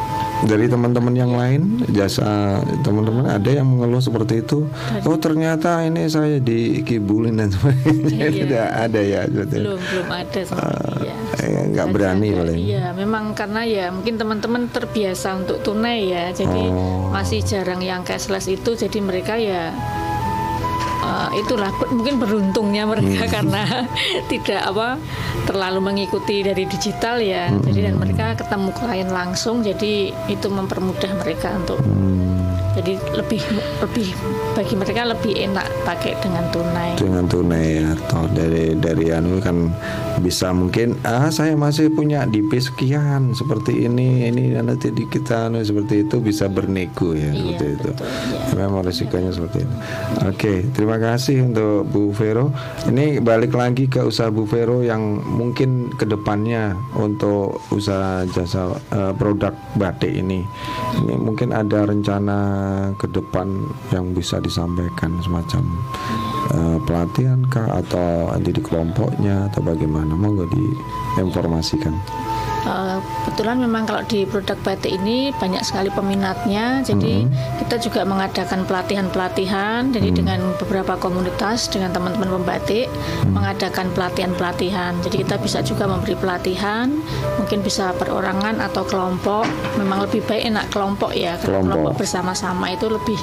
[0.43, 4.66] dari teman-teman yang lain jasa teman-teman ada yang mengeluh seperti itu
[5.02, 8.28] oh ternyata ini saya dikibulin dan sebagainya Iya.
[8.40, 9.62] tidak ada ya seperti itu.
[9.62, 11.15] belum belum ada seperti ya.
[11.39, 12.39] eh, nggak berani Ada.
[12.39, 16.24] paling Iya, memang karena ya mungkin teman-teman terbiasa untuk tunai ya.
[16.31, 17.09] Jadi Oh.
[17.11, 19.70] masih jarang yang cashless itu jadi mereka ya
[21.05, 23.32] eh, itulah ber- mungkin beruntungnya mereka Hmm.
[23.32, 23.62] karena
[24.32, 24.97] tidak apa
[25.44, 27.47] terlalu mengikuti dari digital ya.
[27.47, 27.60] Hmm.
[27.60, 29.94] Jadi dan mereka ketemu klien langsung jadi
[30.26, 32.40] itu mempermudah mereka untuk Hmm.
[32.74, 33.43] jadi lebih
[33.81, 34.09] lebih
[34.55, 36.90] bagi mereka lebih enak pakai dengan tunai.
[36.94, 37.90] dengan tunai ya.
[38.06, 39.68] Toh dari dari anu kan
[40.22, 45.59] bisa mungkin ah saya masih punya DP sekian seperti ini ini nanti di kita anu
[45.60, 47.90] seperti itu bisa bernego ya Iya, seperti itu.
[47.90, 48.55] betul, iya.
[48.55, 49.74] memang resikonya seperti itu.
[50.24, 52.55] Oke terima kasih untuk Bu Vero.
[52.86, 59.12] Ini balik lagi ke usaha Bu Vero yang mungkin ke depannya untuk usaha jasa eh,
[59.18, 60.47] produk batik ini.
[61.02, 62.39] Ini mungkin ada rencana
[62.94, 63.51] ke depan
[63.90, 65.64] yang bisa disampaikan semacam
[66.52, 70.12] eh, pelatihan kah atau nanti di kelompoknya atau bagaimana?
[70.12, 71.96] Monggo diinformasikan.
[72.64, 72.96] Uh,
[73.28, 77.28] kebetulan memang kalau di produk batik ini banyak sekali peminatnya, jadi
[77.60, 79.92] kita juga mengadakan pelatihan-pelatihan.
[79.92, 82.88] Jadi dengan beberapa komunitas, dengan teman-teman pembatik,
[83.36, 84.96] mengadakan pelatihan-pelatihan.
[85.04, 86.88] Jadi kita bisa juga memberi pelatihan,
[87.36, 89.44] mungkin bisa perorangan atau kelompok.
[89.76, 91.68] Memang lebih baik enak kelompok ya, Kelompok.
[91.68, 93.20] kelompok bersama-sama itu lebih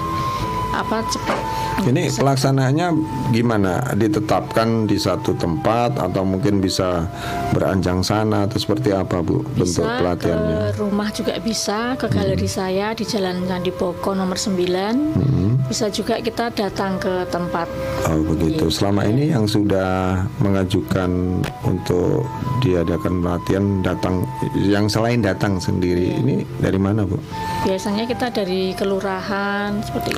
[0.72, 1.40] apa cepat.
[1.82, 2.88] Ini pelaksanaannya
[3.34, 3.82] gimana?
[3.98, 7.10] Ditetapkan di satu tempat atau mungkin bisa
[7.52, 10.58] beranjang sana atau seperti apa Bu bentuk bisa pelatihannya?
[10.72, 16.20] ke rumah juga bisa ke galeri saya di Jalan Candi Boko nomor 9 bisa juga
[16.20, 17.66] kita datang ke tempat
[18.10, 18.68] Oh begitu.
[18.68, 22.26] Selama ini yang sudah mengajukan untuk
[22.62, 24.26] diadakan pelatihan datang,
[24.58, 27.18] yang selain datang sendiri, ini dari mana Bu?
[27.62, 30.18] biasanya kita dari kelurahan seperti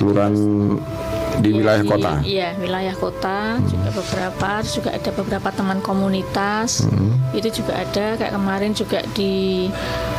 [1.36, 2.10] Di wilayah di- kota.
[2.20, 6.84] Iya, wilayah kota juga beberapa, juga ada beberapa teman komunitas.
[6.84, 7.12] Hmm.
[7.30, 9.68] Itu juga ada kayak kemarin juga di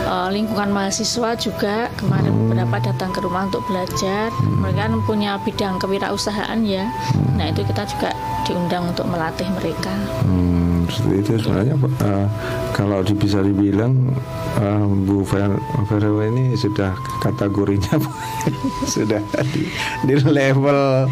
[0.06, 2.42] eh, lingkungan mahasiswa juga kemarin Hmm.
[2.46, 4.30] beberapa datang ke rumah untuk belajar.
[4.40, 6.86] Mereka kan punya bidang kewirausahaan ya.
[7.34, 8.14] Nah, itu kita juga
[8.44, 9.90] diundang untuk melatih mereka.
[10.22, 10.55] Hmm,
[10.96, 11.76] seperti itu sebenarnya.
[11.76, 12.28] Eh,
[12.72, 14.16] kalau bisa dibilang
[14.60, 15.62] eh, Bu Ver-
[15.92, 18.00] Vero ini sudah kategorinya
[18.96, 19.20] sudah
[19.52, 19.68] di,
[20.08, 21.08] di level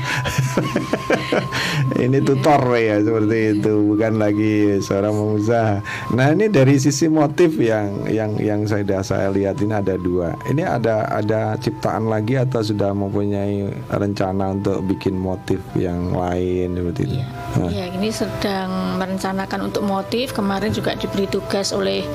[2.04, 5.76] ini tutor ya seperti itu bukan lagi seorang pengusaha.
[6.16, 10.36] Nah ini dari sisi motif yang yang yang saya saya lihat ini ada dua.
[10.48, 17.02] Ini ada ada ciptaan lagi atau sudah mempunyai rencana untuk bikin motif yang lain seperti
[17.10, 17.20] itu.
[17.54, 20.38] Nah, Ya, ini sedang merencanakan untuk motif.
[20.38, 22.06] Kemarin juga diberi tugas oleh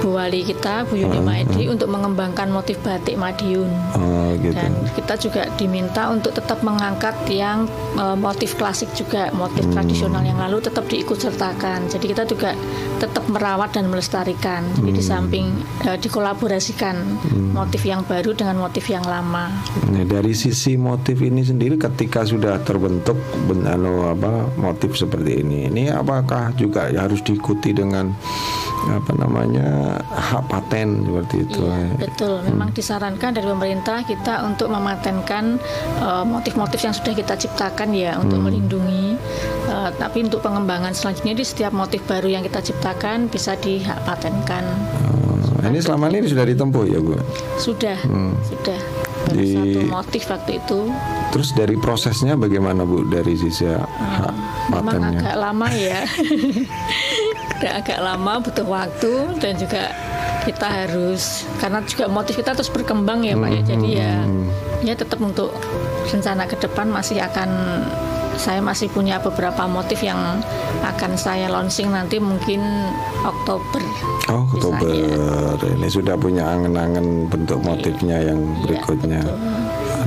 [0.00, 3.68] Bu Wali kita, Bu Yuni Maedi, untuk mengembangkan motif batik Madiun.
[3.94, 4.56] Oh gitu.
[4.56, 9.76] Dan kita juga diminta untuk tetap mengangkat yang eh, motif klasik juga, motif Hmm.
[9.76, 11.84] tradisional yang lalu tetap diikut sertakan.
[11.86, 12.56] Jadi kita juga
[12.96, 14.64] tetap merawat dan melestarikan.
[14.74, 15.10] Jadi di Hmm.
[15.10, 15.46] samping
[15.84, 16.96] eh, dikolaborasikan
[17.52, 19.52] motif yang baru dengan motif yang lama.
[19.86, 25.68] Nah, dari sisi motif ini sendiri ketika sudah terbentuk ben- anu, apa motif seperti ini,
[25.68, 28.12] ini apakah juga harus diikuti dengan
[28.82, 29.68] apa namanya
[30.08, 31.60] hak paten seperti itu?
[31.60, 32.34] Iya, betul.
[32.42, 35.60] Memang disarankan dari pemerintah kita untuk mematenkan
[36.00, 39.20] eh, motif-motif yang sudah kita ciptakan ya untuk melindungi.
[39.66, 44.64] Eh, tapi untuk pengembangan selanjutnya di setiap motif baru yang kita ciptakan bisa dihak patenkan.
[45.60, 47.20] Nah, ini selama ini sudah ditempuh ya bu.
[47.60, 48.00] Sudah,
[48.42, 48.80] sudah.
[49.20, 50.80] Baru Di- satu motif waktu itu.
[51.30, 53.84] Terus dari prosesnya bagaimana bu dari sisi hak
[54.72, 55.20] Memang patennya?
[55.20, 56.00] agak lama ya.
[57.60, 59.92] Udah agak lama butuh waktu dan juga
[60.48, 63.62] kita harus karena juga motif kita terus berkembang ya Pak ya.
[63.76, 64.24] Jadi ya
[64.80, 65.52] ya tetap untuk
[66.08, 67.50] rencana ke depan masih akan
[68.40, 70.40] saya masih punya beberapa motif yang
[70.80, 72.64] akan saya launching nanti mungkin
[73.20, 73.84] Oktober.
[74.32, 74.88] Oh Oktober
[75.60, 79.20] ini sudah punya angen-angen bentuk motifnya yang Iya, berikutnya.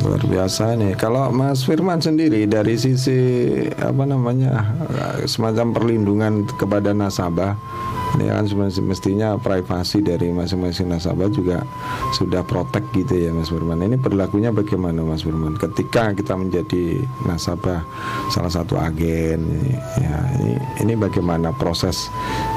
[0.02, 0.98] Luar biasa nih.
[0.98, 3.20] Kalau Mas Firman sendiri dari sisi
[3.78, 4.74] apa namanya
[5.30, 7.54] semacam perlindungan kepada nasabah,
[8.18, 11.66] ini kan semesti- mestinya privasi dari masing-masing nasabah juga
[12.14, 13.86] sudah protek gitu ya Mas Firman.
[13.86, 15.58] Ini berlakunya bagaimana Mas Firman?
[15.62, 17.86] Ketika kita menjadi nasabah
[18.34, 19.46] salah satu agen,
[20.02, 22.10] ya ini ini bagaimana proses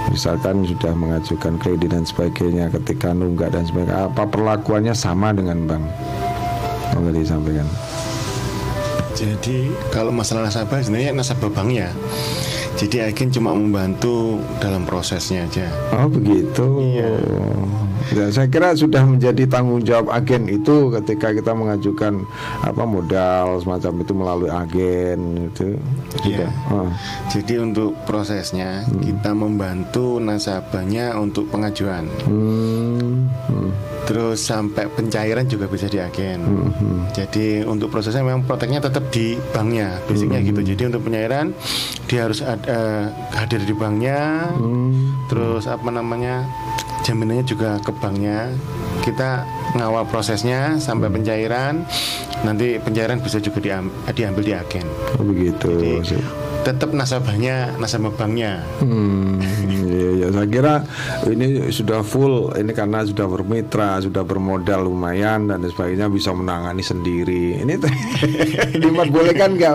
[0.08, 5.84] misalkan sudah mengajukan kredit dan sebagainya ketika nunggak dan sebagainya apa perlakuannya sama dengan bank?
[6.94, 7.66] Monggo disampaikan.
[9.16, 11.88] Jadi kalau masalah nasabah sebenarnya nasabah banknya.
[12.76, 15.64] Jadi agen cuma membantu dalam prosesnya aja.
[15.96, 16.84] Oh begitu.
[16.84, 17.16] Iya.
[18.12, 22.22] Ya, saya kira sudah menjadi tanggung jawab agen itu ketika kita mengajukan
[22.62, 25.18] apa modal semacam itu melalui agen
[25.48, 25.80] itu.
[26.28, 26.52] Iya.
[26.68, 26.92] Oh.
[27.32, 32.06] Jadi untuk prosesnya kita membantu nasabahnya untuk pengajuan.
[32.28, 33.65] Hmm, hmm,
[34.06, 36.38] Terus sampai pencairan juga bisa di agen.
[36.46, 37.10] hmm.
[37.10, 40.62] Jadi untuk prosesnya memang proteknya tetap di banknya, basicnya gitu.
[40.62, 41.50] Jadi untuk pencairan
[42.06, 44.46] dia harus ada, hadir di banknya.
[45.26, 46.46] Terus apa namanya
[47.02, 48.54] jaminannya juga ke banknya.
[49.02, 49.42] Kita
[49.74, 51.82] ngawal prosesnya sampai pencairan.
[52.46, 54.86] Nanti pencairan bisa juga diam- diambil di agen.
[55.18, 55.66] Oh, begitu.
[56.02, 56.22] Jadi
[56.66, 58.58] tetap nasabahnya nasabah banknya.
[58.82, 59.38] Hmm,
[59.86, 60.26] iya, iya.
[60.34, 60.74] saya kira
[61.24, 67.62] ini sudah full ini karena sudah bermitra, sudah bermodal lumayan dan sebagainya bisa menangani sendiri.
[67.62, 67.78] Ini
[68.82, 69.74] diperbolehkan nggak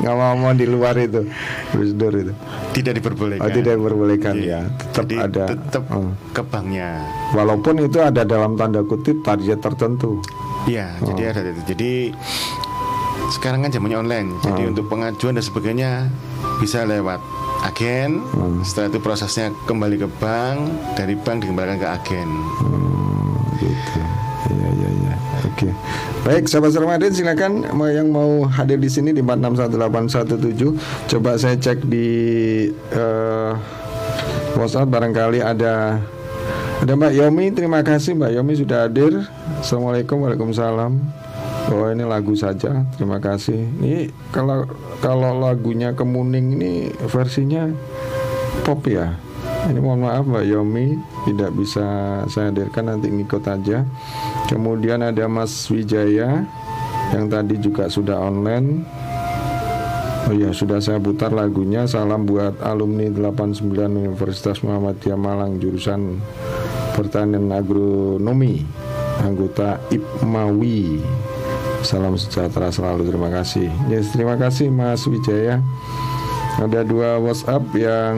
[0.00, 1.28] nggak mau mau di luar itu
[1.68, 2.32] prosedur itu?
[2.72, 3.44] Tidak diperbolehkan.
[3.44, 4.48] Oh, tidak diperbolehkan Iya.
[4.48, 4.60] ya.
[4.80, 5.44] Tetap Jadi ada.
[5.52, 6.08] tetap Oh.
[6.32, 7.04] ke banknya.
[7.36, 10.24] Walaupun itu ada dalam tanda kutip target tertentu.
[10.64, 11.12] Iya, Oh.
[11.12, 11.62] jadi ada itu.
[11.68, 11.92] Jadi
[13.30, 14.28] sekarang kan zamannya online.
[14.42, 14.70] Jadi Hmm.
[14.74, 15.90] untuk pengajuan dan sebagainya
[16.58, 17.22] bisa lewat
[17.62, 18.20] agen.
[18.32, 18.60] Hmm.
[18.60, 20.58] Setelah itu prosesnya kembali ke bank,
[20.94, 22.28] dari bank dikembalikan ke agen.
[23.60, 24.00] gitu.
[24.50, 25.14] Iya iya iya.
[25.44, 25.68] Oke.
[26.24, 27.60] Baik, sahabat Ramadan silakan
[27.92, 30.80] yang mau hadir di sini di 461817.
[31.06, 32.08] Coba saya cek di
[32.72, 33.52] eh,
[34.56, 36.00] WhatsApp barangkali ada
[36.80, 37.52] ada Mbak Yomi.
[37.52, 39.28] Terima kasih Mbak Yomi sudah hadir.
[39.60, 40.96] Assalamualaikum Waalaikumsalam.
[41.68, 42.88] Oh ini lagu saja.
[42.96, 43.60] Terima kasih.
[43.60, 44.64] Ini kalau
[45.04, 46.72] kalau lagunya Kemuning ini
[47.12, 47.68] versinya
[48.64, 49.12] pop ya.
[49.68, 50.96] Ini mohon maaf Mbak Yomi
[51.28, 51.84] tidak bisa
[52.32, 53.84] saya hadirkan nanti ngikut aja.
[54.48, 56.48] Kemudian ada Mas Wijaya
[57.12, 58.88] yang tadi juga sudah online.
[60.30, 61.84] Oh iya sudah saya putar lagunya.
[61.84, 66.24] Salam buat alumni 89 Universitas Muhammadiyah Malang jurusan
[66.96, 68.64] Pertanian Agronomi
[69.20, 71.00] anggota IPMAWI.
[71.80, 73.72] Salam sejahtera selalu terima kasih.
[73.88, 75.64] Yes, terima kasih Mas Wijaya.
[76.60, 78.16] Ada dua WhatsApp yang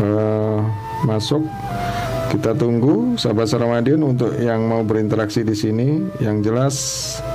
[0.00, 0.58] eh,
[1.04, 1.44] masuk.
[2.32, 6.08] Kita tunggu sahabat Ramadan untuk yang mau berinteraksi di sini.
[6.18, 6.74] Yang jelas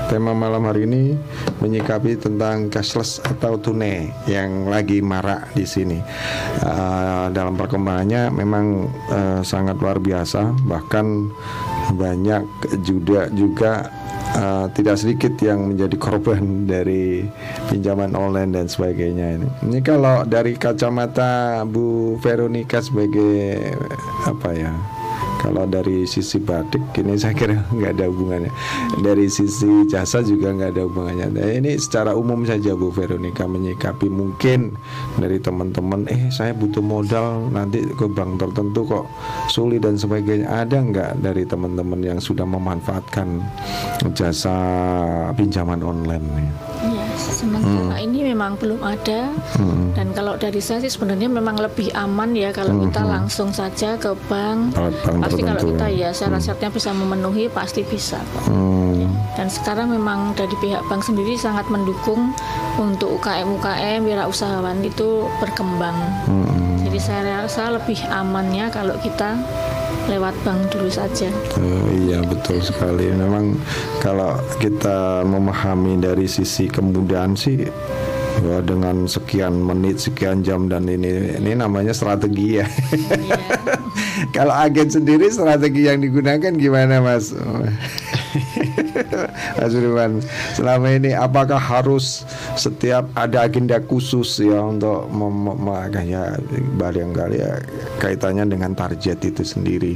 [0.09, 1.13] tema malam hari ini
[1.61, 6.01] menyikapi tentang cashless atau tunai yang lagi marak di sini.
[6.65, 8.65] Eh, dalam perkembangannya memang
[9.13, 10.57] eh, sangat luar biasa.
[10.65, 11.05] Bahkan
[11.93, 12.43] banyak
[12.81, 13.87] juga juga
[14.35, 17.25] uh, tidak sedikit yang menjadi korban dari
[17.71, 19.47] pinjaman online dan sebagainya ini.
[19.65, 23.73] Ini kalau dari kacamata Bu Veronica sebagai
[24.27, 24.73] apa ya?
[25.39, 28.51] Kalau dari sisi batik ini saya kira nggak ada hubungannya.
[28.99, 31.27] Dari sisi jasa juga nggak ada hubungannya.
[31.31, 34.75] Nah, ini secara umum saja Bu Veronica menyikapi mungkin
[35.15, 36.05] dari teman-teman.
[36.11, 39.05] Eh saya butuh modal nanti ke bank tertentu kok
[39.47, 40.45] sulit dan sebagainya.
[40.45, 43.39] Ada nggak dari teman-teman yang sudah memanfaatkan
[44.11, 44.55] jasa
[45.39, 46.68] pinjaman online nih?
[47.19, 49.29] Sementara ini memang belum ada.
[49.93, 54.15] Dan kalau dari saya sih sebenarnya memang lebih aman ya kalau kita langsung saja ke
[54.31, 54.73] bank.
[54.79, 54.95] Bank
[55.27, 56.09] pasti kalau tertentu kita ya.
[56.09, 58.47] ya syarat-syaratnya bisa memenuhi pasti bisa kok.
[58.47, 59.11] Hmm.
[59.35, 62.31] Dan sekarang memang dari pihak bank sendiri sangat mendukung
[62.79, 65.95] untuk UKM-UKM wirausahawan itu berkembang.
[66.27, 66.79] Hmm.
[66.87, 69.37] Jadi saya rasa lebih amannya kalau kita
[70.09, 71.29] lewat bank dulu saja.
[71.55, 73.13] Oh, iya betul sekali.
[73.13, 73.55] Memang
[74.01, 77.69] kalau kita memahami dari sisi kemudahan sih
[78.39, 82.65] ya dengan sekian menit, sekian jam dan ini ini namanya strategi ya.
[84.35, 87.35] kalau agen sendiri strategi yang digunakan gimana Mas?
[89.55, 90.21] Mas Firman,
[90.53, 92.23] selama ini apakah harus
[92.53, 96.37] setiap ada agenda khusus ya untuk mem- mem- ya
[96.75, 97.57] barangkali ya
[97.97, 99.93] kaitannya dengan target itu sendiri.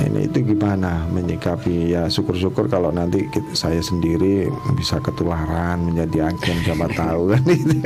[0.00, 6.56] Ini itu gimana menyikapi ya syukur-syukur kalau nanti kit- saya sendiri bisa ketularan menjadi agen
[6.62, 7.76] siapa tahu kan itu.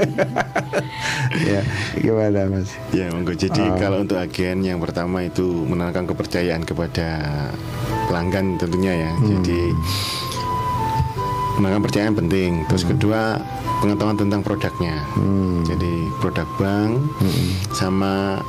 [1.50, 1.60] ya
[1.96, 2.70] gimana Mas?
[2.90, 3.32] Ya, monggo.
[3.32, 3.76] Jadi Ah.
[3.76, 7.08] kalau untuk agen yang pertama itu menanamkan kepercayaan kepada
[8.07, 9.11] pelanggan tentunya ya.
[9.23, 9.74] Jadi
[11.59, 12.51] menanamkan kepercayaan penting.
[12.69, 13.41] Terus kedua
[13.83, 15.05] pengetahuan tentang produknya.
[15.66, 16.91] Jadi produk bank
[17.74, 18.41] sama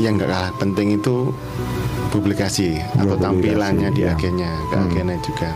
[0.00, 1.28] yang nggak kalah penting itu
[2.10, 4.16] publikasi atau Publikasi, tampilannya di ya.
[4.16, 5.50] agennya, ke agennya juga.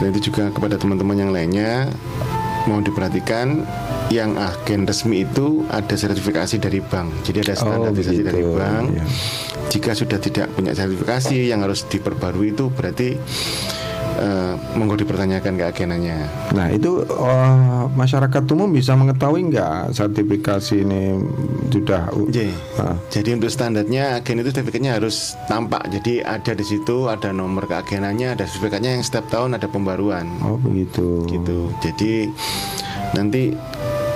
[0.00, 1.92] Dan itu juga kepada teman-teman yang lainnya
[2.64, 3.68] mau diperhatikan
[4.10, 7.22] yang agen resmi itu ada sertifikasi dari bank.
[7.22, 8.84] Jadi ada standarisasi dari begitu, bank.
[8.90, 9.04] iya.
[9.70, 13.14] Jika sudah tidak punya sertifikasi yang harus diperbarui itu berarti
[14.18, 16.26] eh, monggo dipertanyakan ke agennya.
[16.58, 21.14] Nah itu eh, masyarakat umum bisa mengetahui nggak sertifikasi ini
[21.70, 22.10] sudah.
[22.82, 22.98] Ah.
[23.14, 25.86] Jadi untuk standarnya agen itu sertifikatnya harus tampak.
[25.86, 30.26] Jadi ada di situ ada nomor keagenannya, ada sertifikatnya yang setiap tahun ada pembaruan.
[30.42, 31.30] Oh begitu.
[31.30, 31.70] Gitu.
[31.78, 32.26] Jadi
[33.14, 33.54] nanti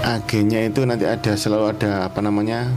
[0.04, 2.68] agennya itu nanti ada selalu ada apa namanya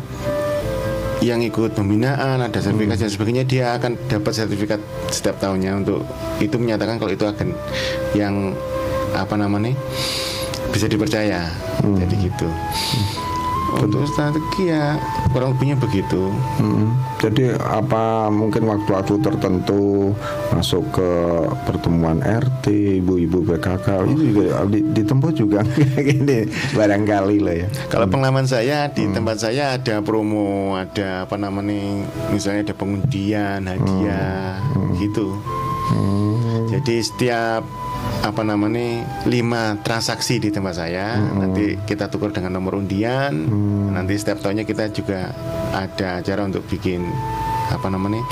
[1.19, 4.79] yang ikut pembinaan, ada sertifikasi dan sebagainya dia akan dapat sertifikat
[5.11, 6.05] setiap tahunnya untuk
[6.39, 7.51] itu menyatakan kalau itu agen
[8.15, 8.55] yang
[9.11, 9.75] apa namanya
[10.71, 11.51] bisa dipercaya.
[11.83, 12.47] Jadi gitu.
[12.47, 13.26] Untuk
[14.07, 14.95] strategi ya
[15.31, 16.31] kurang lebihnya begitu.
[16.61, 16.87] Mm.
[17.17, 20.13] Jadi apa mungkin waktu-waktu tertentu
[20.53, 21.09] masuk ke
[21.65, 25.59] pertemuan RT, ibu-ibu PKK itu juga di- ditempuh juga
[26.07, 27.67] gini barangkali lah ya.
[27.91, 34.61] Kalau pengalaman saya di tempat saya ada promo, ada apa namanya, misalnya ada pengundian, hadiah,
[34.97, 35.37] gitu.
[36.67, 37.63] Jadi setiap
[38.19, 43.33] apa namanya lima transaksi di tempat saya, nanti kita tukar dengan nomor undian.
[43.89, 45.31] Nanti setiap tahunnya kita juga
[45.71, 47.07] ada acara untuk bikin
[47.67, 48.23] apa namanya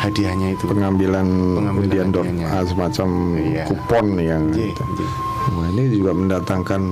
[0.00, 0.64] hadiahnya itu.
[0.66, 2.46] pengambilan Pengambilan undian hadiahnya.
[2.48, 3.64] ah, semacam Iya.
[3.66, 4.82] kupon yang Iya, itu.
[4.94, 5.08] iya.
[5.44, 6.82] Nah, ini juga mendatangkan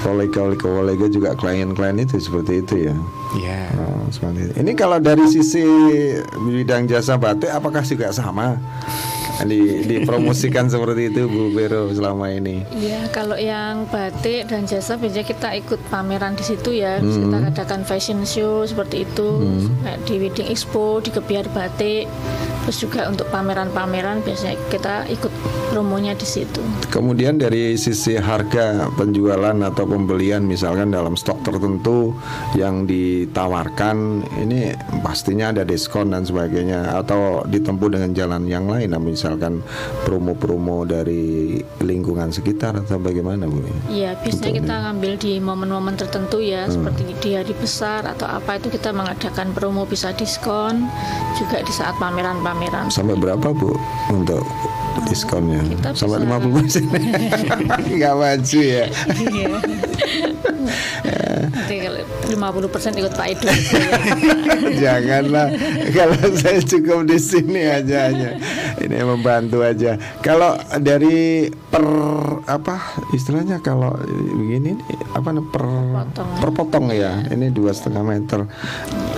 [0.00, 2.94] kolega-kolega juga klien-klien itu seperti itu ya.
[3.34, 3.60] Iya.
[3.76, 4.52] Oh, seperti itu.
[4.56, 5.62] Ini kalau dari sisi
[6.40, 8.58] bidang jasa batik apakah juga sama?
[9.46, 12.66] Di, dipromosikan seperti itu Bu Vero selama ini.
[12.74, 16.98] Iya, kalau yang batik dan jasa biasanya kita ikut pameran di situ ya.
[16.98, 19.28] Terus Kita adakan fashion show seperti itu,
[19.84, 22.10] kayak di Wedding Expo, di Kebiar Batik.
[22.68, 25.32] Terus juga untuk pameran-pameran biasanya kita ikut
[25.72, 26.60] promonya di situ.
[26.92, 32.12] Kemudian dari sisi harga penjualan atau pembelian misalkan dalam stok tertentu
[32.60, 39.00] yang ditawarkan ini pastinya ada diskon dan sebagainya atau ditempuh dengan jalan yang lain nah,
[39.00, 39.64] misalkan
[40.04, 43.64] promo-promo dari lingkungan sekitar atau bagaimana Bu?
[43.88, 48.68] Iya, biasanya kita ngambil di momen-momen tertentu ya, seperti di hari besar atau apa itu
[48.68, 50.84] kita mengadakan promo bisa diskon
[51.40, 52.57] juga di saat pameran-pameran.
[52.88, 53.72] Sampai berapa Bu
[54.10, 54.42] untuk
[55.06, 55.62] diskonnya?
[55.62, 56.82] Kita Sampai bisa- 50 persen?
[57.96, 58.84] Nggak maju ya?
[59.18, 59.48] Iya.
[61.48, 63.48] Nanti kalau 50% ikut Pak Edo.
[64.74, 65.46] Janganlah
[65.90, 68.30] kalau saya cukup di sini aja hanya
[68.78, 69.96] ini membantu aja.
[70.20, 71.84] Kalau dari per
[72.44, 72.80] apa
[73.12, 73.92] istilahnya kalau
[74.34, 74.76] begini
[75.12, 76.28] apa per Potong.
[76.40, 77.22] per potong ya.
[77.28, 78.44] Ini dua setengah meter,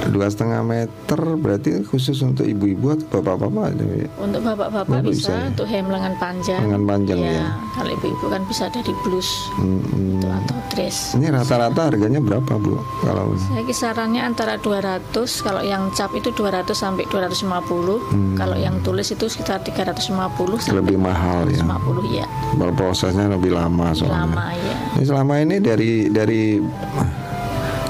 [0.09, 3.77] dua setengah meter berarti khusus untuk ibu-ibu atau bapak-bapak.
[4.17, 5.43] Untuk bapak-bapak Bapak bisa, bisa ya?
[5.47, 6.61] untuk hem lengan panjang.
[6.63, 7.45] Lengan panjang, ya.
[7.71, 11.13] Kalau ibu-ibu kan bisa dari blus Hmm, gitu, atau dress.
[11.13, 12.81] Ini rata-rata harganya berapa bu?
[13.01, 15.05] Kalau Saya kisarannya antara 200,
[15.41, 18.01] kalau yang cap itu 200 sampai 250.
[18.35, 20.17] Kalau yang tulis itu sekitar 350
[20.57, 20.81] sampai Hmm.
[20.81, 21.61] lebih mahal ya.
[21.61, 22.27] 250 ya.
[22.73, 24.21] Prosesnya lebih lama Lebih soalnya.
[24.25, 24.77] lama ya.
[24.91, 26.43] Ini selama ini dari dari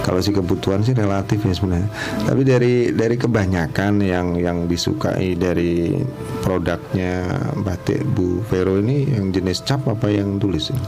[0.01, 1.89] kalau sih kebutuhan sih relatif ya sebenarnya.
[2.25, 6.01] Tapi dari dari kebanyakan yang yang disukai dari
[6.41, 7.29] produknya
[7.61, 10.83] batik Bu Vero ini yang jenis cap apa yang tulis ini?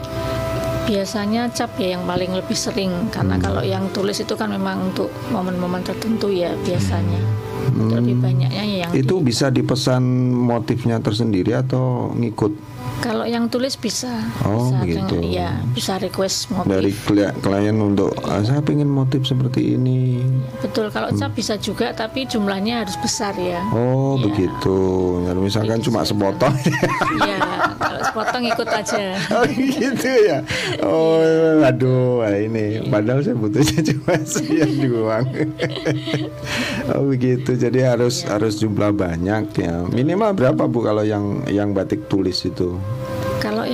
[0.82, 3.44] Biasanya cap ya yang paling lebih sering karena Hmm.
[3.44, 7.22] kalau yang tulis itu kan memang untuk momen-momen tertentu ya biasanya.
[7.62, 8.98] Untuk lebih banyaknya ya yang Hmm.
[8.98, 10.02] Itu di- bisa dipesan
[10.34, 12.71] motifnya tersendiri atau ngikut
[13.02, 14.08] kalau yang tulis bisa.
[14.40, 15.16] Oh, bisa begitu.
[15.18, 16.70] dengan- ya, bisa request motif.
[16.70, 20.22] dari kli- klien untuk "Ah, saya pengen motif seperti ini.
[20.58, 23.58] Betul, kalau cap bisa juga tapi jumlahnya harus besar ya.
[23.68, 24.22] Oh Iya.
[24.24, 24.78] begitu.
[25.20, 26.54] Ya, misalkan Jadi cuma sepotong.
[27.18, 27.38] Iya,
[27.76, 29.02] kalau sepotong ikut aja.
[29.34, 30.38] Oh gitu ya.
[30.80, 31.18] Oh
[31.60, 35.26] aduh ini padahal saya butuhnya cuma sekian doang.
[36.88, 37.50] oh begitu.
[37.54, 39.84] Jadi harus harus jumlah banyak ya.
[39.86, 42.76] Minimal berapa Bu kalau yang yang batik tulis itu?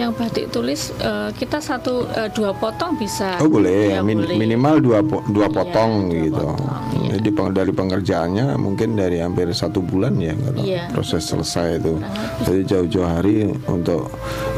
[0.08, 3.36] Yang batik tulis eh, kita satu eh, dua potong bisa.
[3.38, 4.40] Oh boleh, Ya, Min- boleh.
[4.40, 6.46] minimal dua po- dua Iya, potong dua gitu.
[6.48, 6.58] potong,
[6.96, 7.10] iya.
[7.12, 10.88] Jadi peng- dari pengerjaannya mungkin dari hampir satu bulan ya kalau Iya.
[10.88, 12.00] proses selesai itu.
[12.40, 13.36] Jadi jauh-jauh hari
[13.68, 14.08] untuk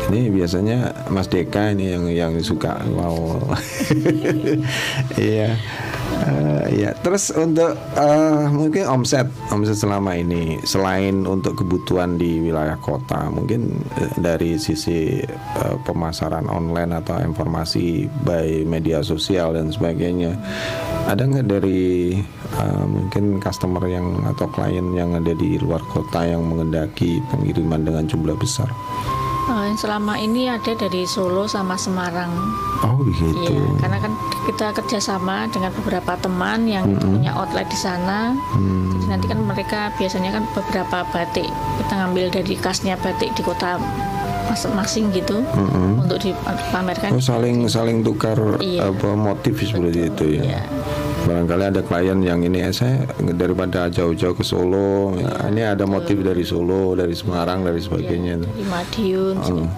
[0.07, 0.79] ini biasanya
[1.09, 3.43] Mas Deka ini yang yang suka wow.
[5.19, 5.59] Iya.
[6.21, 12.77] Eh, ya, terus untuk eh, mungkin omset omset selama ini selain untuk kebutuhan di wilayah
[12.77, 20.37] kota, mungkin eh, dari sisi eh, pemasaran online atau informasi by media sosial dan sebagainya,
[21.09, 22.21] ada nggak dari
[22.61, 28.05] eh, mungkin customer yang atau klien yang ada di luar kota yang mengendaki pengiriman dengan
[28.05, 28.69] jumlah besar?
[29.51, 32.31] Eh, yang selama ini ada dari Solo sama Semarang.
[32.87, 33.35] Oh begitu.
[33.35, 34.13] Iya, karena kan
[34.47, 38.31] kita kerjasama dengan beberapa teman yang punya outlet di sana.
[38.95, 41.51] Jadi nanti kan mereka biasanya kan beberapa batik
[41.83, 43.75] kita ngambil dari kasnya batik di kota
[44.47, 45.43] masing-masing gitu
[45.99, 47.11] untuk dipamerkan.
[47.11, 48.87] Oh saling saling tukar Iya.
[48.87, 50.43] apa motif seperti itu ya.
[50.47, 50.63] Iya.
[51.29, 53.05] Barangkali ada klien yang ini eh, saya
[53.37, 58.41] daripada jauh-jauh ke Solo, ya, ini ada motif dari Solo, dari Semarang, dari sebagainya.
[58.45, 59.69] Dari Madiun Oh.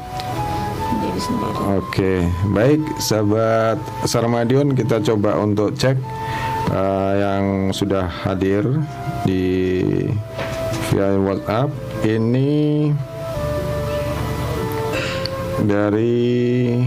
[1.78, 5.94] Oke, baik sahabat Sarmadion kita coba untuk cek
[6.73, 8.66] eh, yang sudah hadir
[9.23, 9.78] di
[10.90, 11.70] via WhatsApp.
[12.02, 12.90] Ini
[15.62, 16.82] dari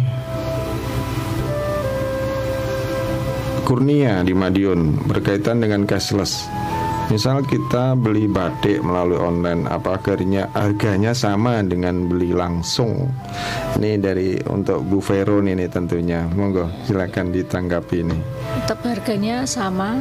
[3.65, 6.45] Kurnia di Madiun berkaitan dengan cashless.
[7.09, 13.09] Misal kita beli batik melalui online, apa akhirnya harganya sama dengan beli langsung?
[13.77, 16.29] Ini dari untuk Bu Vero nih nih tentunya.
[16.29, 18.17] Monggo silakan ditanggapi ini.
[18.61, 19.97] Tetap harganya sama.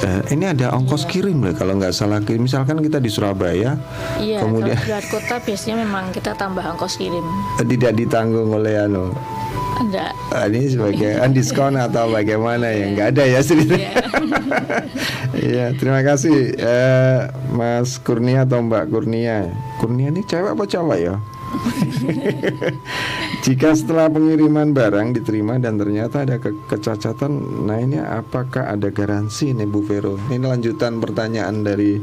[0.00, 2.20] Eh, ini ada ongkos kirim loh kalau nggak salah.
[2.24, 3.76] Misalkan kita di Surabaya,
[4.20, 7.24] Iya, kemudian kalau di luar kota biasanya memang kita tambah ongkos kirim.
[7.64, 9.12] tidak ditanggung oleh anu.
[9.80, 10.12] Enggak.
[10.28, 13.92] Ah, ini sebagai diskon atau bagaimana ya nggak ada ya ceritanya.
[15.40, 19.48] Iya terima kasih eh, Mas Kurnia atau Mbak Kurnia.
[19.80, 21.16] Kurnia ini cewek apa cowok ya?
[23.40, 27.32] Jika setelah pengiriman barang diterima dan ternyata ada ke- kecacatan,
[27.64, 30.20] nah ini apakah ada garansi nih Bu Vero?
[30.28, 31.96] Ini lanjutan pertanyaan dari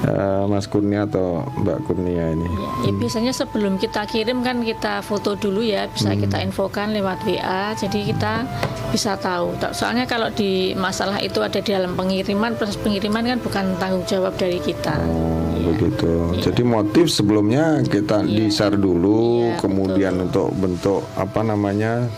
[0.00, 2.48] eh, Mas Kurnia atau Mbak Kurnia ini.
[2.48, 6.24] Ya, ya biasanya sebelum kita kirim kan kita foto dulu ya, bisa Hmm.
[6.24, 7.74] kita infokan lewat WA.
[7.74, 8.48] Jadi kita
[8.88, 9.52] bisa tahu.
[9.70, 14.32] Soalnya kalau di masalah itu ada di dalam pengiriman, proses pengiriman kan bukan tanggung jawab
[14.34, 14.96] dari kita.
[15.04, 16.08] Oh, begitu.
[16.40, 22.08] Jadi motif sebelumnya kita di-share dulu, Iya, kemudian untuk bentuk apa namanya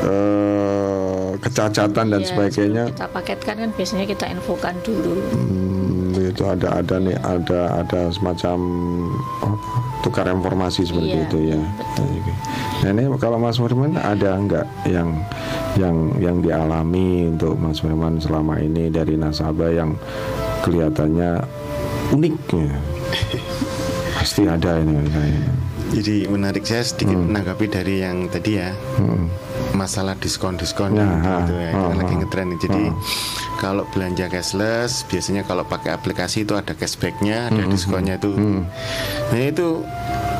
[0.00, 2.84] eh, kecacatan dan Ya, sebagainya.
[2.88, 5.20] Kita paketkan kan biasanya kita infokan dulu.
[5.34, 8.56] Hmm, itu ada ada nih ada ada semacam
[9.42, 9.56] apa,
[10.00, 11.58] tukar informasi seperti Iya, itu ya.
[12.84, 15.08] Nah ini kalau Mas Firman ada nggak yang
[15.74, 19.96] yang yang dialami untuk Mas Firman selama ini dari nasabah yang
[20.62, 21.44] kelihatannya
[22.12, 22.72] unik ya?
[24.16, 25.52] Pasti ada ini kayaknya.
[25.94, 29.30] Jadi menarik saya sedikit menanggapi dari yang tadi ya Hmm.
[29.74, 31.06] masalah diskon-diskon Ya,
[31.42, 32.58] gitu ya, itu lagi ngetren nih.
[32.60, 32.82] Jadi
[33.56, 38.34] kalau belanja cashless biasanya kalau pakai aplikasi itu ada cashbacknya, ada diskonnya itu.
[39.30, 39.82] Nah itu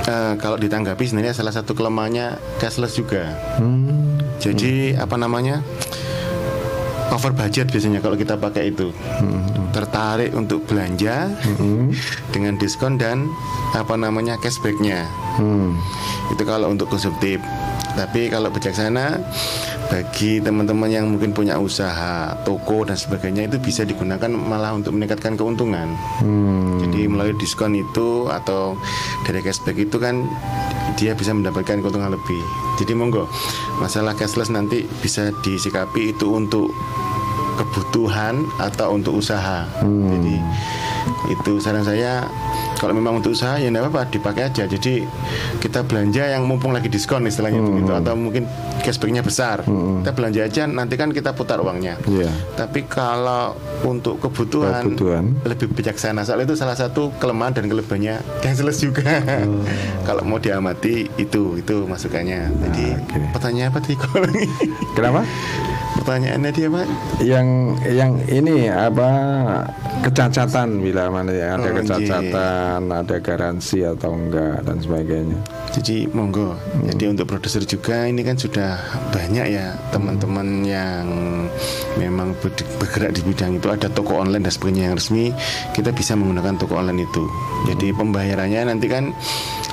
[0.04, 3.34] eh, kalau ditanggapi sebenarnya salah satu kelemahannya cashless juga.
[3.58, 4.18] Hmm.
[4.38, 5.62] Jadi apa namanya?
[7.14, 8.90] Over budget biasanya kalau kita pakai itu.
[9.70, 11.30] Tertarik untuk belanja
[12.34, 13.30] dengan diskon dan
[13.72, 15.06] apa namanya cashbacknya.
[15.38, 15.74] Hmm.
[16.30, 17.38] itu kalau untuk konsumtif.
[17.94, 19.22] Tapi kalau bijaksana
[19.94, 25.38] bagi teman-teman yang mungkin punya usaha toko dan sebagainya itu bisa digunakan malah untuk meningkatkan
[25.38, 25.86] keuntungan
[26.18, 26.82] Hmm.
[26.82, 28.74] jadi melalui diskon itu atau
[29.22, 30.26] dari cashback itu kan
[30.98, 32.42] dia bisa mendapatkan keuntungan lebih.
[32.78, 33.30] Jadi monggo
[33.78, 36.74] masalah cashless nanti bisa disikapi itu untuk
[37.54, 39.62] kebutuhan atau untuk usaha.
[39.78, 40.36] Jadi
[41.26, 42.26] itu saran saya
[42.74, 44.64] kalau memang untuk usaha ya enggak apa-apa dipakai aja.
[44.64, 45.06] Jadi
[45.58, 48.44] kita belanja yang mumpung lagi diskon istilahnya begitu atau mungkin
[48.80, 49.64] cashbacknya besar.
[49.64, 51.96] Kita belanja aja nanti kan kita putar uangnya.
[52.04, 52.28] Iya.
[52.54, 55.24] Tapi kalau untuk kebutuhan, Kebutuhan.
[55.42, 56.22] lebih bijaksana.
[56.22, 59.04] Soal itu salah satu kelemahan dan kelebihannya cashless juga.
[60.08, 62.52] kalau mau diamati itu itu masukannya.
[62.62, 63.20] Jadi Ah, oke.
[63.32, 64.28] pertanyaan apa tadi kalau?
[64.96, 65.20] Kenapa?
[66.04, 66.86] Pertanyaannya dia Pak?
[67.24, 67.48] yang
[67.82, 69.08] yang ini apa
[70.00, 75.38] kecacatan bila mana ya ada Oh, kecacatan, ada garansi atau enggak dan sebagainya.
[75.72, 76.52] Jadi monggo.
[76.84, 78.76] Jadi untuk produser juga ini kan sudah
[79.10, 81.08] banyak ya teman-teman yang
[81.96, 85.32] memang ber- bergerak di bidang itu ada toko online dan sebagainya yang resmi.
[85.72, 87.24] Kita bisa menggunakan toko online itu.
[87.64, 89.08] Jadi pembayarannya nanti kan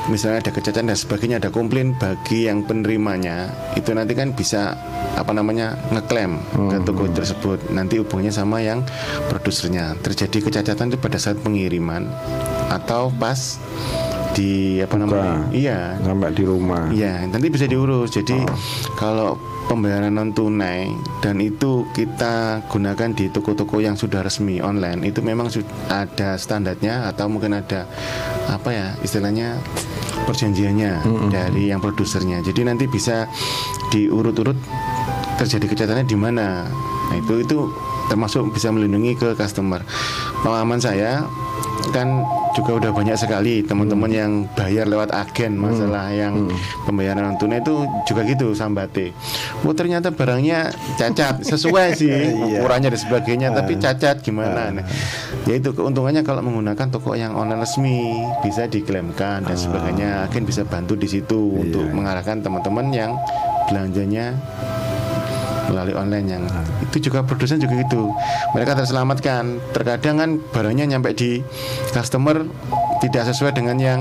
[0.08, 4.74] misalnya ada kecacatan dan sebagainya ada komplain bagi yang penerimanya itu nanti kan bisa
[5.14, 6.42] apa namanya ngeklaim
[6.72, 8.82] ke toko tersebut nanti hubungannya sama yang
[9.30, 12.10] produsernya terjadi kecacatan itu pada saat pengiriman
[12.70, 13.62] atau pas
[14.32, 16.88] di apa namanya iya Sampai di rumah.
[16.88, 18.16] Iya, nanti bisa diurus.
[18.16, 18.48] Jadi Oh.
[18.96, 19.30] kalau
[19.72, 20.92] pembayaran non tunai
[21.24, 25.48] dan itu kita gunakan di toko-toko yang sudah resmi online, itu memang
[25.88, 27.88] ada standarnya atau mungkin ada
[28.52, 29.56] apa ya istilahnya
[30.28, 32.44] perjanjiannya dari yang produsernya.
[32.44, 33.32] Jadi nanti bisa
[33.96, 34.60] diurut-urut
[35.40, 36.68] terjadi kecatannya di mana.
[36.68, 37.72] Nah, itu itu
[38.12, 39.80] termasuk bisa melindungi ke customer.
[40.44, 41.24] Pengalaman saya
[41.92, 42.24] kan
[42.56, 46.48] juga udah banyak sekali teman-teman yang bayar lewat agen masalah yang
[46.88, 49.12] pembayaran non tunai itu juga gitu sambate.
[49.64, 54.72] Oh ternyata barangnya cacat sesuai sih ukurannya dan sebagainya tapi cacat gimana?
[54.72, 54.86] Nah,
[55.48, 60.10] ya itu keuntungannya kalau menggunakan toko yang online resmi bisa diklaimkan dan sebagainya.
[60.28, 63.12] Agen bisa bantu di situ untuk mengarahkan teman-teman yang
[63.68, 64.36] belanjanya
[65.68, 66.44] melalui online yang
[66.82, 68.10] itu juga produsen juga gitu
[68.54, 71.44] mereka terselamatkan terkadang kan barangnya nyampe di
[71.90, 72.42] customer
[73.02, 74.00] tidak sesuai dengan yang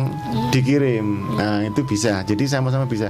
[0.48, 1.04] dikirim
[1.34, 3.08] nah itu bisa jadi sama-sama bisa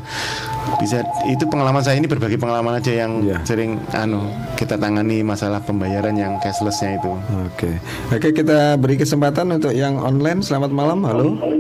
[0.79, 3.43] bisa itu pengalaman saya ini berbagi pengalaman aja yang Iya.
[3.45, 7.11] sering anu kita tangani masalah pembayaran yang cashlessnya itu
[7.51, 7.71] Oke.
[8.09, 10.41] Oke, kita beri kesempatan untuk yang online.
[10.41, 11.03] Selamat malam.
[11.05, 11.60] Halo.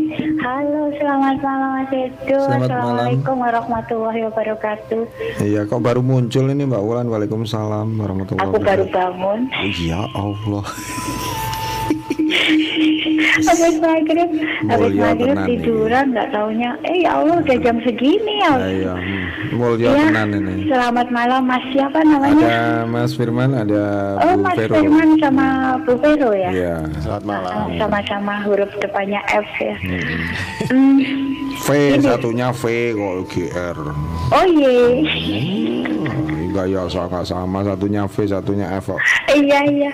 [0.51, 2.11] Halo, selamat malam Mas Edo.
[2.43, 2.67] Selamat malam.
[2.67, 5.03] Assalamualaikum warahmatullahi wabarakatuh.
[5.39, 7.07] Iya, kok baru muncul ini Mbak Wulan.
[7.07, 8.91] Waalaikumsalam warahmatullahi Aku baru wabarakatuh.
[8.91, 9.41] bangun.
[9.79, 10.67] Ya Allah.
[13.41, 14.31] Habis maghrib,
[14.69, 16.71] habis maghrib tiduran nggak taunya.
[16.85, 18.53] Eh ya Allah udah jam segini ya.
[18.57, 18.95] Ya, ya.
[18.95, 19.57] hmm.
[19.57, 20.55] Mulia Iya, tenan ini.
[20.69, 22.45] Selamat malam Mas siapa namanya?
[22.47, 23.83] Ada Mas Firman, ada
[24.21, 24.75] oh Bu Mas Vero.
[24.79, 25.47] Firman sama
[25.83, 26.51] Bu Vero ya.
[26.51, 26.75] Iya.
[27.01, 29.77] selamat malam Ah, Sama-sama huruf depannya F ya.
[30.71, 30.97] Hmm.
[31.61, 31.67] V
[32.01, 32.63] satunya V
[32.95, 33.79] kok GR.
[34.31, 34.77] Oh iya.
[36.01, 39.01] Hmm, enggak ya sama sama satunya V satunya F kok.
[39.31, 39.91] Iya iya.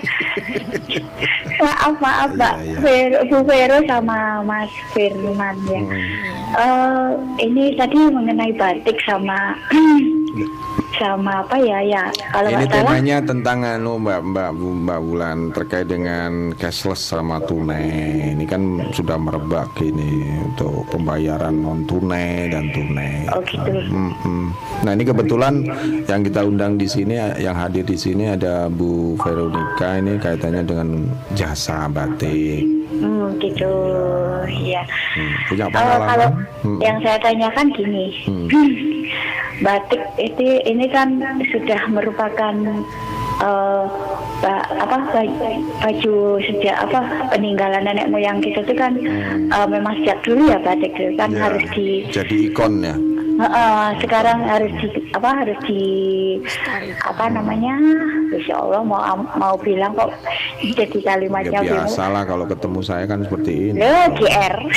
[1.60, 2.78] maaf maaf Mbak Iya, iya.
[2.80, 5.80] Vero, Bu Vero sama Mas Firman ya.
[5.80, 6.08] Hmm.
[6.56, 7.10] Eh,
[7.44, 9.52] ini tadi mengenai batik sama
[10.96, 15.86] sama apa ya ya kalau Ini salah temanya tentang anu Mbak Mbak Mbak Bulan terkait
[15.88, 17.88] dengan cashless sama tunai.
[18.32, 23.28] Ini kan sudah merebak ini untuk pembayaran non tunai dan tunai.
[23.32, 23.70] oh gitu.
[23.92, 24.52] Mm-mm.
[24.84, 25.54] Nah ini kebetulan
[26.06, 30.88] yang kita undang di sini, yang hadir di sini ada Bu Veronica ini kaitannya dengan
[31.36, 32.85] jasa batik.
[32.88, 33.72] Hmm, gitu
[34.62, 34.82] ya.
[35.12, 36.28] Hmm, Punya Eh, kalau?
[36.62, 36.78] Hmm.
[36.78, 38.06] yang saya tanyakan gini,
[39.58, 41.18] batik itu ini kan
[41.48, 42.54] sudah merupakan
[44.38, 45.42] ba- apa ba-
[45.82, 50.92] baju sejak apa peninggalan nenek moyang kita itu kan eh, memang sejak dulu ya batik
[50.92, 51.36] itu kan Hmm.
[51.36, 52.94] Ya, harus di jadi ikon ya.
[53.36, 55.84] Heeh, sekarang harus di apa harus di
[57.04, 57.76] apa namanya
[58.32, 59.00] Insya Allah mau
[59.36, 60.08] mau bilang kok
[60.64, 61.84] jadi Ya kalimatnya bingung.
[61.84, 63.78] biasa lah kalau ketemu saya kan seperti ini.
[63.80, 64.56] Loh, GR.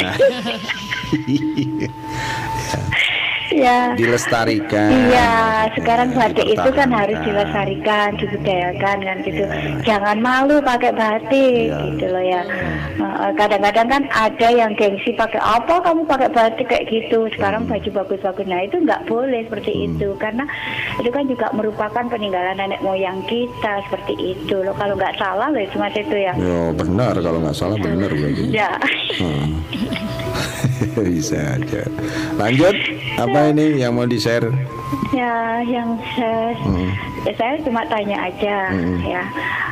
[3.52, 3.94] ya.
[3.94, 4.90] Dilestarikan.
[4.90, 5.32] Iya,
[5.74, 9.44] sekarang batik itu kan harus dilestarikan, dibudayakan kan gitu.
[9.84, 11.80] Jangan malu pakai batik Iya.
[11.90, 12.42] gitu loh ya.
[12.96, 17.30] Heeh, Kadang-kadang kan ada yang gengsi pakai apa kamu pakai batik kayak gitu.
[17.32, 17.72] Sekarang Hmm.
[17.72, 18.46] baju bagus-bagus.
[18.46, 20.44] Nah itu nggak boleh seperti itu karena
[20.98, 24.74] itu kan juga merupakan peninggalan nenek moyang kita seperti itu loh.
[24.74, 26.34] Kalau nggak salah loh cuma itu ya.
[26.36, 28.44] Yo benar kalau nggak salah benar berarti.
[28.50, 28.72] Ya.
[29.18, 29.60] Hmm.
[31.00, 31.82] Bisa aja.
[32.36, 32.76] Lanjut,
[33.16, 34.52] apa ini yang mau di share?
[35.10, 36.90] Ya, yang saya, Hmm.
[37.22, 39.00] ya, saya cuma tanya aja Hmm.
[39.02, 39.24] ya.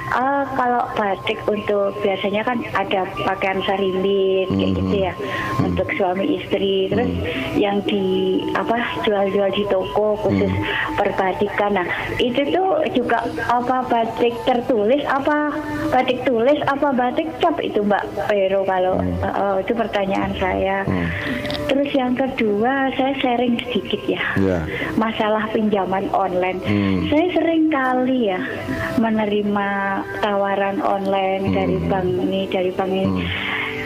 [0.08, 4.78] Eh, kalau batik untuk biasanya kan ada pakaian sarimbit kayak Hmm.
[4.80, 5.14] gitu ya
[5.60, 6.88] untuk suami istri.
[6.88, 7.12] Terus
[7.60, 8.06] yang di
[8.56, 10.64] apa jual-jual di toko khusus Hmm.
[10.96, 11.76] perbatikan.
[11.76, 11.88] Nah,
[12.18, 15.52] itu tuh juga apa batik tertulis apa
[15.92, 20.88] batik tulis apa batik cap itu Mbak Pero kalau eh, eh, itu pertanyaan saya.
[20.88, 21.10] Hmm.
[21.68, 24.60] Terus yang kedua saya sharing sedikit ya Ya.
[24.94, 26.60] masalah pinjaman online.
[26.62, 27.00] Hmm.
[27.08, 28.40] Saya sering kali ya
[28.98, 29.70] menerima
[30.20, 31.88] tawaran online dari Hmm.
[31.88, 33.24] bank ini, dari bank ini.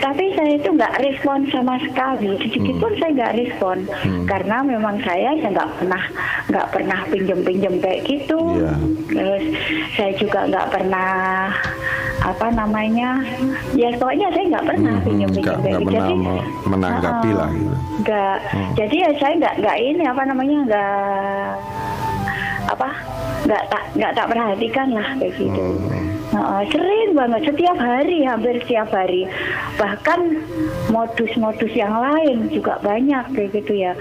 [0.02, 4.26] Tapi saya itu nggak respon sama sekali, sedikit pun saya nggak respon Hmm.
[4.26, 6.04] karena memang saya ya nggak pernah
[6.50, 8.40] nggak pernah pinjem-pinjem kayak gitu.
[8.58, 8.74] Iya.
[9.08, 9.44] Terus
[9.94, 11.14] saya juga nggak pernah
[12.22, 13.18] apa namanya,
[13.74, 15.88] ya pokoknya saya nggak pernah Hmm, nggak kayak nggak gitu.
[15.90, 17.40] pernah Jadi, me- menanggapi uh-uh.
[17.42, 17.76] lah gitu.
[17.98, 18.38] Enggak.
[18.46, 18.70] Hmm.
[18.78, 21.50] Jadi ya saya enggak enggak ini apa namanya enggak
[22.70, 22.90] apa
[23.44, 25.64] enggak tak enggak tak perhatikan lah kayak gitu.
[25.66, 26.06] Hmm.
[26.32, 27.52] Heeh, sering banget.
[27.52, 29.28] Setiap hari hampir setiap hari.
[29.76, 30.20] Bahkan
[30.88, 33.92] modus-modus yang lain juga banyak kayak gitu ya.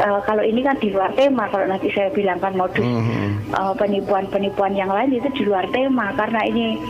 [0.00, 3.36] Eh, kalau ini kan di luar tema kalau nanti saya bilangkan modus Hmm.
[3.52, 6.16] eh, penipuan-penipuan yang lain itu di luar tema.
[6.16, 6.80] Karena ini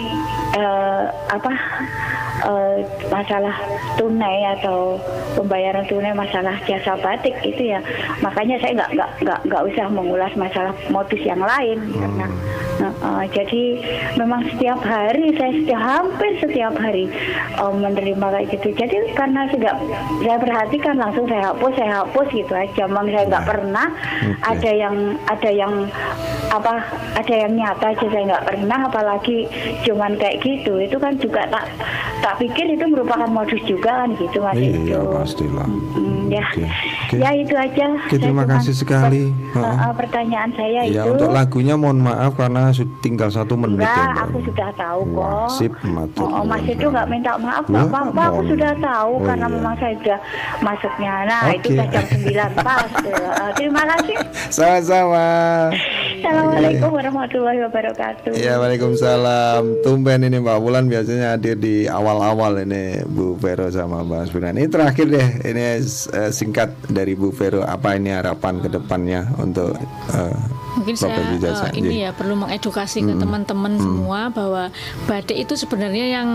[0.55, 1.05] eh,
[1.35, 1.53] apa
[2.47, 2.79] eh,
[3.11, 3.59] masalah
[3.99, 5.03] tunai atau
[5.35, 7.83] pembayaran tunai masalah jasa batik itu ya.
[8.23, 11.83] Makanya saya nggak nggak nggak nggak usah mengulas masalah modus yang lain.
[11.91, 12.27] Karena
[12.77, 13.63] nah, eh, jadi
[14.17, 17.09] memang setiap hari saya setiap hampir setiap hari
[17.53, 18.69] eh, menerima kayak gitu.
[18.73, 19.77] Jadi karena saya nggak
[20.21, 22.83] saya perhatikan langsung saya hapus saya hapus gitu aja.
[22.85, 23.87] Memang saya nggak pernah
[24.43, 24.95] ada yang
[25.25, 25.73] ada yang
[26.49, 26.75] apa
[27.15, 28.79] ada yang nyata aja saya nggak pernah.
[28.87, 29.39] Apalagi
[29.83, 31.65] cuman kayak gitu itu kan juga tak
[32.19, 34.99] tak pikir itu merupakan modus juga kan gitu mas Iya itu.
[35.07, 35.69] pastilah.
[35.69, 36.45] Hmm, ya.
[37.07, 37.17] Oke.
[37.17, 37.87] ya itu aja.
[37.97, 39.31] Oke, Saya terima kasih sekali.
[39.53, 41.13] per- eh, pertanyaan saya Ya itu.
[41.13, 42.66] untuk lagunya mohon maaf karena
[43.01, 44.25] tinggal satu menit enggak ya Mbak.
[44.25, 45.49] aku sudah tahu Wah, kok.
[45.57, 49.13] Sip, matur Oh, oh, Mas itu nggak minta maaf Wah, nggak apa-apa aku sudah tahu
[49.17, 49.55] Oh, karena iya.
[49.55, 50.19] memang saya sudah
[50.59, 51.13] masuknya.
[51.25, 51.75] Nah itu Oke.
[51.75, 54.17] udah jam 9 pas Eh, terima kasih.
[54.49, 55.27] Sama-sama.
[56.17, 58.33] Assalamualaikum warahmatullahi wabarakatuh.
[58.35, 59.63] Ya Waalaikumsalam.
[59.81, 60.59] Tumben ini Mbak.
[60.59, 65.29] Bulan biasanya hadir di awal-awal ini Bu Vero sama Mas Firman Ini terakhir deh.
[65.45, 67.63] Ini eh, singkat dari Bu Vero.
[67.63, 69.77] Apa ini harapan ke depannya Untuk
[70.13, 70.37] eh,
[70.77, 74.69] Mungkin saya Bapak eh, ini ya perlu mengedukasi ke teman-teman semua bahwa
[75.05, 76.29] batik itu sebenarnya yang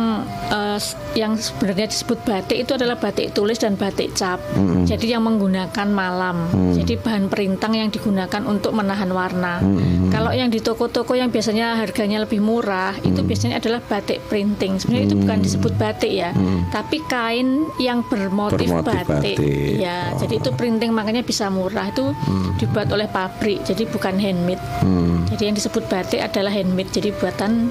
[0.75, 4.41] s- yang sebenarnya disebut batik itu adalah batik tulis dan batik cap.
[4.53, 4.83] Mm-mm.
[4.83, 6.49] Jadi yang menggunakan malam.
[6.49, 6.73] Mm.
[6.75, 9.59] Jadi bahan perintang yang digunakan untuk menahan warna.
[9.59, 10.09] Mm-mm.
[10.09, 14.75] Kalau yang di toko-toko yang biasanya harganya lebih murah itu biasanya adalah batik printing.
[14.75, 16.71] Sebenarnya itu bukan disebut batik ya, Mm.
[16.71, 17.47] tapi kain
[17.77, 19.37] yang bermotif, Bermotif batik.
[19.37, 19.77] batik.
[19.77, 20.19] Ya, Oh.
[20.19, 21.87] jadi itu printing makanya bisa murah.
[21.87, 22.15] Itu
[22.57, 23.61] dibuat oleh pabrik.
[23.63, 24.63] Jadi bukan handmade.
[24.79, 25.27] Hmm.
[25.27, 27.67] Jadi yang disebut batik adalah handmade, jadi buatan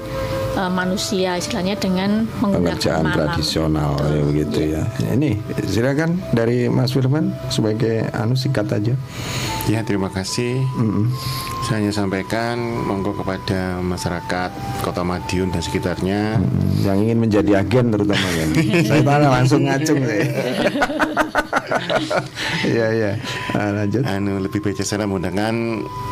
[0.53, 3.17] uh, manusia istilahnya dengan menggunakan Pengerjaan malam.
[3.17, 4.81] tradisional ya begitu ya.
[5.17, 5.31] Ini
[5.65, 8.93] silakan dari Mas Firman sebagai anu singkat aja.
[9.71, 10.67] Ya terima kasih.
[10.75, 11.07] Mm-mm.
[11.63, 14.51] Saya hanya sampaikan monggo kepada masyarakat
[14.83, 18.45] Kota Madiun dan sekitarnya Hmm, yang ingin menjadi agen terutama ya.
[18.89, 20.27] saya tanya langsung ngacung saya.
[22.61, 23.11] Iya iya.
[23.55, 24.03] Nah, lanjut.
[24.03, 25.55] anu lebih bijaksana menggunakan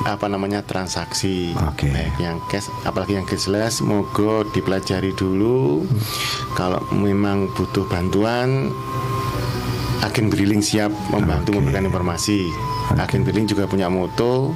[0.03, 1.91] apa namanya transaksi Oke.
[1.91, 5.83] baik yang cash apalagi yang cashless mogo dipelajari dulu
[6.55, 8.71] kalau memang butuh bantuan
[10.03, 11.57] agen briling siap membantu Oke.
[11.63, 12.47] memberikan informasi.
[12.95, 13.21] Agen.
[13.23, 14.55] Briling juga punya moto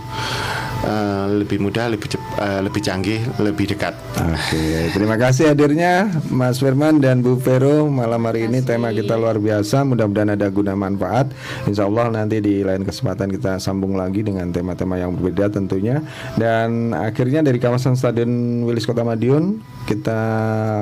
[0.83, 6.61] eh, lebih mudah lebih cep- eh, lebih canggih lebih dekat Oke, terima kasih hadirnya Mas
[6.61, 9.81] Firman dan Bu Vero malam hari ini tema kita luar biasa.
[9.81, 11.33] Mudah-mudahan ada guna manfaat.
[11.65, 16.01] Insya Allah nanti di lain kesempatan kita sambung lagi dengan tema-tema yang berbeda tentunya.
[16.37, 20.19] Dan akhirnya dari kawasan Stadion Wilis Kota Madiun kita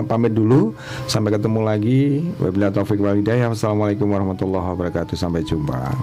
[0.05, 0.75] pamit dulu.
[1.07, 2.01] Sampai ketemu lagi.
[2.39, 3.47] Wabillahi taufiq wal hidayah.
[3.51, 5.15] Wassalamualaikum warahmatullahi wabarakatuh.
[5.15, 5.95] Sampai jumpa.